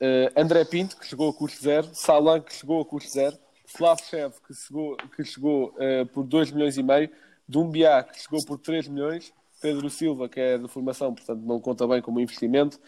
Uh, 0.00 0.40
André 0.40 0.64
Pinto, 0.64 0.96
que 0.96 1.06
chegou 1.06 1.30
a 1.30 1.34
custo 1.34 1.62
zero, 1.62 1.88
Salan, 1.92 2.40
que 2.40 2.54
chegou 2.54 2.80
a 2.80 2.84
custo 2.84 3.10
zero, 3.10 3.36
Slavchev, 3.66 4.34
que 4.46 4.54
chegou, 4.54 4.96
que 4.96 5.24
chegou 5.24 5.74
uh, 5.76 6.06
por 6.12 6.24
2 6.24 6.52
milhões 6.52 6.76
e 6.76 6.82
meio, 6.82 7.10
Dumbiá, 7.48 8.02
que 8.02 8.20
chegou 8.20 8.44
por 8.44 8.58
3 8.58 8.88
milhões, 8.88 9.32
Pedro 9.60 9.88
Silva, 9.88 10.28
que 10.28 10.38
é 10.38 10.58
de 10.58 10.68
formação, 10.68 11.14
portanto 11.14 11.40
não 11.40 11.60
conta 11.60 11.86
bem 11.86 12.02
como 12.02 12.20
investimento, 12.20 12.78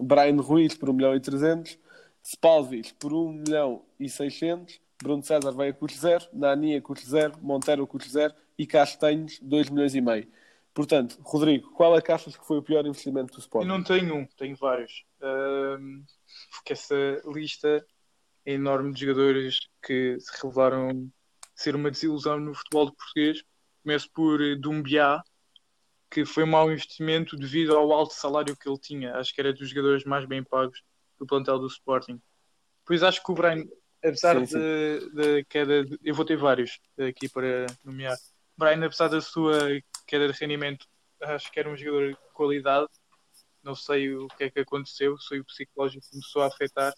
Brian 0.00 0.36
Ruiz 0.40 0.74
por 0.74 0.90
1 0.90 0.92
milhão 0.92 1.14
e 1.14 1.20
300, 1.20 1.78
Spalvis 2.24 2.92
por 2.92 3.12
1 3.12 3.32
milhão 3.32 3.82
e 3.98 4.08
600, 4.08 4.80
Bruno 5.02 5.22
César 5.22 5.52
vai 5.52 5.68
a 5.68 5.74
custo 5.74 5.98
zero, 5.98 6.24
Nani 6.32 6.76
a 6.76 6.82
custo 6.82 7.08
zero, 7.08 7.34
Monteiro 7.42 7.84
a 7.84 7.86
custo 7.86 8.10
zero. 8.10 8.34
E 8.58 8.66
Castanhos 8.66 9.38
2 9.42 9.68
milhões 9.68 9.94
e 9.94 10.00
meio. 10.00 10.26
Portanto, 10.72 11.18
Rodrigo, 11.22 11.70
qual 11.72 11.96
é 11.96 12.00
que 12.00 12.10
achas 12.10 12.36
que 12.36 12.46
foi 12.46 12.58
o 12.58 12.62
pior 12.62 12.86
investimento 12.86 13.34
do 13.34 13.40
Sporting? 13.40 13.68
Eu 13.68 13.74
não 13.76 13.84
tenho 13.84 14.14
um, 14.14 14.26
tenho 14.36 14.56
vários. 14.56 15.04
Porque 16.50 16.72
essa 16.72 16.94
lista 17.26 17.84
é 18.44 18.52
enorme 18.52 18.92
de 18.92 19.00
jogadores 19.00 19.58
que 19.82 20.18
se 20.20 20.42
revelaram 20.42 21.10
ser 21.54 21.74
uma 21.74 21.90
desilusão 21.90 22.38
no 22.38 22.54
futebol 22.54 22.92
português. 22.94 23.42
Começo 23.82 24.10
por 24.12 24.38
Dumbiá, 24.58 25.22
que 26.10 26.24
foi 26.24 26.44
um 26.44 26.48
mau 26.48 26.70
investimento 26.70 27.36
devido 27.36 27.76
ao 27.76 27.92
alto 27.92 28.14
salário 28.14 28.56
que 28.56 28.68
ele 28.68 28.78
tinha. 28.78 29.14
Acho 29.16 29.34
que 29.34 29.40
era 29.40 29.52
dos 29.52 29.68
jogadores 29.68 30.04
mais 30.04 30.24
bem 30.26 30.42
pagos 30.42 30.82
do 31.18 31.26
plantel 31.26 31.58
do 31.58 31.66
Sporting. 31.66 32.20
Pois 32.84 33.02
acho 33.02 33.22
que 33.22 33.32
o 33.32 33.34
Brian, 33.34 33.64
apesar 34.02 34.34
da 34.40 35.44
queda, 35.48 35.84
de, 35.84 35.98
eu 36.04 36.14
vou 36.14 36.24
ter 36.24 36.36
vários 36.36 36.78
aqui 36.98 37.28
para 37.28 37.66
nomear. 37.84 38.16
Brian, 38.56 38.84
apesar 38.84 39.08
da 39.08 39.20
sua 39.20 39.80
queda 40.06 40.32
de 40.32 40.38
rendimento, 40.38 40.86
acho 41.20 41.50
que 41.50 41.58
era 41.58 41.68
um 41.68 41.76
jogador 41.76 42.10
de 42.10 42.18
qualidade. 42.32 42.88
Não 43.66 43.74
sei 43.74 44.14
o 44.14 44.28
que 44.28 44.44
é 44.44 44.50
que 44.50 44.60
aconteceu, 44.60 45.18
se 45.18 45.40
o 45.40 45.44
psicológico 45.44 46.06
começou 46.08 46.42
a 46.42 46.46
afetar, 46.46 46.94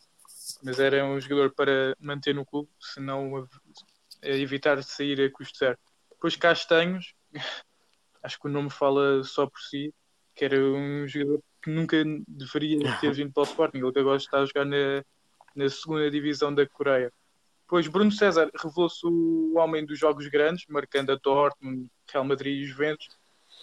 mas 0.62 0.78
era 0.78 1.02
um 1.02 1.18
jogador 1.18 1.50
para 1.54 1.96
manter 1.98 2.34
no 2.34 2.44
clube, 2.44 2.68
se 2.78 3.00
não 3.00 3.48
evitar 4.20 4.82
sair 4.82 5.18
a 5.18 5.32
custo 5.32 5.58
zero. 5.58 5.78
Depois 6.10 6.36
Castanhos, 6.36 7.14
acho 8.22 8.38
que 8.38 8.46
o 8.46 8.50
nome 8.50 8.68
fala 8.68 9.24
só 9.24 9.46
por 9.46 9.58
si, 9.62 9.94
que 10.34 10.44
era 10.44 10.62
um 10.62 11.08
jogador 11.08 11.42
que 11.62 11.70
nunca 11.70 11.96
deveria 12.28 12.78
ter 13.00 13.14
vindo 13.14 13.32
para 13.32 13.44
o 13.44 13.46
Sporting, 13.46 13.78
ele 13.78 14.00
agora 14.00 14.18
está 14.18 14.40
a 14.42 14.44
jogar 14.44 14.66
na, 14.66 15.02
na 15.56 15.70
segunda 15.70 16.10
divisão 16.10 16.54
da 16.54 16.68
Coreia. 16.68 17.10
Pois 17.66 17.88
Bruno 17.88 18.12
César 18.12 18.50
revelou-se 18.54 19.06
o 19.06 19.54
homem 19.56 19.86
dos 19.86 19.98
jogos 19.98 20.28
grandes, 20.28 20.66
marcando 20.68 21.12
a 21.12 21.16
Dortmund, 21.16 21.90
Real 22.12 22.24
Madrid 22.24 22.62
e 22.62 22.66
Juventus. 22.66 23.08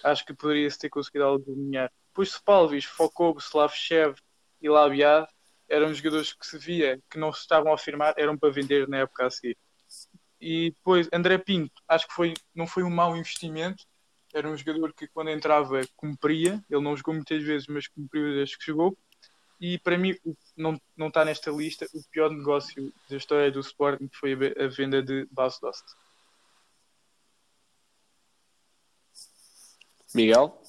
Acho 0.04 0.26
que 0.26 0.34
poderia-se 0.34 0.80
ter 0.80 0.90
conseguido 0.90 1.26
alinhar. 1.26 1.92
Depois 2.16 2.30
Spalvis, 2.30 2.86
Fokob, 2.86 3.42
Slavchev 3.42 4.16
e 4.62 4.70
Labiad 4.70 5.28
eram 5.68 5.94
jogadores 5.94 6.32
que 6.32 6.48
se 6.48 6.58
via 6.58 6.98
que 7.12 7.20
não 7.20 7.34
se 7.34 7.42
estavam 7.42 7.74
a 7.74 7.76
afirmar, 7.76 8.14
eram 8.18 8.38
para 8.38 8.54
vender 8.54 8.88
na 8.88 9.00
época 9.00 9.26
a 9.26 9.30
seguir. 9.30 9.58
E 10.40 10.70
depois 10.72 11.10
André 11.12 11.38
Pinto, 11.38 11.74
acho 11.86 12.08
que 12.08 12.14
foi, 12.14 12.34
não 12.56 12.66
foi 12.66 12.84
um 12.84 12.90
mau 12.90 13.18
investimento, 13.18 13.84
era 14.34 14.48
um 14.48 14.56
jogador 14.56 14.94
que 14.94 15.10
quando 15.10 15.30
entrava 15.30 15.82
cumpria, 15.94 16.64
ele 16.70 16.82
não 16.82 16.96
jogou 16.96 17.14
muitas 17.14 17.44
vezes, 17.44 17.68
mas 17.68 17.86
cumpriu 17.90 18.34
desde 18.34 18.58
que 18.58 18.68
jogou. 18.68 18.98
E 19.60 19.78
para 19.80 19.98
mim, 19.98 20.18
não, 20.56 20.80
não 20.96 21.10
está 21.10 21.26
nesta 21.26 21.52
lista, 21.52 21.86
o 21.94 22.02
pior 22.10 22.32
negócio 22.32 22.94
da 23.10 23.18
história 23.18 23.52
do 23.52 23.60
Sporting 23.60 24.10
foi 24.14 24.32
a, 24.32 24.36
ve- 24.38 24.56
a 24.58 24.68
venda 24.68 25.04
de 25.04 25.28
Bas 25.30 25.60
Dost. 25.60 25.84
Miguel? 30.14 30.62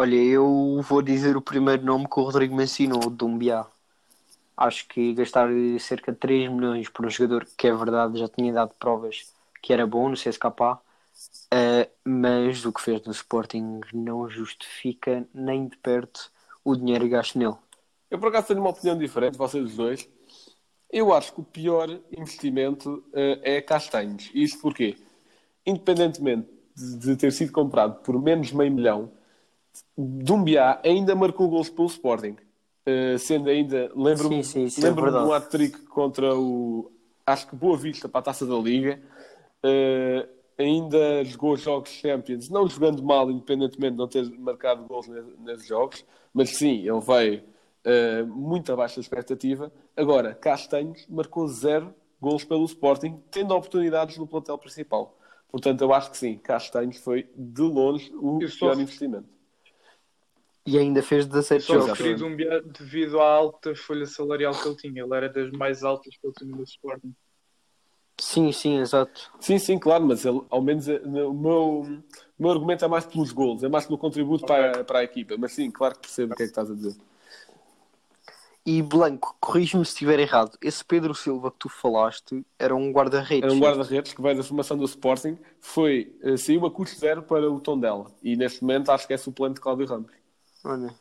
Olha, 0.00 0.14
eu 0.14 0.80
vou 0.82 1.02
dizer 1.02 1.36
o 1.36 1.42
primeiro 1.42 1.84
nome 1.84 2.06
que 2.08 2.20
o 2.20 2.22
Rodrigo 2.22 2.54
mencionou, 2.54 3.04
o 3.04 3.10
Dumbiá. 3.10 3.66
Acho 4.56 4.86
que 4.86 5.12
gastar 5.12 5.48
cerca 5.80 6.12
de 6.12 6.18
3 6.18 6.48
milhões 6.48 6.88
por 6.88 7.04
um 7.04 7.10
jogador 7.10 7.44
que 7.56 7.66
é 7.66 7.74
verdade 7.74 8.16
já 8.20 8.28
tinha 8.28 8.52
dado 8.52 8.72
provas 8.78 9.34
que 9.60 9.72
era 9.72 9.84
bom 9.84 10.08
no 10.08 10.16
CSKA, 10.16 10.78
eh, 11.52 11.90
mas 12.04 12.64
o 12.64 12.72
que 12.72 12.80
fez 12.80 13.02
no 13.06 13.10
Sporting 13.10 13.80
não 13.92 14.30
justifica 14.30 15.26
nem 15.34 15.66
de 15.66 15.76
perto 15.78 16.30
o 16.64 16.76
dinheiro 16.76 17.08
gasto 17.08 17.36
nele. 17.36 17.56
Eu 18.08 18.20
por 18.20 18.28
acaso 18.28 18.46
tenho 18.46 18.60
uma 18.60 18.70
opinião 18.70 18.96
diferente, 18.96 19.36
vocês 19.36 19.64
os 19.64 19.74
dois. 19.74 20.08
Eu 20.88 21.12
acho 21.12 21.32
que 21.32 21.40
o 21.40 21.44
pior 21.44 21.90
investimento 22.16 23.02
eh, 23.12 23.56
é 23.56 23.60
Castanhos. 23.60 24.30
Isto 24.32 24.60
porquê? 24.60 24.96
Independentemente 25.66 26.48
de, 26.76 26.98
de 26.98 27.16
ter 27.16 27.32
sido 27.32 27.50
comprado 27.50 27.96
por 28.04 28.22
menos 28.22 28.46
de 28.46 28.56
meio 28.56 28.70
milhão, 28.70 29.17
Dumbiá 29.96 30.80
ainda 30.84 31.14
marcou 31.14 31.48
gols 31.48 31.70
pelo 31.70 31.88
Sporting. 31.88 32.36
Eh, 32.86 33.18
sendo 33.18 33.50
ainda, 33.50 33.90
lembro-me 33.94 34.40
é 34.40 34.42
lembro-me 34.80 35.10
de 35.10 35.16
um 35.18 35.32
hat-trick 35.32 35.78
contra 35.86 36.34
o, 36.34 36.90
acho 37.26 37.46
que 37.48 37.54
Boa 37.56 37.76
Vista 37.76 38.08
para 38.08 38.20
a 38.20 38.22
Taça 38.22 38.46
da 38.46 38.56
Liga. 38.56 39.00
Eh, 39.62 40.28
ainda 40.58 41.24
jogou 41.24 41.56
jogos 41.56 41.90
Champions, 41.90 42.48
não 42.48 42.66
jogando 42.66 43.02
mal, 43.02 43.30
independentemente 43.30 43.92
de 43.92 43.98
não 43.98 44.08
ter 44.08 44.28
marcado 44.38 44.84
gols 44.84 45.06
ne- 45.06 45.22
nesses 45.40 45.66
jogos, 45.66 46.04
mas 46.32 46.50
sim, 46.56 46.88
ele 46.88 47.00
veio 47.00 47.42
eh, 47.84 48.22
muito 48.22 48.72
abaixo 48.72 48.96
da 48.96 49.00
expectativa. 49.02 49.70
Agora, 49.96 50.34
Castanhos 50.34 51.06
marcou 51.08 51.46
zero 51.48 51.94
gols 52.20 52.44
pelo 52.44 52.64
Sporting, 52.64 53.20
tendo 53.30 53.54
oportunidades 53.54 54.16
no 54.16 54.26
plantel 54.26 54.58
principal. 54.58 55.16
Portanto, 55.50 55.82
eu 55.82 55.92
acho 55.92 56.10
que 56.10 56.16
sim, 56.18 56.36
Castanhos 56.38 56.96
foi 56.98 57.28
de 57.36 57.62
longe 57.62 58.12
o 58.16 58.38
pior 58.38 58.78
investimento. 58.82 59.28
E 60.70 60.76
ainda 60.76 61.02
fez 61.02 61.24
17 61.26 61.64
Só 61.64 61.72
jogos. 61.72 61.88
referi 61.92 62.14
Dumbiá 62.14 62.60
devido 62.60 63.20
à 63.20 63.26
alta 63.32 63.74
folha 63.74 64.04
salarial 64.04 64.52
que 64.52 64.68
ele 64.68 64.76
tinha. 64.76 65.02
Ele 65.02 65.14
era 65.16 65.28
das 65.30 65.50
mais 65.52 65.82
altas 65.82 66.14
que 66.14 66.26
ele 66.26 66.34
tinha 66.38 66.54
no 66.54 66.62
Sporting. 66.62 67.14
Sim, 68.20 68.52
sim, 68.52 68.78
exato. 68.78 69.30
Sim, 69.40 69.58
sim, 69.58 69.78
claro, 69.78 70.04
mas 70.04 70.26
ele, 70.26 70.42
ao 70.50 70.60
menos 70.60 70.86
eh, 70.86 71.00
o 71.04 71.32
meu, 71.32 71.80
o 71.82 72.02
meu 72.38 72.50
argumento 72.50 72.84
é 72.84 72.88
mais 72.88 73.06
pelos 73.06 73.32
gols, 73.32 73.62
é 73.62 73.68
mais 73.68 73.86
pelo 73.86 73.96
contributo 73.96 74.44
para, 74.44 74.80
a- 74.80 74.84
para 74.84 74.98
a 74.98 75.04
equipa. 75.04 75.36
Mas 75.38 75.52
sim, 75.52 75.70
claro 75.70 75.94
que 75.94 76.00
percebo 76.02 76.34
o 76.34 76.36
que 76.36 76.42
é 76.42 76.46
que 76.46 76.50
estás 76.50 76.70
a 76.70 76.74
dizer. 76.74 76.96
E 78.66 78.82
Blanco, 78.82 79.34
corrige-me 79.40 79.84
se 79.86 79.92
estiver 79.92 80.18
errado. 80.20 80.58
Esse 80.60 80.84
Pedro 80.84 81.14
Silva 81.14 81.50
que 81.50 81.56
tu 81.60 81.70
falaste 81.70 82.44
era 82.58 82.76
um 82.76 82.90
guarda-redes. 82.92 83.44
Era 83.44 83.52
um 83.54 83.58
guarda-redes 83.60 84.12
que 84.12 84.20
veio 84.20 84.36
da 84.36 84.42
formação 84.42 84.76
do 84.76 84.84
Sporting, 84.84 85.38
foi, 85.60 86.14
eh, 86.22 86.36
saiu 86.36 86.66
a 86.66 86.70
custo 86.70 86.98
zero 86.98 87.22
para 87.22 87.50
o 87.50 87.58
Tondela. 87.58 88.12
E 88.22 88.36
neste 88.36 88.60
momento 88.62 88.90
acho 88.90 89.06
que 89.06 89.14
é 89.14 89.16
suplente 89.16 89.54
de 89.54 89.60
Cláudio 89.62 89.86
Ramos. 89.86 90.17
Olha, 90.68 90.94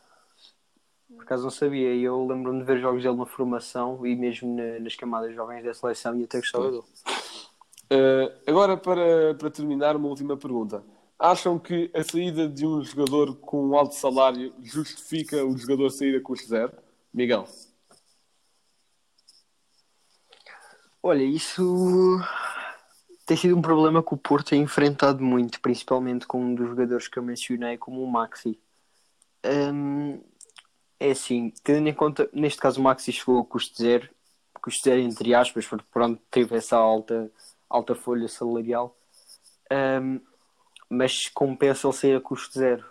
por 1.13 1.23
acaso 1.23 1.43
não 1.43 1.49
sabia. 1.51 1.93
E 1.93 2.03
Eu 2.03 2.25
lembro-me 2.25 2.59
de 2.59 2.65
ver 2.65 2.79
jogos 2.79 3.03
dele 3.03 3.17
na 3.17 3.25
formação 3.25 4.05
e 4.07 4.15
mesmo 4.15 4.55
na- 4.55 4.79
nas 4.79 4.95
camadas 4.95 5.35
jovens 5.35 5.61
da 5.63 5.73
seleção 5.73 6.17
e 6.17 6.23
até 6.23 6.39
gostava 6.39 6.71
dele. 6.71 6.83
Eh, 7.89 8.37
agora, 8.47 8.77
para, 8.77 9.35
para 9.35 9.49
terminar, 9.51 9.95
uma 9.97 10.07
última 10.07 10.37
pergunta. 10.37 10.83
Acham 11.19 11.59
que 11.59 11.91
a 11.93 12.03
saída 12.03 12.47
de 12.47 12.65
um 12.65 12.81
jogador 12.81 13.35
com 13.37 13.65
um 13.67 13.75
alto 13.77 13.95
salário 13.95 14.53
justifica 14.63 15.43
o 15.43 15.57
jogador 15.57 15.89
sair 15.89 16.15
a 16.15 16.21
custo 16.21 16.47
zero? 16.47 16.71
Miguel? 17.13 17.45
Olha, 21.01 21.23
isso 21.23 22.19
tem 23.25 23.35
sido 23.35 23.57
um 23.57 23.61
problema 23.61 24.03
que 24.03 24.13
o 24.13 24.17
Porto 24.17 24.49
tem 24.49 24.61
enfrentado 24.61 25.23
muito, 25.23 25.59
principalmente 25.59 26.27
com 26.27 26.41
um 26.41 26.55
dos 26.55 26.67
jogadores 26.69 27.07
que 27.07 27.17
eu 27.19 27.23
mencionei, 27.23 27.77
como 27.77 28.03
o 28.03 28.09
Maxi. 28.11 28.59
É 30.99 31.11
assim, 31.11 31.51
tendo 31.63 31.87
em 31.87 31.93
conta, 31.93 32.29
neste 32.33 32.59
caso 32.59 32.79
o 32.79 32.83
Maxi 32.83 33.11
chegou 33.11 33.39
a 33.39 33.45
custo 33.45 33.77
zero, 33.77 34.09
custo 34.61 34.83
zero 34.89 34.99
entre 35.01 35.33
aspas, 35.33 35.65
porque 35.67 35.85
pronto, 35.91 36.21
teve 36.31 36.55
essa 36.57 36.75
alta, 36.77 37.31
alta 37.69 37.93
folha 37.95 38.27
salarial, 38.27 38.95
mas 40.89 41.29
compensa 41.29 41.87
ele 41.87 41.95
sair 41.95 42.15
a 42.15 42.21
custo 42.21 42.59
zero. 42.59 42.85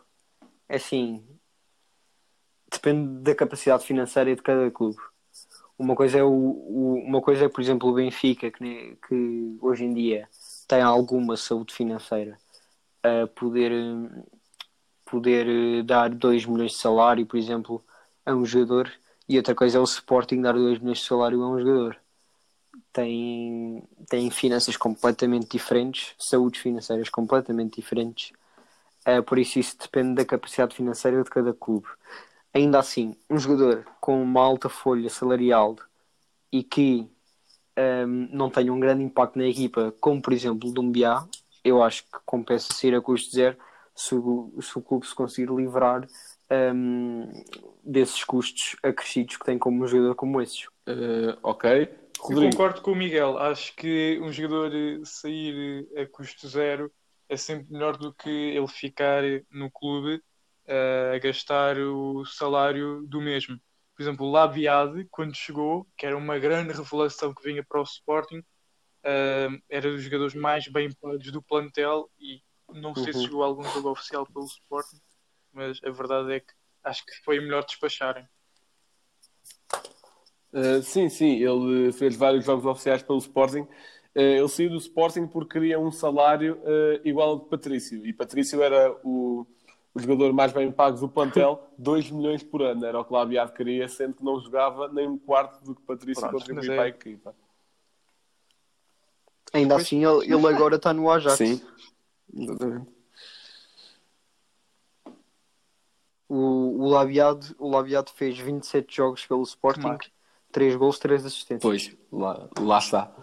É 0.69 0.77
assim, 0.77 1.25
depende 2.71 3.23
da 3.23 3.35
capacidade 3.35 3.85
financeira 3.87 4.35
de 4.35 4.43
cada 4.43 4.71
clube. 4.71 4.99
Uma 5.79 5.97
coisa 5.97 6.19
é 6.19 6.25
o, 6.25 6.31
o- 6.31 7.03
uma 7.07 7.23
coisa 7.23 7.47
é, 7.47 7.49
por 7.49 7.61
exemplo, 7.61 7.91
o 7.91 7.95
Benfica, 7.95 8.51
que, 8.51 8.97
que 9.09 9.59
hoje 9.61 9.85
em 9.85 9.95
dia 9.95 10.29
tem 10.69 10.83
alguma 10.83 11.37
saúde 11.37 11.75
financeira 11.75 12.39
a 13.03 13.27
poder, 13.29 13.73
poder 15.07 15.47
eh, 15.49 15.83
dar 15.83 16.11
2 16.11 16.45
milhões 16.45 16.73
de 16.73 16.79
salário, 16.79 17.25
por 17.25 17.39
exemplo, 17.39 17.83
a 18.25 18.35
um 18.35 18.45
jogador, 18.45 18.93
e 19.29 19.37
outra 19.39 19.55
coisa 19.55 19.79
é 19.79 19.81
o 19.81 19.85
Sporting 19.85 20.43
dar 20.43 20.53
2 20.55 20.79
milhões 20.79 20.99
de 20.99 21.05
salário 21.07 21.43
a 21.43 21.49
um 21.49 21.59
jogador. 21.59 21.97
Tem, 22.93 23.83
tem 24.09 24.31
finanças 24.31 24.77
completamente 24.77 25.49
diferentes, 25.49 26.15
saúdes 26.19 26.61
financeiras 26.61 27.09
completamente 27.09 27.77
diferentes, 27.77 28.33
eh, 29.07 29.23
por 29.23 29.39
isso 29.39 29.59
isso 29.59 29.77
depende 29.79 30.17
da 30.17 30.25
capacidade 30.25 30.75
financeira 30.75 31.23
de 31.23 31.31
cada 31.31 31.55
clube. 31.55 31.87
Ainda 32.55 32.79
assim, 32.79 33.17
um 33.31 33.39
jogador 33.39 33.87
com 34.01 34.23
uma 34.23 34.43
alta 34.43 34.69
folha 34.69 35.11
salarial 35.11 35.77
e 36.53 36.63
que 36.63 37.09
ehm, 37.77 38.29
não 38.33 38.51
tenha 38.51 38.73
um 38.73 38.81
grande 38.81 39.03
impacto 39.05 39.39
na 39.39 39.47
equipa, 39.47 39.95
como 40.01 40.23
por 40.23 40.33
exemplo 40.33 40.71
o 40.71 40.73
Dumbiá, 40.73 41.27
eu 41.65 41.83
acho 41.83 42.05
que 42.05 42.19
compensa 42.25 42.73
sair 42.73 42.95
a 42.95 43.01
custo 43.01 43.33
zero 43.35 43.57
se 43.97 44.15
o, 44.15 44.53
se 44.61 44.79
o 44.79 44.83
clube 44.83 45.07
se 45.07 45.15
conseguir 45.15 45.51
livrar 45.51 46.07
ehm, 46.51 47.25
desses 47.83 48.23
custos 48.25 48.77
acrescidos 48.83 49.39
que 49.39 49.45
tem 49.45 49.59
como 49.59 49.83
um 49.83 49.87
jogador 49.89 50.15
como 50.15 50.41
esses. 50.41 50.67
Eh, 50.87 51.37
ok. 51.43 51.71
Eu 51.71 51.89
Rodrigo? 52.21 52.51
concordo 52.53 52.83
com 52.83 52.93
o 52.93 52.97
Miguel. 52.97 53.39
Acho 53.39 53.75
que 53.75 54.21
um 54.23 54.31
jogador 54.31 54.73
eh, 54.75 55.01
sair 55.05 55.89
eh, 55.95 56.03
a 56.03 56.07
custo 56.07 56.47
zero 56.47 56.93
é 57.29 57.37
sempre 57.37 57.73
melhor 57.73 57.97
do 57.97 58.13
que 58.15 58.29
ele 58.31 58.69
ficar 58.69 59.23
no 59.51 59.71
clube 59.71 60.23
eh, 60.67 61.13
a 61.15 61.19
gastar 61.19 61.79
o 61.79 62.25
salário 62.27 63.03
do 63.07 63.21
mesmo. 63.21 63.59
Por 63.97 64.03
exemplo, 64.03 64.27
o 64.27 64.31
Labiade, 64.31 65.07
quando 65.11 65.35
chegou, 65.35 65.87
que 65.97 66.05
era 66.05 66.17
uma 66.17 66.39
grande 66.39 66.75
revelação 66.75 67.33
que 67.35 67.43
vinha 67.43 67.65
para 67.67 67.81
o 67.81 67.85
Sporting, 67.85 68.43
eh, 69.03 69.49
era 69.71 69.91
dos 69.91 70.03
jogadores 70.03 70.35
mais 70.35 70.69
bem 70.69 70.91
pagos 71.01 71.33
do 71.33 71.43
plantel 71.43 72.11
e 72.19 72.43
não 72.73 72.95
sei 72.95 73.13
se 73.13 73.19
Uhum. 73.21 73.25
jogou 73.27 73.43
algum 73.45 73.65
jogo 73.65 73.91
oficial 73.91 74.27
pelo 74.27 74.45
Sporting, 74.47 75.01
mas 75.53 75.81
a 75.85 75.91
verdade 75.91 76.33
é 76.33 76.41
que 76.41 76.53
acho 76.85 77.05
que 77.05 77.13
foi 77.25 77.41
melhor 77.41 77.65
despacharem. 77.65 78.27
Uh, 80.53 80.83
sim, 80.83 81.09
sim, 81.09 81.43
ele 81.43 81.93
fez 81.93 82.17
vários 82.17 82.45
jogos 82.45 82.65
oficiais 82.65 83.03
pelo 83.03 83.19
Sporting. 83.19 83.61
Uh, 84.15 84.21
ele 84.21 84.49
saiu 84.49 84.71
do 84.71 84.77
Sporting 84.79 85.27
porque 85.27 85.59
queria 85.59 85.79
um 85.79 85.91
salário 85.93 86.55
uh, 86.63 87.01
igual 87.07 87.31
ao 87.31 87.39
de 87.41 87.47
Patrício. 87.47 88.07
E 88.07 88.13
Patrício 88.13 88.63
era 88.63 88.97
o, 89.05 89.47
o 89.95 89.99
jogador 90.01 90.33
mais 90.33 90.53
bem 90.53 90.71
pago 90.73 90.99
do 90.99 91.09
plantel, 91.09 91.69
2 91.77 92.11
milhões 92.11 92.43
por 92.43 92.63
ano. 92.63 92.87
Era 92.87 92.99
o 93.01 93.05
que 93.05 93.13
Labiado 93.13 93.53
queria, 93.53 93.87
sendo 93.89 94.15
que 94.15 94.25
não 94.25 94.41
jogava 94.41 94.89
nem 94.89 95.07
um 95.07 95.19
quarto 95.19 95.63
do 95.63 95.75
que 95.75 95.83
Patrício 95.83 96.23
Pronto, 96.23 96.39
contribuía 96.39 96.73
é- 96.73 96.77
para 96.77 96.85
a 96.85 96.89
equipa. 96.89 97.35
Ainda 99.53 99.77
assim, 99.77 100.05
ele, 100.05 100.25
ele 100.25 100.47
agora 100.47 100.77
está 100.77 100.93
no 100.93 101.11
Ajax. 101.11 101.37
Sim, 101.39 101.61
exatamente. 102.37 102.97
O, 106.29 106.83
o, 106.83 106.89
Labiado, 106.89 107.55
o 107.59 107.69
Labiado 107.71 108.11
fez 108.13 108.39
27 108.39 108.97
jogos 108.97 109.25
pelo 109.25 109.43
Sporting, 109.43 109.81
máquina. 109.81 110.13
3 110.53 110.77
gols, 110.77 110.99
3 110.99 111.27
assistências. 111.27 111.63
Pois, 111.63 111.97
lá, 112.11 112.49
lá 112.59 112.79
está. 112.79 113.15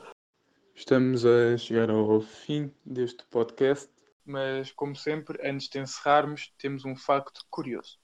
Estamos 0.76 1.26
a 1.26 1.58
chegar 1.58 1.90
ao 1.90 2.22
fim 2.22 2.74
deste 2.86 3.26
podcast, 3.26 3.90
mas 4.26 4.72
como 4.72 4.96
sempre, 4.96 5.40
antes 5.48 5.68
de 5.68 5.80
encerrarmos, 5.80 6.54
temos 6.58 6.86
um 6.86 6.96
facto 6.96 7.46
curioso. 7.50 8.00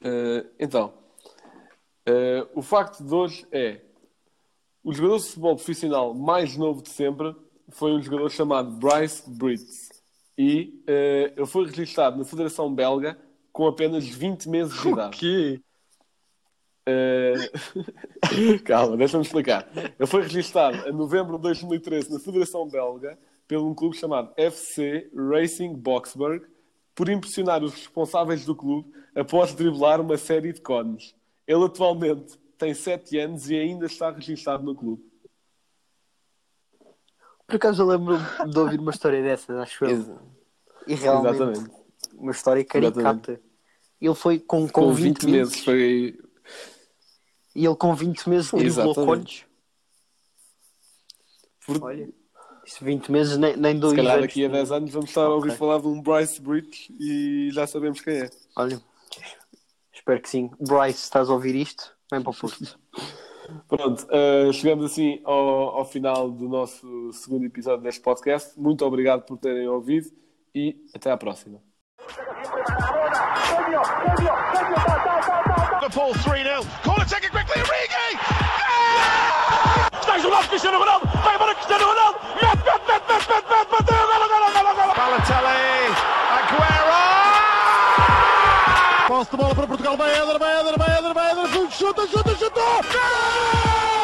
Uh, 0.00 0.50
então, 0.58 0.92
uh, 2.08 2.48
o 2.54 2.62
facto 2.62 3.02
de 3.02 3.14
hoje 3.14 3.46
é 3.50 3.80
o 4.82 4.92
jogador 4.92 5.18
de 5.18 5.24
futebol 5.24 5.56
profissional 5.56 6.12
mais 6.12 6.56
novo 6.56 6.82
de 6.82 6.90
sempre 6.90 7.34
foi 7.68 7.92
um 7.92 8.02
jogador 8.02 8.30
chamado 8.30 8.70
Bryce 8.70 9.22
Brits 9.28 9.88
e 10.36 10.82
uh, 10.88 11.32
ele 11.36 11.46
foi 11.46 11.66
registrado 11.66 12.18
na 12.18 12.24
Federação 12.24 12.72
Belga 12.74 13.18
com 13.52 13.66
apenas 13.66 14.06
20 14.06 14.48
meses 14.48 14.80
de 14.80 14.88
idade. 14.88 15.16
quê? 15.16 15.60
Uh, 16.86 18.60
Calma, 18.64 18.96
deixa-me 18.96 19.24
explicar. 19.24 19.68
Ele 19.76 20.06
foi 20.06 20.22
registado 20.22 20.88
em 20.88 20.92
novembro 20.92 21.36
de 21.36 21.42
2013 21.42 22.12
na 22.12 22.20
Federação 22.20 22.68
Belga 22.68 23.18
pelo 23.46 23.68
um 23.68 23.74
clube 23.74 23.96
chamado 23.96 24.32
FC 24.36 25.10
Racing 25.14 25.74
Boxberg 25.74 26.44
por 26.94 27.08
impressionar 27.08 27.62
os 27.62 27.74
responsáveis 27.74 28.44
do 28.44 28.54
clube 28.54 28.90
após 29.14 29.54
driblar 29.54 30.00
uma 30.00 30.16
série 30.16 30.52
de 30.52 30.60
cones. 30.60 31.14
Ele 31.46 31.64
atualmente 31.64 32.38
tem 32.58 32.74
7 32.74 33.18
anos 33.18 33.50
e 33.50 33.56
ainda 33.56 33.86
está 33.86 34.10
registado 34.10 34.64
no 34.64 34.74
clube. 34.74 35.02
Por 37.46 37.56
acaso 37.56 37.82
eu 37.82 37.86
lembro-me 37.86 38.50
de 38.50 38.58
ouvir 38.58 38.80
uma 38.80 38.90
história 38.90 39.22
dessas, 39.22 39.56
acho 39.58 39.84
eu. 39.84 40.18
E 40.86 40.94
realmente, 40.94 41.34
Exatamente. 41.36 41.70
uma 42.14 42.32
história 42.32 42.64
caricata. 42.64 43.40
Ele 44.00 44.14
foi 44.14 44.38
com, 44.38 44.66
com, 44.68 44.82
Com 44.88 44.92
20, 44.94 45.24
20 45.24 45.30
meses 45.30 45.64
foi. 45.64 46.18
E 47.54 47.64
ele 47.64 47.76
com 47.76 47.94
20 47.94 48.28
meses 48.28 48.50
driblou 48.50 48.66
Exatamente. 48.90 49.06
cones. 49.06 49.44
Por- 51.66 51.82
Olha, 51.84 52.08
isso 52.66 52.84
20 52.84 53.10
meses 53.10 53.36
nem, 53.38 53.56
nem 53.56 53.78
dois 53.78 53.92
Se 53.92 53.96
calhar 53.96 54.14
anos. 54.16 54.26
daqui 54.26 54.44
a 54.44 54.48
10 54.48 54.72
anos 54.72 54.90
vamos 54.90 55.08
estar 55.10 55.22
a 55.24 55.28
ouvir 55.34 55.52
falar 55.56 55.80
de 55.80 55.86
um 55.86 56.00
Bryce 56.02 56.40
Bridge 56.40 56.94
e 56.98 57.50
já 57.52 57.66
sabemos 57.66 58.00
quem 58.00 58.14
é. 58.22 58.30
Olha, 58.56 58.80
espero 59.92 60.20
que 60.20 60.28
sim. 60.28 60.50
Bryce, 60.60 60.98
estás 61.04 61.30
a 61.30 61.32
ouvir 61.32 61.54
isto, 61.54 61.94
vem 62.10 62.20
para 62.22 62.30
o 62.30 62.34
Porto. 62.34 62.78
Pronto, 63.68 64.06
eh, 64.10 64.52
chegamos 64.52 64.84
assim 64.86 65.20
ao, 65.24 65.78
ao 65.78 65.84
final 65.84 66.30
do 66.30 66.48
nosso 66.48 67.12
segundo 67.12 67.44
episódio 67.44 67.82
deste 67.82 68.00
podcast. 68.00 68.58
Muito 68.58 68.84
obrigado 68.84 69.22
por 69.22 69.36
terem 69.38 69.68
ouvido 69.68 70.10
e 70.54 70.76
até 70.94 71.10
à 71.10 71.16
próxima. 71.16 71.60
Liverpool 75.80 76.12
3-0. 76.14 76.64
Corner 76.82 77.06
taken 77.08 77.30
quickly, 77.30 77.62
Origi! 77.62 78.18
Está 80.00 80.18
jogado 80.18 80.48
Cristiano 80.48 80.78
Ronaldo. 80.78 81.06
Vai 81.22 81.34
embora 81.34 81.54
Cristiano 81.54 81.84
Ronaldo. 81.84 82.18
Mete, 82.34 82.64
mete, 82.64 82.82
mete, 82.88 83.04
mete, 83.10 83.28
mete, 83.28 83.48
mete. 83.50 83.70
Bateu. 83.70 84.06
Golo, 84.06 84.28
golo, 84.28 84.48
golo, 84.52 84.74
golo. 84.74 84.94
Balotelli, 84.94 85.92
Aguero! 86.36 86.94
Posse 89.08 89.30
de 89.30 89.36
bola 89.36 89.54
para 89.54 89.66
Portugal. 89.66 89.96
Vai 89.96 90.10
Éder, 90.14 90.38
vai 90.38 90.60
Éder, 90.60 90.78
vai 90.78 90.98
Éder, 90.98 91.14
vai 91.14 91.23
Chuta, 91.76 92.06
chuta, 92.06 92.34
chutou! 92.36 92.82
Gol! 92.92 94.03